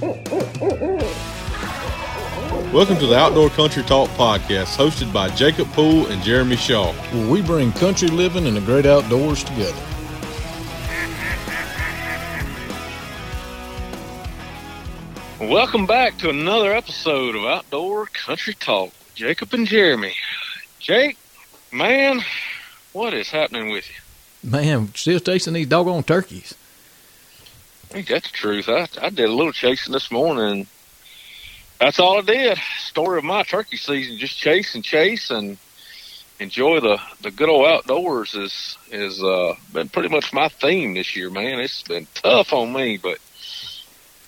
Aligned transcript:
Welcome 0.00 0.22
to 2.98 3.06
the 3.06 3.16
Outdoor 3.18 3.50
Country 3.50 3.82
Talk 3.82 4.08
podcast, 4.10 4.76
hosted 4.76 5.12
by 5.12 5.28
Jacob 5.30 5.66
Poole 5.72 6.06
and 6.06 6.22
Jeremy 6.22 6.54
Shaw. 6.54 6.92
Where 6.92 7.28
we 7.28 7.42
bring 7.42 7.72
country 7.72 8.06
living 8.06 8.46
and 8.46 8.56
the 8.56 8.60
great 8.60 8.86
outdoors 8.86 9.42
together. 9.42 9.74
Welcome 15.40 15.86
back 15.86 16.16
to 16.18 16.30
another 16.30 16.72
episode 16.72 17.34
of 17.34 17.44
Outdoor 17.44 18.06
Country 18.06 18.54
Talk. 18.54 18.92
Jacob 19.16 19.52
and 19.52 19.66
Jeremy. 19.66 20.14
Jake, 20.78 21.18
man, 21.72 22.20
what 22.92 23.14
is 23.14 23.30
happening 23.30 23.70
with 23.70 23.88
you? 23.88 23.96
Man, 24.48 24.94
still 24.94 25.18
chasing 25.18 25.54
these 25.54 25.66
doggone 25.66 26.04
turkeys. 26.04 26.54
I 27.88 27.94
think 27.94 28.08
that's 28.08 28.30
the 28.30 28.36
truth. 28.36 28.68
I, 28.68 28.86
I 29.00 29.08
did 29.08 29.30
a 29.30 29.32
little 29.32 29.52
chasing 29.52 29.94
this 29.94 30.10
morning. 30.10 30.66
That's 31.80 31.98
all 31.98 32.18
I 32.18 32.20
did. 32.20 32.58
Story 32.80 33.18
of 33.18 33.24
my 33.24 33.44
turkey 33.44 33.78
season: 33.78 34.18
just 34.18 34.36
chase 34.36 34.74
and 34.74 34.84
chase 34.84 35.30
and 35.30 35.56
enjoy 36.38 36.80
the 36.80 37.00
the 37.22 37.30
good 37.30 37.48
old 37.48 37.66
outdoors. 37.66 38.34
Is 38.34 38.76
is 38.90 39.22
uh, 39.22 39.54
been 39.72 39.88
pretty 39.88 40.10
much 40.10 40.34
my 40.34 40.48
theme 40.48 40.94
this 40.94 41.16
year, 41.16 41.30
man. 41.30 41.60
It's 41.60 41.82
been 41.82 42.06
tough 42.12 42.52
on 42.52 42.74
me, 42.74 42.98
but 42.98 43.18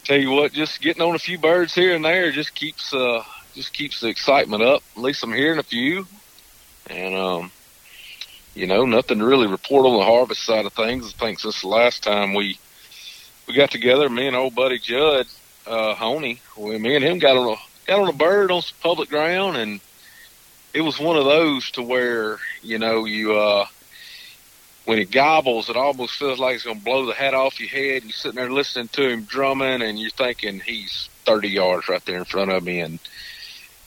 tell 0.05 0.19
you 0.19 0.31
what, 0.31 0.55
just 0.55 0.81
getting 0.81 1.03
on 1.03 1.15
a 1.15 1.19
few 1.19 1.39
birds 1.39 1.75
here 1.75 1.95
and 1.95 2.05
there 2.05 2.33
just 2.33 2.55
keeps 2.55 2.95
uh 2.95 3.23
just 3.55 3.75
keeps 3.75 4.01
the 4.01 4.09
excitement 4.09 4.63
up. 4.63 4.83
At 4.97 5.03
least 5.03 5.23
I'm 5.23 5.35
hearing 5.35 5.59
a 5.59 5.65
few, 5.65 6.07
and 6.89 7.15
um, 7.15 7.51
you 8.55 8.67
know, 8.67 8.87
nothing 8.87 9.19
to 9.19 9.27
really 9.27 9.49
report 9.49 9.85
on 9.85 9.99
the 9.99 10.05
harvest 10.05 10.45
side 10.45 10.65
of 10.65 10.73
things. 10.73 11.15
I 11.15 11.27
think 11.27 11.41
since 11.41 11.61
the 11.61 11.69
last 11.69 12.03
time 12.03 12.33
we 12.33 12.59
we 13.47 13.55
got 13.55 13.71
together, 13.71 14.09
me 14.09 14.27
and 14.27 14.37
old 14.37 14.55
buddy 14.55 14.79
Judd 14.79 15.27
uh, 15.67 15.95
Honey, 15.95 16.41
we, 16.57 16.79
me 16.79 16.97
and 16.97 17.05
him 17.05 17.19
got 17.19 17.37
on 17.37 17.55
a 17.55 17.57
got 17.87 18.01
on 18.01 18.09
a 18.09 18.13
bird 18.13 18.51
on 18.51 18.63
some 18.63 18.77
public 18.83 19.09
ground, 19.09 19.57
and 19.57 19.81
it 20.73 20.83
was 20.83 20.99
one 20.99 21.17
of 21.17 21.25
those 21.25 21.71
to 21.73 21.83
where 21.83 22.39
you 22.63 22.79
know 22.79 23.05
you 23.05 23.37
uh 23.37 23.67
when 24.85 24.99
it 24.99 25.11
gobbles, 25.11 25.69
it 25.69 25.77
almost 25.77 26.17
feels 26.17 26.39
like 26.39 26.57
it's 26.57 26.65
to 26.65 26.75
blow 26.75 27.07
the 27.07 27.15
hat 27.15 27.35
off 27.35 27.61
your 27.61 27.69
head. 27.69 28.03
You're 28.03 28.13
sitting 28.13 28.37
there 28.37 28.51
listening 28.51 28.89
to 28.89 29.09
him 29.09 29.25
drumming, 29.25 29.83
and 29.83 29.99
you're 29.99 30.11
thinking 30.11 30.61
he's 30.61 31.09
30 31.27 31.49
yards 31.49 31.89
right 31.89 32.05
there 32.07 32.19
in 32.19 32.25
front 32.25 32.51
of 32.51 32.65
me, 32.65 32.81
and 32.81 32.99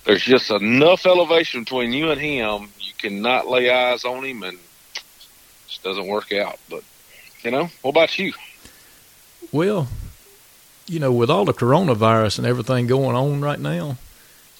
there's 0.05 0.23
just 0.23 0.51
enough 0.51 1.05
elevation 1.05 1.63
between 1.63 1.91
you 1.93 2.11
and 2.11 2.21
him. 2.21 2.69
You 2.79 2.93
cannot 2.97 3.47
lay 3.47 3.69
eyes 3.69 4.05
on 4.05 4.23
him, 4.23 4.43
and 4.43 4.53
it 4.53 4.99
just 5.67 5.83
doesn't 5.83 6.07
work 6.07 6.31
out. 6.31 6.59
But 6.69 6.83
you 7.41 7.51
know, 7.51 7.69
what 7.81 7.91
about 7.91 8.17
you? 8.17 8.33
Well, 9.53 9.87
you 10.87 10.99
know, 10.99 11.11
with 11.13 11.29
all 11.29 11.45
the 11.45 11.53
coronavirus 11.53 12.39
and 12.39 12.47
everything 12.47 12.87
going 12.87 13.15
on 13.15 13.39
right 13.39 13.59
now, 13.59 13.97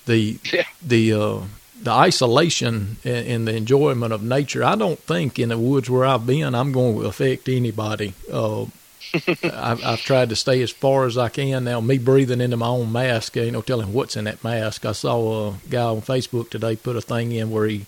the 0.06 0.40
Yeah. 0.52 0.64
the 0.82 1.14
uh, 1.14 1.40
the 1.82 1.92
isolation 1.92 2.96
and, 3.04 3.28
and 3.28 3.48
the 3.48 3.56
enjoyment 3.58 4.14
of 4.14 4.24
nature. 4.24 4.64
I 4.64 4.76
don't 4.76 5.00
think 5.00 5.38
in 5.38 5.50
the 5.50 5.58
woods 5.58 5.90
where 5.90 6.06
I've 6.06 6.26
been, 6.26 6.56
I'm 6.56 6.72
going 6.72 6.96
to 7.00 7.06
affect 7.08 7.50
anybody. 7.50 8.14
Uh, 8.32 8.64
I've, 9.44 9.84
I've 9.84 10.00
tried 10.02 10.30
to 10.30 10.36
stay 10.38 10.62
as 10.62 10.72
far 10.72 11.06
as 11.06 11.18
I 11.18 11.28
can. 11.28 11.66
Now, 11.66 11.82
me 11.82 11.98
breathing 11.98 12.40
into 12.40 12.56
my 12.56 12.68
own 12.68 12.92
mask, 12.92 13.36
ain't 13.36 13.52
no 13.52 13.62
telling 13.62 13.92
what's 13.92 14.16
in 14.16 14.24
that 14.26 14.44
mask. 14.46 14.86
I 14.86 14.94
saw 14.94 15.50
a 15.50 15.54
guy 15.70 15.82
on 15.84 16.02
Facebook 16.02 16.50
today 16.50 16.78
put 16.78 16.96
a 16.96 17.02
thing 17.02 17.34
in 17.34 17.52
where 17.52 17.66
he 17.68 17.86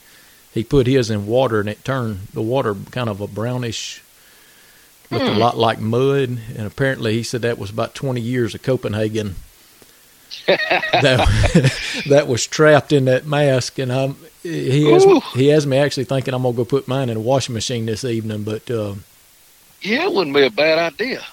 he 0.54 0.64
put 0.64 0.88
his 0.88 1.10
in 1.10 1.26
water 1.26 1.60
and 1.62 1.70
it 1.70 1.84
turned 1.86 2.28
the 2.34 2.42
water 2.42 2.76
kind 2.92 3.10
of 3.10 3.22
a 3.22 3.28
brownish, 3.28 4.02
looked 5.12 5.26
a 5.26 5.32
lot 5.40 5.58
like 5.58 5.80
mud. 5.80 6.40
And 6.58 6.68
apparently, 6.68 7.14
he 7.14 7.24
said 7.24 7.42
that 7.44 7.58
was 7.58 7.70
about 7.70 7.96
20 7.96 8.22
years 8.22 8.56
of 8.56 8.62
Copenhagen 8.62 9.36
that 10.48 12.04
that 12.10 12.28
was 12.28 12.46
trapped 12.48 12.92
in 12.94 13.06
that 13.06 13.26
mask, 13.26 13.80
and 13.80 13.92
I'm 13.92 14.18
he 14.44 14.92
has 14.92 15.06
Ooh. 15.06 15.22
he 15.34 15.48
has 15.48 15.66
me 15.66 15.78
actually 15.78 16.04
thinking 16.06 16.34
I'm 16.34 16.44
gonna 16.44 16.56
go 16.56 16.66
put 16.66 16.88
mine 16.88 17.10
in 17.10 17.18
a 17.18 17.22
washing 17.22 17.54
machine 17.54 17.86
this 17.86 18.04
evening. 18.04 18.44
But 18.44 18.70
uh, 18.70 18.96
Yeah, 19.82 20.04
it 20.06 20.14
wouldn't 20.14 20.36
be 20.36 20.46
a 20.46 20.52
bad 20.52 20.94
idea. 20.94 21.24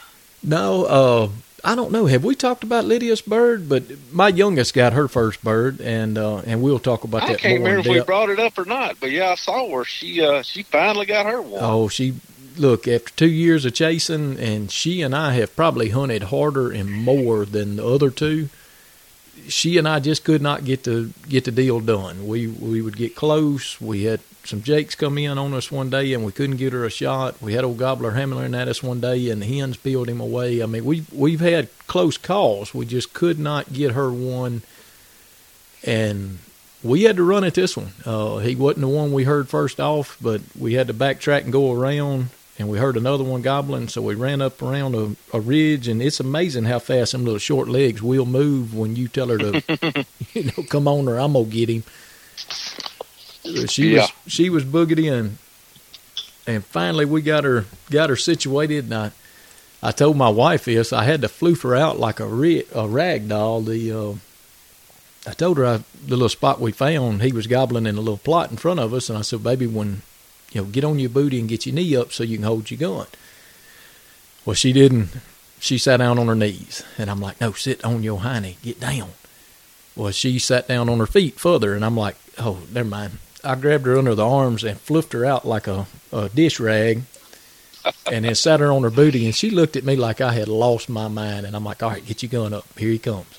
no, 0.43 0.84
uh, 0.84 1.28
I 1.65 1.75
don't 1.75 1.93
know. 1.93 2.06
Have 2.06 2.25
we 2.25 2.34
talked 2.34 2.65
about 2.65 2.84
Lydia's 2.84 3.21
bird? 3.22 3.69
But 3.69 3.84
my 4.12 4.28
youngest 4.28 4.75
got 4.75 4.93
her 4.94 5.09
first 5.09 5.43
bird, 5.44 5.81
and 5.81 6.16
uh, 6.16 6.38
and 6.38 6.62
we'll 6.62 6.78
talk 6.78 7.05
about 7.05 7.22
I 7.25 7.28
that 7.32 7.38
can't 7.38 7.61
more 7.61 7.69
in 7.69 7.77
remember 7.77 7.91
if 7.91 8.03
we 8.03 8.06
brought 8.06 8.31
it 8.31 8.38
up 8.38 8.59
or 8.59 8.65
not, 8.65 8.99
but 9.00 9.11
yeah, 9.11 9.31
I 9.31 9.34
saw 9.34 9.66
where 9.69 9.84
she 9.84 10.22
uh, 10.22 10.43
she 10.43 10.62
finally 10.62 11.06
got 11.06 11.27
her 11.27 11.41
one. 11.43 11.61
Oh, 11.62 11.88
she 11.88 12.15
look 12.59 12.89
after 12.89 13.13
two 13.15 13.31
years 13.31 13.65
of 13.65 13.75
chasing, 13.75 14.39
and 14.39 14.71
she 14.71 15.03
and 15.03 15.15
I 15.15 15.35
have 15.35 15.57
probably 15.57 15.91
hunted 15.91 16.25
harder 16.25 16.71
and 16.71 16.91
more 16.91 17.45
than 17.45 17.77
the 17.77 17.87
other 17.87 18.11
two. 18.11 18.49
She 19.49 19.79
and 19.79 19.89
I 19.89 19.99
just 19.99 20.25
could 20.25 20.43
not 20.43 20.65
get 20.65 20.85
the 20.85 21.11
get 21.29 21.45
the 21.45 21.51
deal 21.51 21.81
done. 21.81 22.27
We 22.29 22.47
we 22.47 22.83
would 22.83 22.97
get 22.97 23.17
close. 23.17 23.81
We 23.81 24.05
had 24.05 24.21
some 24.45 24.62
jakes 24.62 24.95
come 24.95 25.19
in 25.19 25.39
on 25.39 25.55
us 25.55 25.71
one 25.71 25.91
day, 25.91 26.12
and 26.12 26.25
we 26.25 26.33
couldn't 26.33 26.57
get 26.57 26.73
her 26.73 26.85
a 26.85 26.91
shot. 26.91 27.41
We 27.41 27.55
had 27.55 27.65
old 27.65 27.79
gobbler 27.79 28.12
hammering 28.12 28.55
at 28.55 28.69
us 28.69 28.83
one 28.83 29.01
day, 29.01 29.31
and 29.31 29.43
the 29.43 29.47
hens 29.47 29.77
peeled 29.77 30.09
him 30.09 30.21
away. 30.21 30.62
I 30.62 30.67
mean, 30.67 30.85
we 30.85 31.05
we've 31.12 31.41
had 31.41 31.69
close 31.87 32.17
calls. 32.19 32.75
We 32.75 32.87
just 32.87 33.12
could 33.12 33.39
not 33.39 33.73
get 33.73 33.93
her 33.93 34.12
one, 34.12 34.62
and 35.85 36.39
we 36.83 37.05
had 37.05 37.17
to 37.17 37.23
run 37.23 37.45
at 37.45 37.55
this 37.55 37.77
one. 37.77 37.93
Uh, 38.05 38.39
he 38.39 38.55
wasn't 38.55 38.81
the 38.81 38.89
one 38.89 39.12
we 39.12 39.25
heard 39.25 39.49
first 39.49 39.81
off, 39.81 40.17
but 40.21 40.41
we 40.59 40.75
had 40.75 40.89
to 40.89 40.95
backtrack 40.95 41.45
and 41.45 41.53
go 41.53 41.73
around, 41.73 42.29
and 42.59 42.69
we 42.69 42.79
heard 42.79 42.97
another 42.97 43.25
one 43.25 43.43
gobbling, 43.43 43.89
so 43.89 44.03
we 44.03 44.15
ran 44.15 44.43
up 44.43 44.61
around 44.63 44.95
a, 44.95 45.17
a 45.37 45.41
ridge, 45.41 45.89
and 45.89 46.03
it's 46.03 46.21
amazing 46.21 46.65
how 46.65 46.79
fast 46.79 47.13
them 47.13 47.25
little 47.25 47.39
short 47.39 47.69
legs 47.69 48.03
will 48.03 48.27
move 48.27 48.75
when 48.75 48.95
you 48.97 49.09
tell 49.09 49.29
her 49.29 49.39
to, 49.39 50.05
you 50.35 50.45
know, 50.45 50.62
come 50.69 50.87
on 50.87 51.09
or 51.09 51.19
I'm 51.19 51.33
gonna 51.33 51.47
get 51.47 51.69
him. 51.69 51.85
Uh, 53.45 53.67
She 53.67 53.91
Yeah. 53.95 54.03
was 54.03 54.12
she 54.27 54.51
was 54.51 54.65
boogered 54.65 55.03
in, 55.03 55.39
and 56.47 56.65
finally 56.65 57.05
we 57.05 57.23
got 57.23 57.45
her 57.45 57.65
got 57.91 58.11
her 58.11 58.17
situated, 58.17 58.85
and 58.85 58.95
I. 58.95 59.11
I 59.85 59.91
told 59.91 60.17
my 60.17 60.29
wife 60.29 60.67
this. 60.67 60.93
I 60.93 61.03
had 61.03 61.23
to 61.23 61.27
floof 61.29 61.62
her 61.65 61.75
out 61.75 61.99
like 61.99 62.21
a, 62.21 62.27
ri- 62.29 62.67
a 62.73 62.87
rag 62.87 63.29
doll. 63.29 63.62
The 63.62 63.91
uh, 63.91 64.12
I 65.29 65.33
told 65.33 65.57
her 65.59 65.67
I, 65.67 65.77
the 66.07 66.11
little 66.15 66.29
spot 66.29 66.61
we 66.61 66.71
found, 66.71 67.21
he 67.21 67.33
was 67.33 67.49
gobbling 67.49 67.87
in 67.87 67.97
a 67.97 68.01
little 68.01 68.17
plot 68.19 68.53
in 68.53 68.59
front 68.59 68.79
of 68.79 68.95
us, 68.95 69.09
and 69.11 69.19
I 69.19 69.23
said, 69.23 69.43
"Baby, 69.43 69.67
when 69.67 70.03
you 70.53 70.63
know, 70.63 70.69
get 70.69 70.85
on 70.85 70.99
your 70.99 71.11
booty 71.11 71.39
and 71.41 71.49
get 71.49 71.67
your 71.67 71.75
knee 71.75 71.97
up 71.97 72.13
so 72.13 72.23
you 72.23 72.39
can 72.39 72.47
hold 72.47 72.71
your 72.71 72.79
gun." 72.79 73.07
Well, 74.45 74.55
she 74.55 74.73
didn't. 74.73 75.11
She 75.61 75.79
sat 75.79 75.99
down 75.99 76.19
on 76.19 76.27
her 76.27 76.35
knees, 76.35 76.83
and 76.99 77.09
I'm 77.09 77.21
like, 77.21 77.41
"No, 77.41 77.53
sit 77.53 77.85
on 77.85 78.03
your 78.03 78.21
hiney, 78.21 78.57
get 78.62 78.81
down." 78.81 79.11
Well, 79.95 80.11
she 80.11 80.39
sat 80.39 80.67
down 80.67 80.89
on 80.89 80.99
her 80.99 81.07
feet 81.07 81.39
further, 81.39 81.75
and 81.75 81.85
I'm 81.85 81.97
like, 81.97 82.17
"Oh, 82.39 82.59
never 82.73 82.89
mind." 82.89 83.19
I 83.45 83.55
grabbed 83.55 83.87
her 83.87 83.99
under 83.99 84.15
the 84.15 84.27
arms 84.27 84.65
and 84.65 84.81
fluffed 84.81 85.12
her 85.12 85.25
out 85.25 85.47
like 85.47 85.67
a, 85.67 85.87
a 86.12 86.29
dish 86.29 86.59
rag, 86.59 87.03
and 88.11 88.25
then 88.25 88.35
sat 88.35 88.61
her 88.61 88.73
on 88.73 88.83
her 88.83 88.91
booty, 88.91 89.25
and 89.25 89.35
she 89.35 89.51
looked 89.51 89.77
at 89.77 89.85
me 89.85 89.97
like 89.97 90.21
I 90.21 90.33
had 90.33 90.49
lost 90.49 90.89
my 90.89 91.09
mind, 91.09 91.47
and 91.47 91.55
I'm 91.55 91.65
like, 91.65 91.83
"All 91.83 91.91
right, 91.91 92.07
get 92.07 92.23
your 92.23 92.31
gun 92.31 92.53
up. 92.53 92.67
Here 92.79 92.91
he 92.91 92.99
comes." 92.99 93.39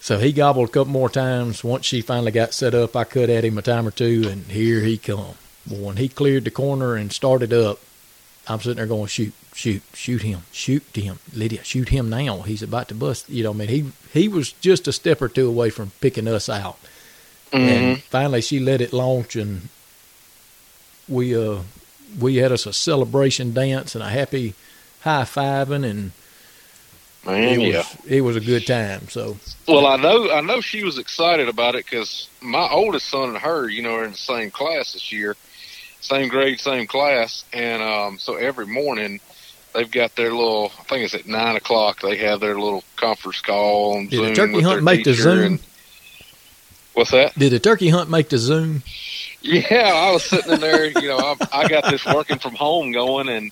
So 0.00 0.18
he 0.18 0.32
gobbled 0.32 0.68
a 0.68 0.72
couple 0.72 0.92
more 0.92 1.08
times. 1.08 1.64
Once 1.64 1.86
she 1.86 2.02
finally 2.02 2.30
got 2.30 2.52
set 2.52 2.74
up, 2.74 2.94
I 2.94 3.04
cut 3.04 3.30
at 3.30 3.44
him 3.44 3.56
a 3.56 3.62
time 3.62 3.88
or 3.88 3.90
two, 3.90 4.28
and 4.28 4.44
here 4.44 4.80
he 4.80 4.98
come. 4.98 5.34
Well, 5.68 5.80
when 5.80 5.96
he 5.96 6.08
cleared 6.08 6.44
the 6.44 6.50
corner 6.50 6.94
and 6.94 7.12
started 7.12 7.52
up, 7.52 7.80
I'm 8.46 8.60
sitting 8.60 8.76
there 8.76 8.86
going, 8.86 9.06
shoot, 9.06 9.32
shoot, 9.54 9.82
shoot 9.94 10.22
him, 10.22 10.42
shoot 10.52 10.82
him, 10.94 11.18
Lydia, 11.34 11.64
shoot 11.64 11.88
him 11.88 12.10
now. 12.10 12.42
He's 12.42 12.62
about 12.62 12.88
to 12.88 12.94
bust. 12.94 13.28
You 13.30 13.44
know, 13.44 13.50
I 13.50 13.54
mean, 13.54 13.68
he 13.68 13.92
he 14.12 14.28
was 14.28 14.52
just 14.52 14.86
a 14.86 14.92
step 14.92 15.22
or 15.22 15.28
two 15.28 15.48
away 15.48 15.70
from 15.70 15.92
picking 16.00 16.28
us 16.28 16.48
out. 16.48 16.78
And 17.52 18.02
finally, 18.02 18.40
she 18.40 18.58
let 18.58 18.80
it 18.80 18.92
launch, 18.92 19.36
and 19.36 19.68
we 21.08 21.36
uh 21.36 21.60
we 22.18 22.36
had 22.36 22.52
us 22.52 22.66
a 22.66 22.72
celebration 22.72 23.54
dance 23.54 23.94
and 23.94 24.02
a 24.02 24.08
happy 24.08 24.54
high 25.02 25.22
fiving, 25.22 25.88
and 25.88 26.10
Man, 27.24 27.60
it 27.60 27.60
yeah. 27.60 27.78
was 27.78 27.96
it 28.06 28.20
was 28.20 28.36
a 28.36 28.40
good 28.40 28.66
time. 28.66 29.08
So 29.08 29.36
Well, 29.66 29.86
I 29.86 29.96
know 29.96 30.30
I 30.30 30.40
know 30.40 30.60
she 30.60 30.84
was 30.84 30.98
excited 30.98 31.48
about 31.48 31.74
it 31.74 31.84
because 31.84 32.28
my 32.40 32.68
oldest 32.68 33.06
son 33.06 33.30
and 33.30 33.38
her, 33.38 33.68
you 33.68 33.82
know, 33.82 33.94
are 33.94 34.04
in 34.04 34.12
the 34.12 34.16
same 34.16 34.50
class 34.50 34.92
this 34.92 35.10
year, 35.10 35.36
same 36.04 36.28
grade, 36.28 36.60
same 36.60 36.86
class, 36.86 37.44
and 37.52 37.82
um, 37.82 38.18
so 38.18 38.36
every 38.36 38.66
morning 38.66 39.20
they've 39.74 39.90
got 39.90 40.14
their 40.16 40.30
little. 40.32 40.70
I 40.78 40.82
think 40.84 41.04
it's 41.04 41.14
at 41.14 41.26
nine 41.26 41.56
o'clock. 41.56 42.00
They 42.02 42.16
have 42.18 42.40
their 42.40 42.58
little 42.58 42.84
conference 42.96 43.40
call 43.40 43.96
on 43.96 44.08
Did 44.08 44.20
the 44.20 44.34
Zoom 44.34 44.52
turkey 44.52 44.60
hunt 44.62 44.82
make 44.82 45.04
the 45.04 45.14
Zoom? 45.14 45.44
and- 45.44 45.60
what's 46.92 47.10
that? 47.10 47.34
did 47.38 47.52
the 47.52 47.58
turkey 47.58 47.88
hunt 47.88 48.10
make 48.10 48.28
the 48.28 48.38
Zoom? 48.38 48.82
Yeah, 49.40 49.92
I 49.94 50.12
was 50.12 50.24
sitting 50.24 50.52
in 50.52 50.60
there. 50.60 50.86
You 50.86 51.08
know, 51.08 51.18
I, 51.18 51.36
I 51.52 51.68
got 51.68 51.84
this 51.90 52.04
working 52.06 52.38
from 52.38 52.54
home 52.54 52.92
going, 52.92 53.28
and 53.28 53.50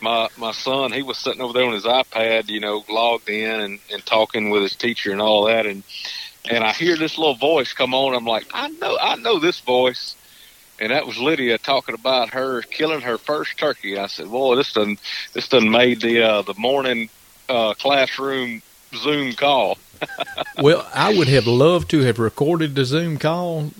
my 0.00 0.28
my 0.36 0.52
son 0.52 0.92
he 0.92 1.02
was 1.02 1.18
sitting 1.18 1.40
over 1.40 1.52
there 1.52 1.64
on 1.66 1.72
his 1.72 1.84
iPad, 1.84 2.48
you 2.50 2.60
know, 2.60 2.84
logged 2.88 3.28
in 3.28 3.60
and, 3.60 3.78
and 3.92 4.04
talking 4.06 4.50
with 4.50 4.62
his 4.62 4.76
teacher 4.76 5.12
and 5.12 5.20
all 5.20 5.46
that, 5.46 5.66
and 5.66 5.82
and 6.48 6.62
I 6.62 6.72
hear 6.72 6.96
this 6.96 7.18
little 7.18 7.36
voice 7.36 7.72
come 7.72 7.94
on. 7.94 8.14
I'm 8.14 8.24
like, 8.24 8.46
I 8.52 8.68
know, 8.68 8.96
I 9.00 9.16
know 9.16 9.38
this 9.38 9.60
voice, 9.60 10.14
and 10.78 10.90
that 10.90 11.06
was 11.06 11.18
Lydia 11.18 11.58
talking 11.58 11.94
about 11.94 12.30
her 12.30 12.62
killing 12.62 13.00
her 13.00 13.18
first 13.18 13.58
turkey. 13.58 13.98
I 13.98 14.06
said, 14.06 14.30
boy, 14.30 14.56
this 14.56 14.72
done 14.72 14.98
this 15.32 15.48
done 15.48 15.70
made 15.70 16.00
the 16.00 16.22
uh, 16.22 16.42
the 16.42 16.54
morning 16.56 17.08
uh, 17.48 17.74
classroom 17.74 18.62
Zoom 18.94 19.32
call. 19.32 19.78
well, 20.58 20.86
I 20.94 21.16
would 21.16 21.28
have 21.28 21.46
loved 21.46 21.90
to 21.90 22.00
have 22.00 22.18
recorded 22.18 22.74
the 22.74 22.84
Zoom 22.84 23.18
call 23.18 23.70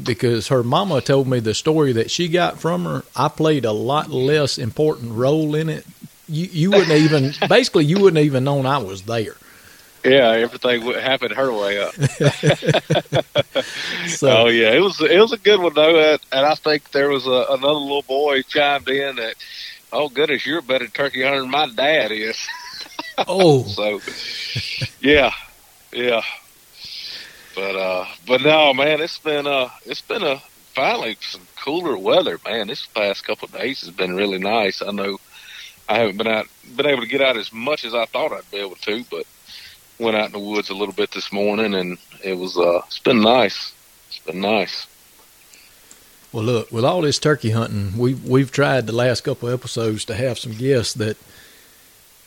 because 0.00 0.48
her 0.48 0.62
mama 0.62 1.00
told 1.00 1.28
me 1.28 1.40
the 1.40 1.54
story 1.54 1.92
that 1.92 2.10
she 2.10 2.28
got 2.28 2.58
from 2.58 2.84
her. 2.84 3.04
I 3.14 3.28
played 3.28 3.64
a 3.64 3.72
lot 3.72 4.10
less 4.10 4.58
important 4.58 5.12
role 5.12 5.54
in 5.54 5.68
it. 5.68 5.86
You 6.28 6.46
you 6.46 6.70
wouldn't 6.70 6.90
even 6.90 7.32
basically 7.48 7.84
you 7.84 8.00
wouldn't 8.00 8.24
even 8.24 8.44
known 8.44 8.66
I 8.66 8.78
was 8.78 9.02
there. 9.02 9.36
Yeah, 10.04 10.30
everything 10.30 10.84
would 10.86 10.96
happen 11.00 11.30
her 11.32 11.52
way 11.52 11.78
up. 11.80 11.94
So 14.06 14.28
oh 14.30 14.46
yeah, 14.46 14.72
it 14.72 14.80
was 14.80 15.00
it 15.00 15.18
was 15.18 15.32
a 15.32 15.38
good 15.38 15.60
one 15.60 15.74
though, 15.74 16.12
and 16.32 16.46
I 16.46 16.54
think 16.54 16.90
there 16.90 17.08
was 17.08 17.26
a, 17.26 17.46
another 17.50 17.72
little 17.74 18.02
boy 18.02 18.42
chimed 18.42 18.88
in 18.88 19.16
that, 19.16 19.34
oh 19.92 20.08
goodness, 20.08 20.44
you're 20.44 20.58
a 20.58 20.62
better 20.62 20.88
turkey 20.88 21.22
hunter 21.22 21.40
than 21.40 21.50
my 21.50 21.68
dad 21.68 22.10
is. 22.12 22.36
oh 23.28 23.64
So, 23.64 24.00
yeah, 25.00 25.32
yeah. 25.92 26.22
But 27.54 27.76
uh, 27.76 28.06
but 28.26 28.42
no, 28.42 28.72
man, 28.74 29.00
it's 29.00 29.18
been 29.18 29.46
uh, 29.46 29.68
it's 29.84 30.00
been 30.02 30.22
a 30.22 30.42
finally 30.74 31.16
some 31.20 31.46
cooler 31.56 31.96
weather, 31.96 32.38
man. 32.44 32.68
This 32.68 32.86
past 32.86 33.24
couple 33.24 33.46
of 33.46 33.52
days 33.52 33.80
has 33.82 33.90
been 33.90 34.14
really 34.14 34.38
nice. 34.38 34.82
I 34.82 34.90
know 34.92 35.18
I 35.88 35.98
haven't 35.98 36.18
been 36.18 36.26
out, 36.28 36.46
been 36.76 36.86
able 36.86 37.02
to 37.02 37.08
get 37.08 37.20
out 37.20 37.36
as 37.36 37.52
much 37.52 37.84
as 37.84 37.94
I 37.94 38.06
thought 38.06 38.32
I'd 38.32 38.50
be 38.50 38.58
able 38.58 38.76
to, 38.76 39.04
but 39.10 39.26
went 40.00 40.16
out 40.16 40.26
in 40.26 40.32
the 40.32 40.38
woods 40.38 40.70
a 40.70 40.74
little 40.74 40.94
bit 40.94 41.10
this 41.12 41.32
morning, 41.32 41.74
and 41.74 41.98
it 42.24 42.34
was 42.34 42.56
uh, 42.56 42.82
it's 42.86 42.98
been 42.98 43.20
nice. 43.20 43.72
It's 44.08 44.18
been 44.18 44.40
nice. 44.40 44.86
Well, 46.32 46.44
look, 46.44 46.70
with 46.70 46.84
all 46.84 47.02
this 47.02 47.18
turkey 47.18 47.50
hunting, 47.50 47.96
we 47.98 48.14
we've 48.14 48.50
tried 48.50 48.86
the 48.86 48.92
last 48.92 49.22
couple 49.22 49.48
of 49.48 49.54
episodes 49.54 50.04
to 50.06 50.14
have 50.14 50.38
some 50.38 50.52
guests 50.52 50.94
that 50.94 51.16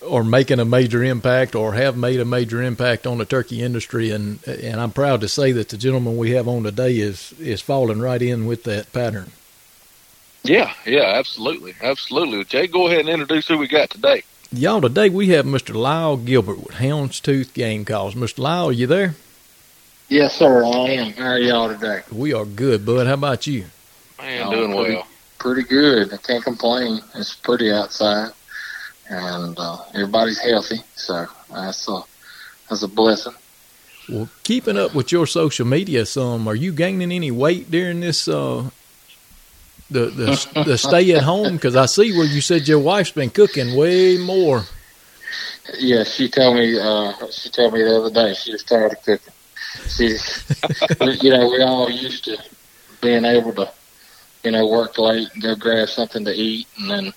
are 0.09 0.23
making 0.23 0.59
a 0.59 0.65
major 0.65 1.03
impact 1.03 1.55
or 1.55 1.73
have 1.73 1.95
made 1.95 2.19
a 2.19 2.25
major 2.25 2.61
impact 2.61 3.07
on 3.07 3.17
the 3.17 3.25
turkey 3.25 3.61
industry, 3.61 4.11
and 4.11 4.45
and 4.47 4.79
I'm 4.79 4.91
proud 4.91 5.21
to 5.21 5.27
say 5.27 5.51
that 5.53 5.69
the 5.69 5.77
gentleman 5.77 6.17
we 6.17 6.31
have 6.31 6.47
on 6.47 6.63
today 6.63 6.97
is 6.97 7.33
is 7.39 7.61
falling 7.61 7.99
right 7.99 8.21
in 8.21 8.45
with 8.45 8.63
that 8.63 8.91
pattern. 8.93 9.31
Yeah, 10.43 10.73
yeah, 10.85 11.13
absolutely, 11.15 11.73
absolutely. 11.81 12.43
Jay, 12.43 12.67
go 12.67 12.87
ahead 12.87 13.01
and 13.01 13.09
introduce 13.09 13.47
who 13.47 13.57
we 13.57 13.67
got 13.67 13.89
today. 13.89 14.23
Y'all, 14.55 14.81
today 14.81 15.09
we 15.09 15.29
have 15.29 15.47
Mr. 15.47 15.73
Lyle 15.73 16.15
Gilbert 16.15 16.59
with 16.59 16.75
Houndstooth 16.75 17.55
Game 17.55 17.85
Calls. 17.85 18.13
Mr. 18.13 18.37
Lyle, 18.37 18.67
are 18.67 18.71
you 18.71 18.85
there? 18.85 19.15
Yes, 20.09 20.35
sir, 20.35 20.63
I 20.63 20.89
am. 20.91 21.13
How 21.13 21.29
are 21.29 21.39
y'all 21.39 21.69
today? 21.69 22.03
We 22.11 22.33
are 22.33 22.45
good, 22.45 22.85
bud. 22.85 23.07
How 23.07 23.15
about 23.15 23.47
you? 23.47 23.65
I 24.19 24.27
am 24.27 24.51
doing 24.51 24.71
pretty, 24.75 24.93
well. 24.93 25.07
Pretty 25.39 25.63
good. 25.63 26.13
I 26.13 26.17
can't 26.17 26.43
complain. 26.43 26.99
It's 27.15 27.33
pretty 27.33 27.71
outside, 27.71 28.29
and 29.09 29.57
uh, 29.57 29.77
everybody's 29.95 30.39
healthy, 30.39 30.81
so 30.95 31.25
that's 31.51 31.89
a 31.89 32.01
that's 32.69 32.83
a 32.83 32.87
blessing. 32.87 33.33
Well, 34.07 34.29
keeping 34.43 34.77
up 34.77 34.93
with 34.93 35.11
your 35.11 35.25
social 35.25 35.65
media, 35.65 36.05
some 36.05 36.47
are 36.47 36.53
you 36.53 36.73
gaining 36.73 37.11
any 37.11 37.31
weight 37.31 37.71
during 37.71 38.01
this 38.01 38.27
uh, 38.27 38.69
the 39.93 40.05
the 40.07 40.63
the 40.65 40.77
stay 40.77 41.13
at 41.13 41.23
home? 41.23 41.55
Because 41.55 41.75
I 41.75 41.85
see 41.85 42.15
where 42.17 42.25
you 42.25 42.41
said 42.41 42.67
your 42.67 42.79
wife's 42.79 43.11
been 43.11 43.29
cooking 43.29 43.75
way 43.75 44.17
more. 44.17 44.63
Yeah, 45.79 46.03
she 46.03 46.27
told 46.29 46.57
me. 46.57 46.77
Uh, 46.79 47.13
she 47.31 47.49
told 47.49 47.73
me 47.73 47.83
the 47.83 47.97
other 47.97 48.09
day 48.09 48.33
she 48.33 48.51
was 48.51 48.63
tired 48.63 48.91
of 48.91 49.01
cooking. 49.03 49.33
She's, 49.87 50.43
you 51.23 51.29
know, 51.29 51.49
we 51.49 51.61
all 51.61 51.89
used 51.89 52.25
to 52.25 52.37
being 53.01 53.25
able 53.25 53.53
to, 53.53 53.71
you 54.43 54.51
know, 54.51 54.67
work 54.67 54.97
late 54.97 55.29
and 55.33 55.41
go 55.41 55.55
grab 55.55 55.89
something 55.89 56.25
to 56.25 56.31
eat, 56.33 56.67
and 56.77 56.89
then, 56.91 57.13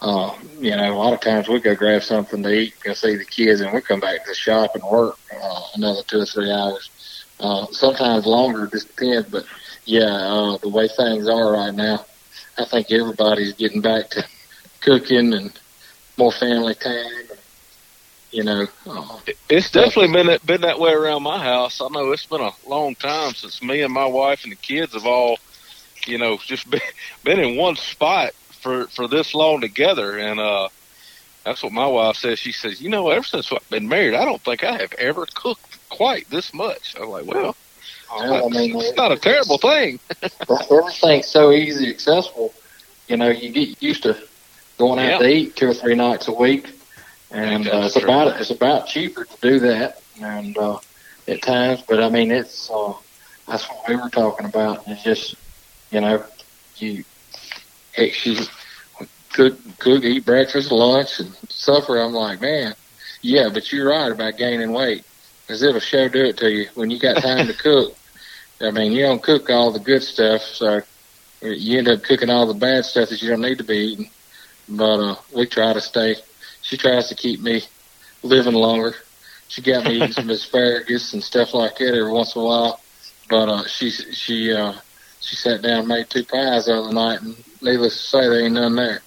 uh, 0.00 0.34
you 0.58 0.70
know, 0.76 0.92
a 0.92 0.96
lot 0.96 1.12
of 1.12 1.20
times 1.20 1.48
we 1.48 1.60
go 1.60 1.74
grab 1.74 2.02
something 2.02 2.42
to 2.42 2.52
eat, 2.52 2.74
go 2.84 2.92
see 2.92 3.16
the 3.16 3.24
kids, 3.24 3.60
and 3.60 3.72
we 3.72 3.80
come 3.80 4.00
back 4.00 4.24
to 4.24 4.30
the 4.30 4.34
shop 4.34 4.74
and 4.74 4.84
work 4.84 5.18
uh, 5.42 5.62
another 5.74 6.02
two 6.06 6.20
or 6.20 6.26
three 6.26 6.50
hours. 6.50 6.90
Uh, 7.40 7.66
sometimes 7.72 8.26
longer, 8.26 8.66
just 8.66 8.88
depends. 8.88 9.28
But 9.28 9.46
yeah, 9.84 10.04
uh, 10.04 10.58
the 10.58 10.68
way 10.68 10.88
things 10.88 11.28
are 11.28 11.52
right 11.52 11.74
now, 11.74 12.04
I 12.58 12.64
think 12.64 12.90
everybody's 12.90 13.54
getting 13.54 13.80
back 13.80 14.10
to 14.10 14.24
cooking 14.80 15.32
and 15.34 15.52
more 16.16 16.32
family 16.32 16.74
time. 16.74 17.06
You 18.32 18.44
know, 18.44 18.66
uh, 18.86 19.18
It's 19.48 19.70
definitely 19.70 20.12
been 20.12 20.26
that, 20.28 20.46
been 20.46 20.60
that 20.60 20.78
way 20.78 20.92
around 20.92 21.24
my 21.24 21.42
house. 21.42 21.80
I 21.80 21.88
know 21.88 22.12
it's 22.12 22.26
been 22.26 22.40
a 22.40 22.52
long 22.66 22.94
time 22.94 23.34
since 23.34 23.60
me 23.60 23.82
and 23.82 23.92
my 23.92 24.06
wife 24.06 24.44
and 24.44 24.52
the 24.52 24.56
kids 24.56 24.92
have 24.94 25.06
all, 25.06 25.38
you 26.06 26.16
know, 26.18 26.38
just 26.38 26.70
been, 26.70 26.80
been 27.24 27.40
in 27.40 27.56
one 27.56 27.74
spot 27.76 28.32
for 28.60 28.86
for 28.88 29.08
this 29.08 29.34
long 29.34 29.60
together. 29.60 30.18
And 30.18 30.38
uh, 30.38 30.68
that's 31.44 31.62
what 31.62 31.72
my 31.72 31.86
wife 31.86 32.16
says. 32.16 32.38
She 32.38 32.52
says, 32.52 32.80
you 32.80 32.88
know, 32.88 33.08
ever 33.10 33.24
since 33.24 33.50
I've 33.50 33.68
been 33.68 33.88
married, 33.88 34.14
I 34.14 34.24
don't 34.24 34.42
think 34.42 34.62
I 34.62 34.76
have 34.76 34.92
ever 34.94 35.26
cooked 35.34 35.78
quite 35.88 36.30
this 36.30 36.54
much. 36.54 36.94
I'm 37.00 37.08
like, 37.08 37.26
well, 37.26 37.56
I 38.12 38.48
mean, 38.48 38.76
it's 38.76 38.96
not 38.96 39.12
a 39.12 39.16
terrible 39.16 39.58
thing. 39.58 39.98
everything's 40.70 41.26
so 41.26 41.52
easy 41.52 41.88
accessible. 41.90 42.52
You 43.08 43.16
know, 43.16 43.28
you 43.28 43.50
get 43.50 43.82
used 43.82 44.02
to 44.04 44.16
going 44.78 44.98
out 44.98 45.20
to 45.20 45.28
eat 45.28 45.56
two 45.56 45.68
or 45.68 45.74
three 45.74 45.94
nights 45.94 46.28
a 46.28 46.32
week, 46.32 46.70
and 47.30 47.68
uh, 47.68 47.82
it's 47.84 47.94
true. 47.94 48.04
about 48.04 48.40
it's 48.40 48.50
about 48.50 48.86
cheaper 48.86 49.24
to 49.24 49.36
do 49.40 49.58
that, 49.60 50.02
and 50.20 50.56
uh, 50.58 50.78
at 51.28 51.42
times. 51.42 51.82
But 51.86 52.02
I 52.02 52.08
mean, 52.08 52.30
it's 52.30 52.70
uh, 52.70 52.94
that's 53.46 53.68
what 53.68 53.88
we 53.88 53.96
were 53.96 54.10
talking 54.10 54.46
about. 54.46 54.84
It's 54.86 55.02
just 55.02 55.34
you 55.90 56.00
know, 56.00 56.24
you 56.76 57.04
she 57.94 58.38
cook 59.32 59.58
cook 59.78 60.04
eat 60.04 60.24
breakfast, 60.24 60.72
lunch, 60.72 61.20
and 61.20 61.34
supper. 61.48 61.98
I'm 61.98 62.12
like, 62.12 62.40
man, 62.40 62.74
yeah, 63.22 63.48
but 63.52 63.72
you're 63.72 63.90
right 63.90 64.10
about 64.10 64.36
gaining 64.36 64.72
weight, 64.72 65.04
because 65.46 65.62
it'll 65.62 65.80
show 65.80 66.08
do 66.08 66.24
it 66.24 66.36
to 66.38 66.50
you 66.50 66.68
when 66.74 66.90
you 66.90 66.98
got 66.98 67.22
time 67.22 67.46
to 67.46 67.52
cook. 67.58 67.96
I 68.60 68.70
mean, 68.70 68.92
you 68.92 69.02
don't 69.02 69.22
cook 69.22 69.48
all 69.48 69.70
the 69.70 69.78
good 69.78 70.02
stuff, 70.02 70.42
so 70.42 70.82
you 71.40 71.78
end 71.78 71.88
up 71.88 72.02
cooking 72.02 72.30
all 72.30 72.46
the 72.46 72.54
bad 72.54 72.84
stuff 72.84 73.08
that 73.08 73.22
you 73.22 73.30
don't 73.30 73.40
need 73.40 73.58
to 73.58 73.64
be 73.64 73.76
eating. 73.76 74.10
But 74.68 75.00
uh, 75.00 75.16
we 75.34 75.46
try 75.46 75.72
to 75.72 75.80
stay. 75.80 76.16
She 76.62 76.76
tries 76.76 77.08
to 77.08 77.14
keep 77.14 77.40
me 77.40 77.62
living 78.22 78.54
longer. 78.54 78.94
She 79.48 79.62
got 79.62 79.84
me 79.84 79.96
eating 79.96 80.12
some 80.12 80.30
asparagus 80.30 81.12
and 81.14 81.24
stuff 81.24 81.54
like 81.54 81.78
that 81.78 81.94
every 81.94 82.12
once 82.12 82.36
in 82.36 82.42
a 82.42 82.44
while. 82.44 82.80
But 83.28 83.48
uh, 83.48 83.66
she 83.66 83.90
she 83.90 84.52
uh, 84.52 84.74
she 85.20 85.36
sat 85.36 85.62
down 85.62 85.80
and 85.80 85.88
made 85.88 86.10
two 86.10 86.24
pies 86.24 86.66
the 86.66 86.74
other 86.74 86.92
night, 86.92 87.22
and 87.22 87.36
needless 87.62 87.94
to 87.94 88.06
say, 88.08 88.20
there 88.20 88.44
ain't 88.44 88.54
none 88.54 88.76
there. 88.76 89.02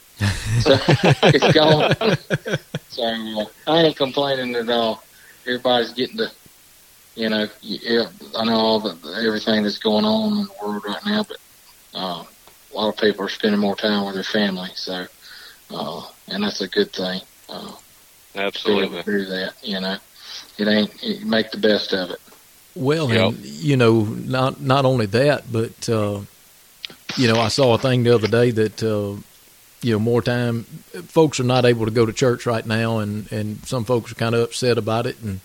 So 0.62 0.78
it's 1.24 1.54
gone. 1.54 1.96
So 2.94 3.02
uh, 3.04 3.46
I 3.66 3.82
ain't 3.82 3.98
complaining 3.98 4.54
at 4.54 4.70
all. 4.70 5.02
Everybody's 5.48 5.94
getting 5.94 6.18
to, 6.18 6.32
you 7.16 7.30
know, 7.30 7.48
yeah, 7.62 8.06
I 8.36 8.46
know 8.46 8.56
all 8.56 8.80
the 8.80 9.24
everything 9.26 9.64
that's 9.64 9.78
going 9.78 10.06
on 10.06 10.40
in 10.40 10.44
the 10.46 10.52
world 10.62 10.84
right 10.86 11.06
now, 11.06 11.24
but 11.24 11.38
uh, 11.94 12.24
a 12.74 12.76
lot 12.76 12.90
of 12.90 12.98
people 12.98 13.26
are 13.26 13.30
spending 13.30 13.60
more 13.60 13.76
time 13.76 14.06
with 14.06 14.16
their 14.16 14.24
family. 14.24 14.70
So, 14.76 15.06
uh, 15.72 16.02
and 16.28 16.44
that's 16.44 16.62
a 16.62 16.68
good 16.68 16.92
thing. 16.92 17.22
Uh, 17.50 17.60
to 17.62 17.72
be 18.34 18.40
able 18.40 18.48
Absolutely. 18.48 19.04
to 19.04 19.12
do 19.12 19.26
that, 19.26 19.54
you 19.62 19.80
know, 19.80 19.98
it 20.58 20.68
ain't 20.68 21.04
you 21.04 21.26
make 21.26 21.52
the 21.52 21.58
best 21.58 21.94
of 21.94 22.10
it. 22.12 22.20
Well, 22.76 23.10
Yep. 23.12 23.34
and 23.34 23.46
you 23.46 23.78
know, 23.78 24.02
not 24.02 24.60
not 24.60 24.86
only 24.86 25.06
that, 25.08 25.52
but 25.52 25.88
uh, 25.90 26.22
you 27.16 27.28
know, 27.28 27.40
I 27.40 27.50
saw 27.50 27.76
a 27.76 27.78
thing 27.78 28.04
the 28.04 28.16
other 28.16 28.28
day 28.28 28.50
that 28.50 28.82
uh, 28.82 29.22
you 29.84 29.94
know 29.94 30.00
more 30.00 30.24
time 30.24 30.64
folks 31.08 31.40
are 31.40 31.44
not 31.44 31.66
able 31.66 31.86
to 31.86 31.92
go 31.92 32.08
to 32.08 32.14
church 32.14 32.48
right 32.48 32.66
now, 32.66 32.98
and 32.98 33.32
and 33.32 33.64
some 33.68 33.86
folks 33.86 34.12
are 34.12 34.16
kind 34.16 34.34
of 34.34 34.42
upset 34.42 34.80
about 34.80 35.06
it, 35.06 35.18
and 35.22 35.42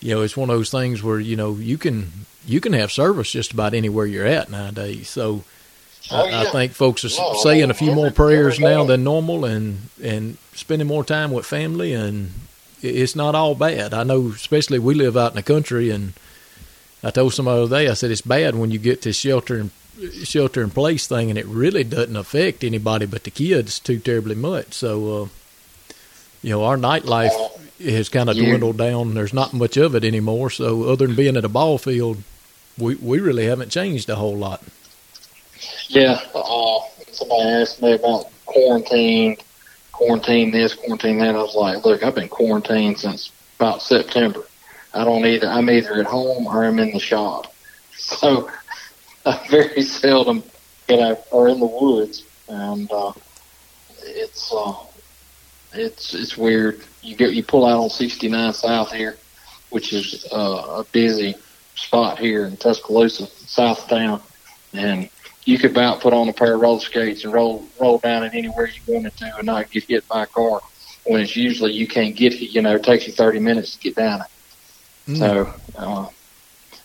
you 0.00 0.14
know, 0.14 0.22
it's 0.22 0.36
one 0.36 0.50
of 0.50 0.56
those 0.56 0.70
things 0.70 1.02
where 1.02 1.20
you 1.20 1.36
know 1.36 1.54
you 1.54 1.78
can 1.78 2.12
you 2.46 2.60
can 2.60 2.72
have 2.72 2.92
service 2.92 3.30
just 3.30 3.52
about 3.52 3.74
anywhere 3.74 4.06
you're 4.06 4.26
at 4.26 4.50
nowadays. 4.50 5.08
So. 5.08 5.44
Oh, 6.10 6.24
I, 6.24 6.42
I 6.42 6.44
think 6.46 6.72
folks 6.72 7.04
are 7.04 7.20
No, 7.20 7.34
saying 7.42 7.70
a 7.70 7.74
few 7.74 7.92
more 7.92 8.10
prayers 8.10 8.58
now 8.58 8.84
than 8.84 9.04
normal, 9.04 9.44
and 9.44 9.90
and 10.02 10.38
spending 10.54 10.88
more 10.88 11.04
time 11.04 11.32
with 11.32 11.44
family, 11.44 11.92
and 11.92 12.32
it's 12.80 13.14
not 13.14 13.34
all 13.34 13.54
bad. 13.54 13.92
I 13.92 14.04
know, 14.04 14.28
especially 14.28 14.78
we 14.78 14.94
live 14.94 15.18
out 15.18 15.32
in 15.32 15.36
the 15.36 15.42
country, 15.42 15.90
and 15.90 16.14
I 17.02 17.10
told 17.10 17.34
somebody 17.34 17.58
the 17.58 17.64
other 17.64 17.76
day, 17.84 17.90
I 17.90 17.94
said 17.94 18.10
it's 18.10 18.22
bad 18.22 18.54
when 18.54 18.70
you 18.70 18.78
get 18.78 19.02
this 19.02 19.16
shelter 19.16 19.58
and 19.58 19.70
shelter 20.24 20.62
in 20.62 20.70
place 20.70 21.06
thing, 21.06 21.28
and 21.28 21.38
it 21.38 21.46
really 21.46 21.84
doesn't 21.84 22.16
affect 22.16 22.64
anybody 22.64 23.04
but 23.04 23.24
the 23.24 23.30
kids 23.30 23.78
too 23.78 23.98
terribly 23.98 24.34
much. 24.34 24.72
So, 24.72 25.24
uh, 25.24 25.28
you 26.42 26.50
know, 26.50 26.64
our 26.64 26.76
nightlife 26.76 27.34
has 27.80 28.08
kind 28.08 28.28
of 28.28 28.36
dwindled 28.36 28.76
down. 28.76 29.14
There's 29.14 29.32
not 29.32 29.52
much 29.52 29.76
of 29.76 29.94
it 29.94 30.04
anymore. 30.04 30.50
So, 30.50 30.84
other 30.84 31.06
than 31.06 31.16
being 31.16 31.36
at 31.36 31.44
a 31.44 31.48
ball 31.48 31.78
field, 31.78 32.22
we 32.76 32.94
we 32.96 33.20
really 33.20 33.46
haven't 33.46 33.70
changed 33.70 34.08
a 34.08 34.16
whole 34.16 34.36
lot. 34.36 34.62
Yeah, 35.88 36.20
uh, 36.34 36.78
somebody 37.12 37.48
asked 37.48 37.82
me 37.82 37.92
about 37.94 38.26
quarantine, 38.46 39.36
quarantine 39.92 40.50
this, 40.50 40.74
quarantine 40.74 41.18
that. 41.18 41.34
I 41.34 41.38
was 41.38 41.54
like, 41.54 41.84
look, 41.84 42.02
I've 42.02 42.14
been 42.14 42.28
quarantined 42.28 42.98
since 42.98 43.30
about 43.58 43.82
September. 43.82 44.44
I 44.94 45.04
don't 45.04 45.24
either. 45.26 45.48
I'm 45.48 45.68
either 45.70 45.94
at 46.00 46.06
home 46.06 46.46
or 46.46 46.64
I'm 46.64 46.78
in 46.78 46.92
the 46.92 47.00
shop. 47.00 47.52
So 48.00 48.48
I 49.26 49.44
very 49.50 49.82
seldom, 49.82 50.42
you 50.88 50.96
know, 50.96 51.18
are 51.32 51.48
in 51.48 51.58
the 51.58 51.66
woods, 51.66 52.22
and 52.48 52.90
uh, 52.90 53.12
it's 54.02 54.50
uh, 54.54 54.72
it's 55.78 56.14
it's 56.14 56.36
weird. 56.36 56.82
You 57.02 57.16
get 57.16 57.32
you 57.32 57.42
pull 57.42 57.64
out 57.64 57.80
on 57.80 57.90
69 57.90 58.52
South 58.52 58.92
here, 58.92 59.16
which 59.70 59.92
is 59.92 60.26
uh, 60.32 60.80
a 60.80 60.84
busy 60.92 61.34
spot 61.74 62.18
here 62.18 62.44
in 62.44 62.56
Tuscaloosa, 62.56 63.26
south 63.26 63.84
of 63.84 63.88
town, 63.88 64.22
and 64.72 65.08
you 65.44 65.58
could 65.58 65.70
about 65.70 66.00
put 66.00 66.12
on 66.12 66.28
a 66.28 66.32
pair 66.32 66.54
of 66.54 66.60
roller 66.60 66.80
skates 66.80 67.24
and 67.24 67.32
roll 67.32 67.64
roll 67.80 67.98
down 67.98 68.24
it 68.24 68.34
anywhere 68.34 68.68
you 68.68 68.80
wanted 68.92 69.16
to 69.16 69.36
and 69.36 69.46
not 69.46 69.70
get 69.70 69.84
hit 69.84 70.06
by 70.08 70.24
a 70.24 70.26
car. 70.26 70.60
When 71.04 71.22
it's 71.22 71.36
usually 71.36 71.72
you 71.72 71.86
can't 71.86 72.14
get 72.14 72.34
you 72.34 72.60
know 72.60 72.74
it 72.74 72.82
takes 72.82 73.06
you 73.06 73.12
30 73.12 73.38
minutes 73.38 73.76
to 73.76 73.78
get 73.78 73.96
down 73.96 74.20
it. 74.20 75.12
Mm. 75.12 75.18
So 75.18 75.54
uh, 75.76 76.08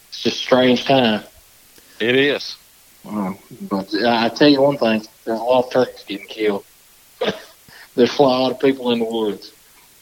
it's 0.08 0.22
just 0.22 0.38
a 0.38 0.40
strange 0.40 0.86
time. 0.86 1.24
It 2.00 2.16
is. 2.16 2.56
Um, 3.06 3.38
but 3.70 3.94
I 3.96 4.26
I 4.26 4.30
tell 4.30 4.48
you 4.48 4.62
one 4.62 4.78
thing: 4.78 5.06
there's 5.26 5.40
a 5.40 5.44
lot 5.44 5.66
of 5.66 5.72
turkeys 5.72 6.04
getting 6.08 6.28
killed. 6.28 6.64
there's 7.96 8.18
a 8.18 8.22
lot 8.22 8.52
of 8.52 8.60
people 8.60 8.92
in 8.92 9.00
the 9.00 9.06
woods, 9.06 9.52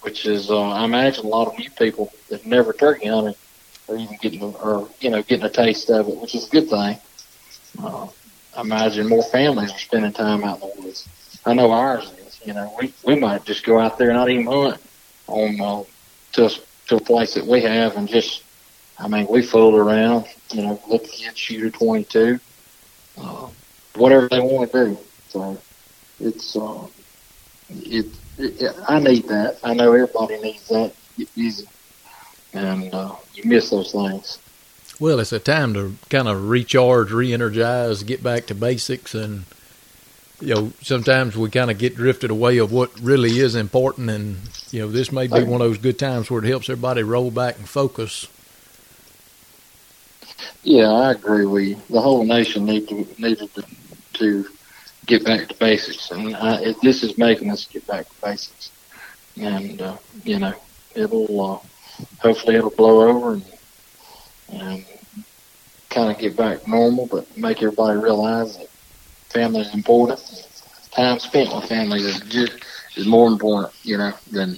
which 0.01 0.25
is 0.25 0.50
uh, 0.50 0.62
I 0.62 0.86
imagine 0.86 1.25
a 1.25 1.29
lot 1.29 1.48
of 1.48 1.57
new 1.57 1.69
people 1.71 2.12
that 2.29 2.45
never 2.45 2.74
turkey 2.74 3.07
hunted 3.07 3.36
are 3.89 3.98
even 3.98 4.17
getting 4.21 4.41
or 4.43 4.88
you 5.00 5.10
know 5.10 5.21
getting 5.24 5.45
a 5.45 5.50
taste 5.50 5.89
of 5.89 6.07
it, 6.07 6.17
which 6.17 6.36
is 6.36 6.48
a 6.48 6.50
good 6.50 6.69
thing. 6.69 6.98
Uh, 7.81 8.07
I 8.55 8.62
imagine 8.62 9.07
more 9.07 9.24
families 9.24 9.71
are 9.71 9.79
spending 9.79 10.12
time 10.12 10.43
out 10.43 10.62
in 10.62 10.69
the 10.75 10.81
woods. 10.81 11.07
I 11.45 11.53
know 11.53 11.71
ours 11.71 12.12
is. 12.25 12.39
You 12.45 12.53
know, 12.53 12.74
we 12.79 12.93
we 13.03 13.15
might 13.15 13.43
just 13.45 13.65
go 13.65 13.79
out 13.79 13.98
there 13.98 14.10
and 14.10 14.17
not 14.17 14.29
even 14.29 14.45
hunt 14.45 14.81
on 15.27 15.62
uh, 15.62 15.83
to 16.33 16.50
to 16.88 16.95
a 16.95 17.01
place 17.01 17.33
that 17.36 17.45
we 17.45 17.62
have 17.62 17.98
and 17.98 18.07
just. 18.07 18.43
I 19.00 19.07
mean, 19.07 19.25
we 19.27 19.41
fooled 19.41 19.74
around. 19.74 20.25
You 20.51 20.62
know, 20.62 20.81
let 20.88 21.01
the 21.03 21.10
kids 21.10 21.38
shoot 21.38 21.65
a 21.65 21.71
22 21.71 22.39
uh, 23.17 23.48
whatever 23.95 24.27
they 24.29 24.39
want 24.39 24.71
to 24.71 24.86
do. 24.86 24.98
So 25.29 25.57
it's 26.19 26.55
uh, 26.55 26.86
it, 27.83 28.07
it. 28.37 28.75
I 28.87 28.99
need 28.99 29.27
that. 29.27 29.59
I 29.63 29.73
know 29.73 29.93
everybody 29.93 30.39
needs 30.39 30.67
that. 30.69 30.93
And 32.53 32.93
uh, 32.93 33.15
you 33.33 33.43
miss 33.45 33.69
those 33.69 33.91
things. 33.91 34.39
Well, 34.99 35.19
it's 35.19 35.31
a 35.31 35.39
time 35.39 35.73
to 35.73 35.95
kind 36.09 36.27
of 36.27 36.49
recharge, 36.49 37.11
re-energize, 37.11 38.03
get 38.03 38.21
back 38.21 38.45
to 38.47 38.55
basics, 38.55 39.15
and 39.15 39.45
you 40.39 40.53
know 40.53 40.73
sometimes 40.81 41.35
we 41.35 41.49
kind 41.49 41.71
of 41.71 41.79
get 41.79 41.95
drifted 41.95 42.29
away 42.29 42.57
of 42.59 42.71
what 42.71 42.99
really 42.99 43.39
is 43.39 43.55
important, 43.55 44.11
and 44.11 44.37
you 44.69 44.81
know 44.81 44.91
this 44.91 45.11
may 45.11 45.25
be 45.25 45.43
one 45.43 45.61
of 45.61 45.67
those 45.67 45.79
good 45.79 45.97
times 45.97 46.29
where 46.29 46.43
it 46.43 46.47
helps 46.47 46.69
everybody 46.69 47.01
roll 47.01 47.31
back 47.31 47.57
and 47.57 47.67
focus. 47.67 48.27
Yeah, 50.63 50.91
I 50.91 51.11
agree 51.13 51.45
with 51.47 51.63
you. 51.63 51.81
The 51.89 52.01
whole 52.01 52.23
nation 52.23 52.65
need 52.65 52.87
to 52.89 53.07
needed 53.17 53.53
to, 53.55 53.65
to 54.13 54.45
get 55.12 55.25
back 55.25 55.50
to 55.50 55.56
basics, 55.56 56.10
and 56.12 56.34
I, 56.38 56.62
it, 56.62 56.82
this 56.82 57.03
is 57.03 57.18
making 57.18 57.51
us 57.51 57.65
get 57.68 57.86
back 57.86 58.08
to 58.08 58.22
basics. 58.22 58.72
And 59.36 59.82
uh, 59.82 59.98
you 60.24 60.39
know, 60.39 60.53
it'll 60.96 61.51
uh, 61.51 61.60
hopefully 62.20 62.56
it'll 62.56 62.70
blow 62.70 63.10
over 63.10 63.34
and 63.34 63.46
and 64.53 64.86
kind 65.89 66.12
of 66.12 66.18
get 66.18 66.38
back 66.38 66.65
normal, 66.65 67.08
but 67.08 67.25
make 67.38 67.58
everybody 67.58 68.00
realize 68.00 68.58
that 68.58 68.70
family 69.30 69.62
is 69.62 69.74
important. 69.74 70.20
Time 70.91 71.20
spent 71.20 71.53
with 71.53 71.65
family 71.65 72.00
is 72.00 72.20
just 72.22 72.53
is 72.96 73.06
more 73.06 73.27
important, 73.27 73.74
you 73.84 73.98
know, 73.98 74.13
than 74.32 74.58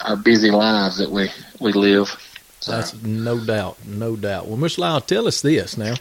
our 0.00 0.16
busy 0.16 0.50
lives 0.50 0.98
that 0.98 1.10
we 1.10 1.30
we 1.60 1.72
live. 1.72 2.08
So. 2.58 2.72
That's 2.72 2.94
no 3.02 3.44
doubt, 3.44 3.84
no 3.86 4.16
doubt. 4.16 4.46
Well, 4.46 4.56
Miss 4.56 4.78
Lyle, 4.78 5.00
tell 5.00 5.26
us 5.28 5.40
this 5.42 5.76
now. 5.76 5.94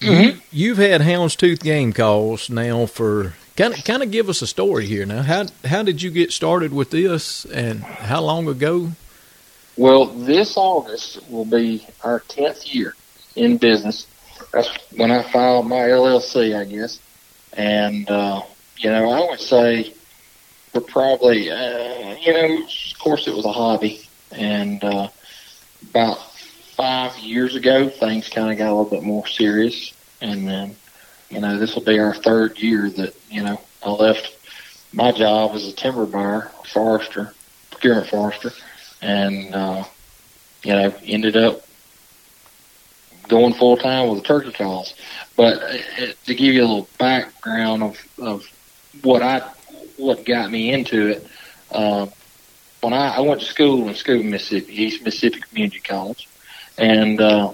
Mhm. 0.00 0.24
You, 0.24 0.40
you've 0.50 0.78
had 0.78 1.02
houndstooth 1.02 1.60
game 1.60 1.92
calls 1.92 2.48
now 2.50 2.86
for 2.86 3.34
kind 3.56 3.74
of 3.74 3.84
kind 3.84 4.02
of 4.02 4.10
give 4.10 4.28
us 4.28 4.40
a 4.42 4.46
story 4.46 4.86
here 4.86 5.04
now. 5.04 5.22
How 5.22 5.46
how 5.64 5.82
did 5.82 6.02
you 6.02 6.10
get 6.10 6.32
started 6.32 6.72
with 6.72 6.90
this, 6.90 7.44
and 7.46 7.82
how 7.82 8.22
long 8.22 8.48
ago? 8.48 8.92
Well, 9.76 10.06
this 10.06 10.56
August 10.56 11.20
will 11.30 11.44
be 11.44 11.86
our 12.02 12.20
10th 12.20 12.74
year 12.74 12.94
in 13.36 13.56
business. 13.56 14.06
That's 14.52 14.68
when 14.96 15.10
I 15.10 15.22
filed 15.22 15.68
my 15.68 15.76
LLC, 15.76 16.54
I 16.54 16.64
guess. 16.64 16.98
And, 17.54 18.08
uh, 18.10 18.42
you 18.76 18.90
know, 18.90 19.10
I 19.10 19.30
would 19.30 19.40
say 19.40 19.94
we're 20.74 20.82
probably, 20.82 21.50
uh, 21.50 22.14
you 22.16 22.32
know, 22.32 22.62
of 22.62 22.98
course 22.98 23.26
it 23.26 23.34
was 23.34 23.46
a 23.46 23.52
hobby. 23.52 24.06
And, 24.32 24.82
uh, 24.84 25.08
about 25.88 26.18
five 26.80 27.18
years 27.18 27.56
ago, 27.56 27.88
things 27.88 28.28
kind 28.28 28.50
of 28.50 28.58
got 28.58 28.70
a 28.70 28.74
little 28.74 28.90
bit 28.90 29.02
more 29.02 29.26
serious. 29.26 29.92
And 30.20 30.46
then, 30.46 30.76
you 31.28 31.40
know, 31.40 31.58
this 31.58 31.74
will 31.74 31.84
be 31.84 31.98
our 31.98 32.14
third 32.14 32.58
year 32.58 32.90
that, 32.90 33.14
you 33.30 33.42
know, 33.42 33.60
I 33.82 33.90
left 33.90 34.36
my 34.92 35.12
job 35.12 35.52
as 35.54 35.66
a 35.66 35.72
timber 35.72 36.06
buyer, 36.06 36.50
forester, 36.64 37.34
procurement 37.70 38.08
forester 38.08 38.52
and 39.02 39.54
uh, 39.54 39.84
you 40.62 40.72
know 40.72 40.94
ended 41.04 41.36
up 41.36 41.62
going 43.28 43.54
full 43.54 43.76
time 43.76 44.08
with 44.08 44.18
the 44.18 44.24
turkey 44.24 44.52
calls. 44.52 44.94
But 45.36 45.62
uh, 45.62 46.12
to 46.26 46.34
give 46.34 46.54
you 46.54 46.60
a 46.60 46.66
little 46.66 46.88
background 46.98 47.82
of, 47.82 48.08
of 48.18 48.46
what 49.02 49.22
I 49.22 49.40
what 49.96 50.24
got 50.24 50.50
me 50.50 50.72
into 50.72 51.08
it, 51.08 51.26
uh, 51.70 52.06
when 52.80 52.92
I, 52.92 53.16
I 53.16 53.20
went 53.20 53.40
to 53.40 53.46
school 53.46 53.88
in 53.88 53.94
Scooba, 53.94 54.24
Mississippi, 54.24 54.82
East 54.82 55.04
Mississippi 55.04 55.40
Community 55.40 55.80
College, 55.80 56.28
and 56.80 57.20
uh, 57.22 57.52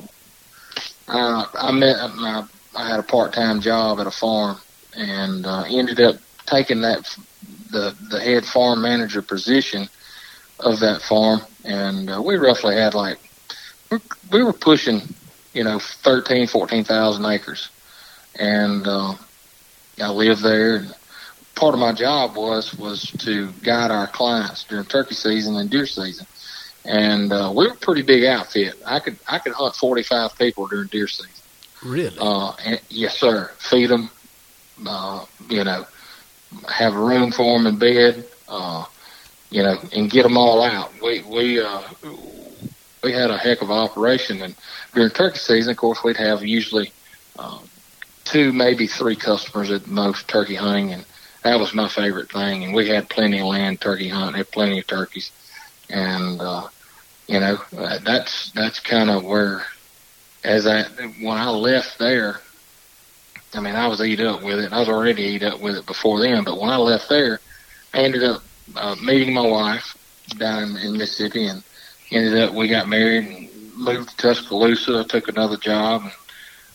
uh, 1.08 1.44
I 1.54 1.72
met 1.72 1.96
I, 2.00 2.44
I 2.76 2.88
had 2.90 3.00
a 3.00 3.04
part 3.04 3.34
time 3.34 3.60
job 3.60 4.00
at 4.00 4.06
a 4.06 4.12
farm, 4.12 4.58
and 4.96 5.46
uh, 5.46 5.64
ended 5.70 6.00
up 6.00 6.16
taking 6.46 6.82
that 6.82 7.04
the 7.70 7.94
the 8.10 8.20
head 8.20 8.44
farm 8.46 8.82
manager 8.82 9.22
position 9.22 9.88
of 10.60 10.80
that 10.80 11.02
farm, 11.02 11.40
and 11.64 12.10
uh, 12.10 12.22
we 12.22 12.36
roughly 12.36 12.76
had 12.76 12.94
like 12.94 13.18
we- 13.90 14.00
we 14.32 14.44
were 14.44 14.52
pushing, 14.54 15.02
you 15.54 15.64
know, 15.64 15.80
thirteen, 15.80 16.46
fourteen 16.48 16.84
thousand 16.84 17.26
acres, 17.26 17.70
and 18.38 18.86
uh, 18.86 19.14
I 20.02 20.10
lived 20.10 20.42
there. 20.42 20.76
And 20.76 20.94
part 21.56 21.74
of 21.74 21.80
my 21.80 21.92
job 21.92 22.36
was 22.36 22.74
was 22.74 23.12
to 23.20 23.52
guide 23.62 23.90
our 23.90 24.08
clients 24.08 24.64
during 24.68 24.86
turkey 24.86 25.14
season 25.14 25.56
and 25.56 25.70
deer 25.70 25.86
season, 25.86 26.26
and 26.88 27.32
uh, 27.32 27.52
we 27.54 27.66
were 27.66 27.72
a 27.72 27.76
pretty 27.76 28.02
big 28.02 28.24
outfit. 28.24 28.74
I 28.84 29.00
could 29.00 29.18
I 29.28 29.38
could 29.38 29.52
hunt 29.52 29.74
forty 29.74 30.02
five 30.02 30.36
people 30.38 30.66
during 30.66 30.88
deer 30.88 31.08
season. 31.08 31.32
Really? 31.84 32.16
Uh, 32.18 32.52
and, 32.64 32.80
yes, 32.88 33.18
sir. 33.18 33.50
Feed 33.58 33.90
them, 33.90 34.10
uh, 34.86 35.24
you 35.48 35.62
know, 35.62 35.84
have 36.68 36.94
a 36.94 36.98
room 36.98 37.32
for 37.32 37.56
them 37.56 37.66
in 37.66 37.78
bed, 37.78 38.24
uh, 38.48 38.84
you 39.50 39.62
know, 39.62 39.78
and 39.92 40.10
get 40.10 40.22
them 40.22 40.36
all 40.36 40.62
out. 40.62 40.90
We 41.02 41.22
we 41.22 41.60
uh, 41.60 41.82
we 43.02 43.12
had 43.12 43.30
a 43.30 43.38
heck 43.38 43.62
of 43.62 43.70
an 43.70 43.76
operation, 43.76 44.42
and 44.42 44.54
during 44.94 45.10
turkey 45.10 45.38
season, 45.38 45.72
of 45.72 45.76
course, 45.76 46.02
we'd 46.02 46.16
have 46.16 46.44
usually 46.44 46.92
uh, 47.38 47.58
two, 48.24 48.52
maybe 48.52 48.86
three 48.86 49.16
customers 49.16 49.70
at 49.70 49.86
most 49.86 50.28
turkey 50.28 50.54
hunting, 50.54 50.92
and 50.92 51.04
that 51.42 51.60
was 51.60 51.74
my 51.74 51.88
favorite 51.88 52.30
thing. 52.32 52.64
And 52.64 52.74
we 52.74 52.88
had 52.88 53.08
plenty 53.08 53.38
of 53.40 53.46
land 53.46 53.80
turkey 53.80 54.08
hunting, 54.08 54.36
had 54.36 54.50
plenty 54.50 54.78
of 54.78 54.86
turkeys, 54.86 55.30
and 55.90 56.40
uh, 56.40 56.68
you 57.26 57.40
know, 57.40 57.58
uh, 57.76 57.98
that's 58.04 58.50
that's 58.52 58.80
kind 58.80 59.10
of 59.10 59.24
where 59.24 59.64
as 60.44 60.66
I 60.66 60.84
when 61.20 61.38
I 61.38 61.48
left 61.50 61.98
there, 61.98 62.40
I 63.52 63.60
mean 63.60 63.74
I 63.74 63.88
was 63.88 64.00
eat 64.00 64.20
up 64.20 64.42
with 64.42 64.60
it. 64.60 64.72
I 64.72 64.78
was 64.78 64.88
already 64.88 65.22
eat 65.24 65.42
up 65.42 65.60
with 65.60 65.76
it 65.76 65.86
before 65.86 66.20
then, 66.20 66.44
but 66.44 66.60
when 66.60 66.70
I 66.70 66.76
left 66.76 67.08
there, 67.08 67.40
I 67.92 67.98
ended 67.98 68.22
up 68.22 68.42
uh, 68.76 68.94
meeting 69.02 69.34
my 69.34 69.46
wife 69.46 69.96
down 70.38 70.76
in, 70.76 70.96
Mississippi, 70.96 71.46
and 71.46 71.62
ended 72.12 72.38
up 72.38 72.54
we 72.54 72.68
got 72.68 72.88
married 72.88 73.26
and 73.26 73.76
moved 73.76 74.10
to 74.10 74.16
Tuscaloosa. 74.16 75.04
took 75.04 75.28
another 75.28 75.56
job, 75.56 76.02
and, 76.02 76.12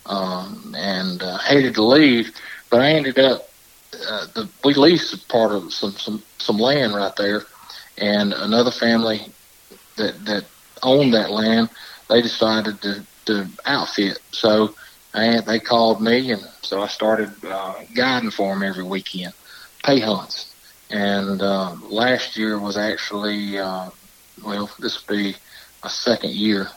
um, 0.06 0.76
and 0.78 1.24
uh, 1.24 1.38
hated 1.38 1.76
to 1.76 1.84
leave, 1.84 2.32
but 2.70 2.82
I 2.82 2.92
ended 2.92 3.20
up 3.20 3.50
uh, 3.94 4.28
the 4.34 4.50
we 4.66 4.74
leased 4.74 5.30
part 5.30 5.54
of 5.54 5.74
some 5.74 5.92
some 5.92 6.22
some 6.40 6.58
land 6.58 6.94
right 6.94 7.16
there, 7.16 7.44
and 7.98 8.34
another 8.34 8.72
family 8.72 9.32
that 9.98 10.26
that 10.26 10.46
owned 10.84 11.14
that 11.14 11.32
land, 11.32 11.70
they 12.10 12.22
decided 12.22 12.82
to 12.82 13.06
to 13.26 13.48
outfit. 13.66 14.20
So 14.32 14.74
and 15.14 15.46
they 15.46 15.60
called 15.60 16.02
me, 16.02 16.32
and 16.32 16.42
so 16.62 16.82
I 16.82 16.88
started 16.88 17.32
uh, 17.46 17.76
guiding 17.96 18.32
for 18.32 18.54
them 18.54 18.64
every 18.64 18.84
weekend, 18.84 19.34
pay 19.84 20.00
hunts. 20.00 20.54
And 20.90 21.42
uh, 21.42 21.76
last 21.84 22.38
year 22.38 22.60
was 22.60 22.78
actually, 22.78 23.58
uh, 23.58 23.90
well, 24.44 24.70
this 24.80 25.08
will 25.08 25.18
be 25.18 25.36
a 25.84 25.90
second 25.90 26.32
year. 26.32 26.68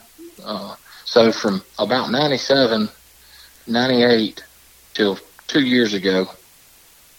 Uh, 0.44 0.76
so 1.04 1.32
from 1.32 1.62
about 1.78 2.10
97, 2.10 2.88
98 3.66 4.44
till 4.94 5.18
two 5.46 5.64
years 5.64 5.94
ago, 5.94 6.26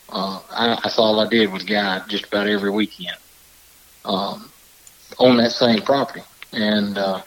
uh, 0.10 0.40
I, 0.52 0.80
that's 0.84 1.00
all 1.00 1.20
I 1.20 1.28
did 1.28 1.52
was 1.52 1.64
guide 1.64 2.04
just 2.08 2.26
about 2.26 2.48
every 2.48 2.70
weekend 2.70 3.18
um, 4.06 4.50
on 5.20 5.38
that 5.38 5.52
same 5.52 5.82
property. 5.82 6.22
And 6.52 6.98
uh, 6.98 7.22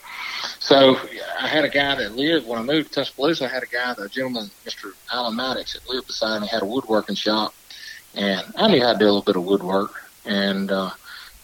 so 0.59 0.97
I 1.41 1.47
had 1.47 1.65
a 1.65 1.69
guy 1.69 1.95
that 1.97 2.17
lived 2.17 2.47
when 2.47 2.59
I 2.59 2.63
moved 2.63 2.89
to 2.89 2.95
Tuscaloosa. 2.97 3.47
I 3.47 3.49
had 3.49 3.63
a 3.63 3.67
guy, 3.67 3.95
the 3.95 4.09
gentleman, 4.09 4.51
Mr. 4.65 4.93
Alan 5.13 5.37
Maddox, 5.37 5.75
that 5.75 5.89
lived 5.89 6.07
beside 6.07 6.41
me, 6.41 6.49
had 6.49 6.63
a 6.63 6.67
woodworking 6.67 7.15
shop, 7.17 7.55
and 8.15 8.45
I 8.57 8.69
knew 8.69 8.83
how 8.83 8.93
to 8.93 8.99
do 8.99 9.05
a 9.05 9.07
little 9.07 9.23
bit 9.23 9.37
of 9.37 9.45
woodwork. 9.45 9.93
and 10.25 10.71
uh, 10.71 10.91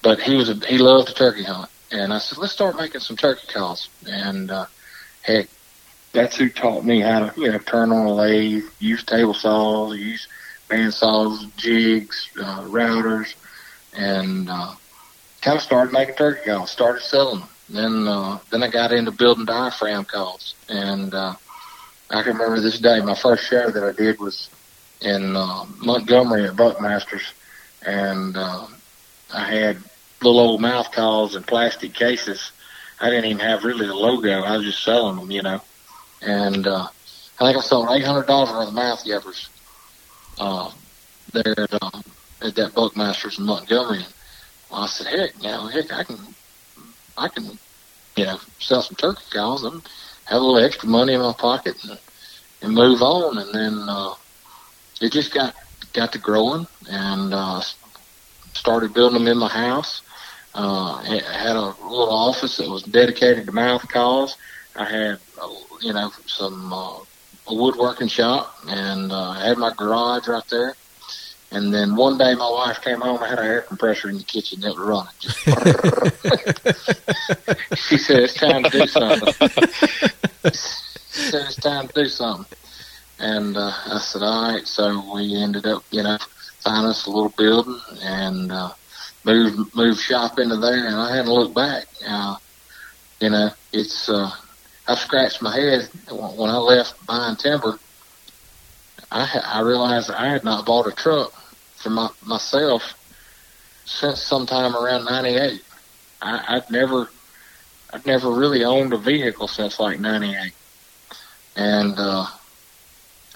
but 0.02 0.20
he 0.20 0.36
was 0.36 0.50
a, 0.50 0.54
he 0.66 0.78
loved 0.78 1.08
to 1.08 1.14
turkey 1.14 1.44
hunt, 1.44 1.70
and 1.90 2.12
I 2.12 2.18
said 2.18 2.38
let's 2.38 2.52
start 2.52 2.76
making 2.76 3.00
some 3.00 3.16
turkey 3.16 3.46
calls, 3.52 3.88
and 4.06 4.50
uh, 4.50 4.66
heck, 5.22 5.48
that's 6.12 6.36
who 6.36 6.50
taught 6.50 6.84
me 6.84 7.00
how 7.00 7.28
to 7.28 7.40
you 7.40 7.50
know 7.50 7.58
turn 7.58 7.90
on 7.90 8.06
a 8.06 8.12
lathe, 8.12 8.64
use 8.78 9.02
table 9.02 9.34
saws, 9.34 9.96
use 9.96 10.28
band 10.68 10.92
saws, 10.92 11.46
jigs, 11.56 12.28
uh, 12.40 12.62
routers, 12.64 13.34
and 13.96 14.48
uh, 14.50 14.74
kind 15.44 15.56
of 15.58 15.62
started 15.62 15.92
making 15.92 16.14
turkey 16.14 16.50
calls, 16.50 16.70
started 16.70 17.02
selling 17.02 17.40
them. 17.40 17.48
Then 17.68 18.08
uh, 18.08 18.38
then 18.50 18.62
I 18.62 18.70
got 18.70 18.92
into 18.92 19.10
building 19.10 19.44
diaphragm 19.44 20.04
calls, 20.06 20.54
and 20.68 21.14
uh, 21.14 21.34
I 22.10 22.22
can 22.22 22.32
remember 22.32 22.60
this 22.60 22.78
day. 22.78 23.00
My 23.00 23.14
first 23.14 23.44
show 23.44 23.70
that 23.70 23.84
I 23.84 23.92
did 23.92 24.18
was 24.18 24.48
in 25.00 25.36
uh, 25.36 25.64
Montgomery 25.78 26.44
at 26.46 26.56
Buckmasters, 26.56 27.32
and 27.86 28.36
uh, 28.36 28.66
I 29.32 29.44
had 29.44 29.78
little 30.22 30.40
old 30.40 30.60
mouth 30.60 30.90
calls 30.92 31.36
in 31.36 31.42
plastic 31.42 31.92
cases. 31.94 32.50
I 33.00 33.10
didn't 33.10 33.26
even 33.26 33.40
have 33.40 33.64
really 33.64 33.86
a 33.86 33.94
logo. 33.94 34.42
I 34.42 34.56
was 34.56 34.66
just 34.66 34.82
selling 34.82 35.16
them, 35.16 35.30
you 35.30 35.42
know. 35.42 35.60
And 36.22 36.66
uh, 36.66 36.88
I 37.38 37.44
think 37.44 37.58
I 37.58 37.60
sold 37.60 37.88
eight 37.90 38.04
hundred 38.04 38.26
dollars 38.26 38.50
worth 38.50 38.68
of 38.68 38.74
mouth 38.74 39.04
givers 39.04 39.48
uh, 40.38 40.70
there 41.32 41.54
at, 41.58 41.82
uh, 41.82 42.02
at 42.42 42.54
that 42.54 42.72
Buckmasters 42.74 43.38
in 43.38 43.44
Montgomery. 43.46 44.04
I 44.74 44.86
said, 44.86 45.06
heck, 45.06 45.36
you 45.42 45.48
know, 45.48 45.66
heck, 45.66 45.92
I 45.92 46.04
can, 46.04 46.18
I 47.16 47.28
can, 47.28 47.58
you 48.16 48.24
know, 48.24 48.38
sell 48.58 48.82
some 48.82 48.96
turkey 48.96 49.22
calls 49.32 49.64
and 49.64 49.82
have 50.24 50.40
a 50.40 50.44
little 50.44 50.64
extra 50.64 50.88
money 50.88 51.14
in 51.14 51.20
my 51.20 51.32
pocket 51.32 51.76
and, 51.84 51.98
and 52.62 52.74
move 52.74 53.02
on. 53.02 53.38
And 53.38 53.54
then 53.54 53.86
uh, 53.88 54.14
it 55.00 55.12
just 55.12 55.32
got 55.34 55.54
got 55.92 56.12
to 56.12 56.18
growing 56.18 56.66
and 56.90 57.32
uh, 57.32 57.60
started 58.52 58.94
building 58.94 59.18
them 59.18 59.28
in 59.28 59.38
my 59.38 59.48
house. 59.48 60.02
Uh, 60.54 61.02
I 61.02 61.20
had 61.32 61.56
a 61.56 61.60
little 61.60 62.10
office 62.10 62.56
that 62.58 62.68
was 62.68 62.84
dedicated 62.84 63.46
to 63.46 63.52
mouth 63.52 63.86
calls. 63.88 64.36
I 64.76 64.84
had, 64.84 65.18
uh, 65.40 65.48
you 65.80 65.92
know, 65.92 66.10
some 66.26 66.72
uh, 66.72 66.98
a 67.46 67.54
woodworking 67.54 68.08
shop, 68.08 68.54
and 68.68 69.12
uh, 69.12 69.30
I 69.30 69.48
had 69.48 69.58
my 69.58 69.72
garage 69.76 70.28
right 70.28 70.42
there. 70.50 70.74
And 71.50 71.72
then 71.72 71.94
one 71.94 72.18
day 72.18 72.34
my 72.34 72.50
wife 72.50 72.80
came 72.82 73.00
home. 73.00 73.22
I 73.22 73.28
had 73.28 73.38
an 73.38 73.46
air 73.46 73.62
compressor 73.62 74.08
in 74.08 74.18
the 74.18 74.24
kitchen 74.24 74.60
that 74.60 74.74
was 74.74 74.78
running. 74.78 75.12
Just 75.20 75.38
she 77.88 77.96
said, 77.96 78.24
"It's 78.24 78.34
time 78.34 78.64
to 78.64 78.70
do 78.70 78.86
something." 78.86 79.32
she 80.52 81.30
said, 81.30 81.46
"It's 81.46 81.56
time 81.56 81.88
to 81.88 81.94
do 81.94 82.08
something." 82.08 82.58
And 83.20 83.56
uh, 83.56 83.72
I 83.86 83.98
said, 83.98 84.22
"All 84.22 84.52
right." 84.52 84.66
So 84.66 85.14
we 85.14 85.36
ended 85.40 85.66
up, 85.66 85.84
you 85.92 86.02
know, 86.02 86.18
finding 86.60 86.90
us 86.90 87.06
a 87.06 87.10
little 87.10 87.32
building 87.36 87.80
and 88.02 88.50
uh, 88.50 88.72
moved 89.24 89.76
moved 89.76 90.00
shop 90.00 90.38
into 90.38 90.56
there. 90.56 90.86
And 90.86 90.96
I 90.96 91.14
hadn't 91.14 91.30
looked 91.32 91.54
back. 91.54 91.86
Uh, 92.06 92.36
you 93.20 93.30
know, 93.30 93.50
it's 93.72 94.08
uh, 94.08 94.30
I 94.88 94.94
scratched 94.96 95.40
my 95.40 95.54
head 95.54 95.88
when 96.10 96.50
I 96.50 96.56
left 96.56 97.06
buying 97.06 97.36
timber. 97.36 97.78
I 99.14 99.40
I 99.44 99.60
realized 99.60 100.10
I 100.10 100.28
had 100.28 100.42
not 100.42 100.66
bought 100.66 100.88
a 100.88 100.92
truck 100.92 101.32
for 101.76 101.90
my, 101.90 102.08
myself 102.26 102.82
since 103.84 104.20
sometime 104.20 104.74
around 104.76 105.04
'98. 105.04 105.62
I, 106.20 106.56
I'd 106.56 106.70
never 106.70 107.08
I've 107.92 108.04
never 108.06 108.30
really 108.30 108.64
owned 108.64 108.92
a 108.92 108.98
vehicle 108.98 109.46
since 109.46 109.78
like 109.78 110.00
'98, 110.00 110.52
and 111.54 111.94
uh, 111.96 112.26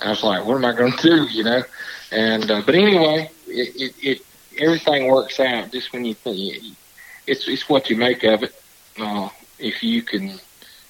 I 0.02 0.10
was 0.10 0.24
like, 0.24 0.44
what 0.44 0.56
am 0.56 0.64
I 0.64 0.72
going 0.72 0.92
to 0.92 1.02
do? 1.02 1.24
You 1.28 1.44
know, 1.44 1.62
and 2.10 2.50
uh, 2.50 2.62
but 2.66 2.74
anyway, 2.74 3.30
it, 3.46 3.80
it, 3.80 3.94
it 4.02 4.22
everything 4.58 5.06
works 5.06 5.38
out 5.38 5.70
just 5.70 5.92
when 5.92 6.04
you 6.04 6.14
think 6.14 6.76
it's 7.28 7.46
it's 7.46 7.68
what 7.68 7.88
you 7.88 7.96
make 7.96 8.24
of 8.24 8.42
it. 8.42 8.54
Uh, 8.98 9.28
if 9.60 9.84
you 9.84 10.02
can 10.02 10.40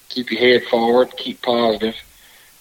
keep 0.08 0.30
your 0.30 0.40
head 0.40 0.64
forward, 0.64 1.14
keep 1.18 1.42
positive. 1.42 1.94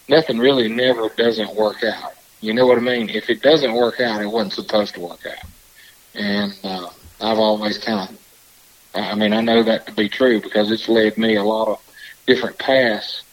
Nothing 0.10 0.40
really 0.40 0.68
never 0.68 1.08
doesn't 1.10 1.56
work 1.56 1.84
out. 1.86 2.17
You 2.42 2.54
know 2.54 2.68
what 2.68 2.78
I 2.78 2.82
mean? 2.82 3.10
If 3.10 3.30
it 3.30 3.42
doesn't 3.42 3.74
work 3.74 4.00
out, 4.00 4.22
it 4.22 4.28
wasn't 4.28 4.54
supposed 4.54 4.94
to 4.96 5.02
work 5.02 5.26
out. 5.26 5.50
And 6.14 6.58
uh, 6.64 6.90
I've 7.20 7.40
always 7.40 7.78
kind 7.78 8.10
of, 8.10 8.18
I 8.96 9.16
mean, 9.16 9.34
I 9.34 9.42
know 9.42 9.64
that 9.64 9.86
to 9.88 9.92
be 9.94 10.10
true 10.10 10.42
because 10.42 10.72
it's 10.72 10.88
led 10.88 11.18
me 11.18 11.36
a 11.36 11.44
lot 11.44 11.68
of 11.68 11.82
different 12.26 12.58
paths, 12.58 13.24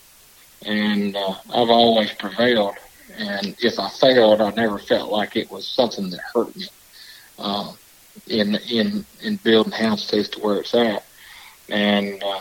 and 0.65 1.17
uh, 1.17 1.35
I've 1.55 1.71
always 1.71 2.13
prevailed. 2.13 2.77
And 3.19 3.55
if 3.61 3.79
I 3.79 3.89
failed, 3.91 4.41
I 4.41 4.51
never 4.51 4.79
felt 4.79 5.11
like 5.11 5.37
it 5.37 5.51
was 5.51 5.67
something 5.67 6.11
that 6.11 6.21
hurt 6.33 6.55
me. 6.57 6.67
Uh, 7.39 7.73
in 8.29 8.55
in 8.71 9.05
in 9.23 9.37
building 9.37 9.73
Houndstooth 9.73 10.33
to 10.33 10.41
where 10.41 10.61
it's 10.61 10.75
at, 10.75 11.05
and 11.69 12.23
uh, 12.23 12.41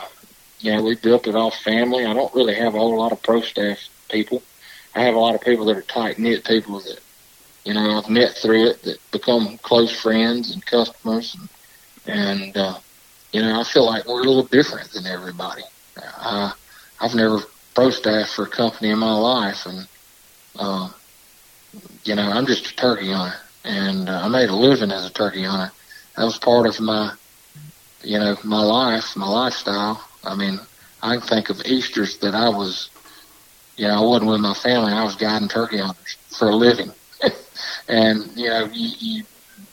know, 0.72 0.82
we 0.82 0.96
built 0.96 1.26
it 1.26 1.34
off 1.34 1.56
family. 1.56 2.04
I 2.04 2.14
don't 2.14 2.34
really 2.34 2.54
have 2.54 2.74
a 2.74 2.78
whole 2.78 2.98
lot 2.98 3.12
of 3.12 3.22
pro 3.22 3.40
staff 3.40 3.78
people. 4.08 4.42
I 4.94 5.02
have 5.02 5.14
a 5.14 5.18
lot 5.18 5.34
of 5.34 5.40
people 5.40 5.64
that 5.66 5.76
are 5.76 5.82
tight 5.82 6.18
knit 6.18 6.44
people 6.44 6.80
that, 6.80 7.00
you 7.64 7.74
know, 7.74 7.98
I've 7.98 8.08
met 8.08 8.32
through 8.32 8.68
it 8.68 8.82
that 8.82 8.98
become 9.10 9.58
close 9.58 9.90
friends 9.90 10.52
and 10.52 10.64
customers. 10.64 11.36
And, 12.06 12.42
and 12.42 12.56
uh, 12.56 12.78
you 13.32 13.42
know, 13.42 13.60
I 13.60 13.64
feel 13.64 13.86
like 13.86 14.06
we're 14.06 14.22
a 14.22 14.24
little 14.24 14.44
different 14.44 14.90
than 14.92 15.06
everybody. 15.06 15.62
Uh, 15.96 16.52
I've 17.00 17.14
never 17.14 17.40
pro 17.74 17.90
staff 17.90 18.30
for 18.30 18.44
a 18.44 18.48
company 18.48 18.90
in 18.90 18.98
my 18.98 19.12
life. 19.12 19.66
And, 19.66 19.88
uh, 20.56 20.90
you 22.04 22.14
know, 22.14 22.30
I'm 22.30 22.46
just 22.46 22.70
a 22.70 22.76
turkey 22.76 23.10
hunter. 23.10 23.36
And 23.64 24.08
uh, 24.08 24.22
I 24.24 24.28
made 24.28 24.50
a 24.50 24.54
living 24.54 24.92
as 24.92 25.06
a 25.06 25.10
turkey 25.10 25.42
hunter. 25.42 25.72
That 26.16 26.24
was 26.24 26.38
part 26.38 26.66
of 26.66 26.78
my, 26.80 27.12
you 28.02 28.18
know, 28.18 28.36
my 28.44 28.62
life, 28.62 29.16
my 29.16 29.26
lifestyle. 29.26 30.06
I 30.22 30.36
mean, 30.36 30.60
I 31.02 31.16
can 31.16 31.26
think 31.26 31.50
of 31.50 31.60
Easter's 31.64 32.18
that 32.18 32.34
I 32.34 32.48
was, 32.48 32.90
you 33.76 33.88
know, 33.88 33.94
I 33.94 34.00
wasn't 34.00 34.30
with 34.30 34.40
my 34.40 34.54
family. 34.54 34.92
I 34.92 35.04
was 35.04 35.16
guiding 35.16 35.48
turkey 35.48 35.78
hunters 35.78 36.16
for 36.28 36.48
a 36.48 36.54
living. 36.54 36.92
and, 37.88 38.24
you 38.36 38.48
know, 38.48 38.66
you, 38.72 38.90
you, 38.98 39.24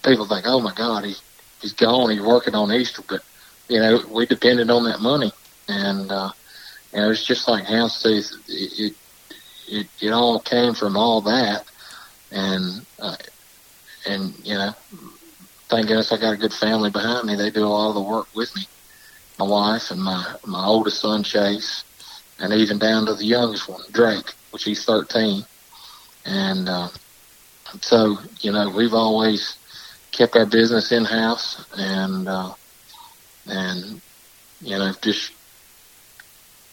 people 0.04 0.28
think, 0.28 0.46
oh 0.48 0.60
my 0.60 0.74
God, 0.74 1.06
he's, 1.06 1.22
he's 1.62 1.74
gone. 1.74 2.10
He's 2.10 2.22
working 2.22 2.56
on 2.56 2.72
Easter. 2.72 3.04
But, 3.08 3.22
you 3.68 3.80
know, 3.80 4.02
we 4.10 4.26
depended 4.26 4.70
on 4.70 4.84
that 4.86 5.02
money. 5.02 5.32
And, 5.68 6.12
uh, 6.12 6.32
you 6.94 7.00
know, 7.00 7.12
it's 7.12 7.26
just 7.26 7.48
like 7.48 7.66
Houndstooth. 7.66 8.32
It, 8.48 8.80
it, 8.80 8.96
it, 9.68 9.88
it 10.02 10.12
all 10.12 10.40
came 10.40 10.74
from 10.74 10.98
all 10.98 11.22
that. 11.22 11.66
And, 12.32 12.86
uh, 13.00 13.18
and, 14.08 14.34
you 14.46 14.56
know, 14.56 14.72
thank 15.70 15.88
goodness 15.88 16.12
I 16.12 16.18
got 16.18 16.34
a 16.34 16.38
good 16.38 16.54
family 16.54 16.90
behind 16.90 17.28
me. 17.28 17.36
They 17.36 17.52
do 17.52 17.66
a 17.66 17.68
lot 17.68 17.90
of 17.90 17.96
the 17.96 18.02
work 18.02 18.28
with 18.36 18.56
me 18.56 18.64
my 19.42 19.48
wife 19.48 19.90
and 19.90 20.02
my 20.02 20.36
my 20.46 20.66
oldest 20.66 21.02
son 21.02 21.24
Chase, 21.24 21.84
and 22.42 22.54
even 22.54 22.80
down 22.80 23.06
to 23.06 23.16
the 23.16 23.26
youngest 23.26 23.70
one 23.70 23.82
Drake, 23.92 24.34
which 24.52 24.64
he's 24.64 24.84
13. 24.86 25.44
And 26.26 26.70
uh, 26.70 26.90
so 27.82 28.18
you 28.42 28.52
know 28.52 28.70
we've 28.70 28.94
always 28.94 29.58
kept 30.12 30.36
our 30.36 30.46
business 30.46 30.92
in 30.92 31.06
house 31.06 31.66
and 31.78 32.28
uh, 32.28 32.54
and 33.48 34.02
you 34.62 34.78
know 34.78 34.92
just 35.02 35.32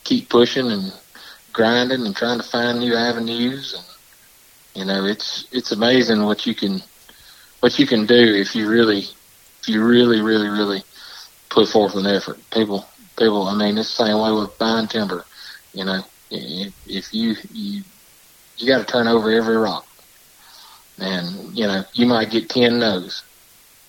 keep 0.05 0.29
pushing 0.29 0.71
and 0.71 0.93
grinding 1.53 2.05
and 2.05 2.17
trying 2.17 2.39
to 2.39 2.45
find 2.47 2.79
new 2.79 2.95
avenues 2.95 3.75
and 3.75 4.81
you 4.81 4.85
know 4.85 5.05
it's 5.07 5.47
it's 5.53 5.73
amazing 5.73 6.25
what 6.25 6.47
you 6.47 6.55
can 6.55 6.83
what 7.61 7.79
you 7.79 7.87
can 7.87 8.07
do 8.07 8.35
if 8.35 8.55
you 8.55 8.69
really 8.69 9.05
if 9.61 9.69
you 9.69 9.83
really 9.85 10.21
really 10.21 10.49
really 10.49 10.83
put 11.49 11.69
forth 11.69 11.95
an 11.95 12.07
effort. 12.07 12.39
People, 12.51 12.87
people. 13.19 13.43
I 13.45 13.57
mean, 13.57 13.79
it's 13.79 13.97
the 13.97 14.07
same 14.07 14.21
way 14.21 14.33
with 14.33 14.57
buying 14.59 14.87
timber. 14.87 15.25
You 15.79 15.85
know, 15.85 16.01
if 16.29 17.15
you 17.15 17.37
you 17.53 17.83
you 18.57 18.67
got 18.67 18.79
to 18.79 18.85
turn 18.85 19.07
over 19.07 19.31
every 19.31 19.57
rock, 19.57 19.87
and 20.99 21.57
you 21.57 21.69
know 21.69 21.85
you 21.93 22.05
might 22.05 22.33
get 22.33 22.51
ten 22.51 22.81
no's, 22.81 23.23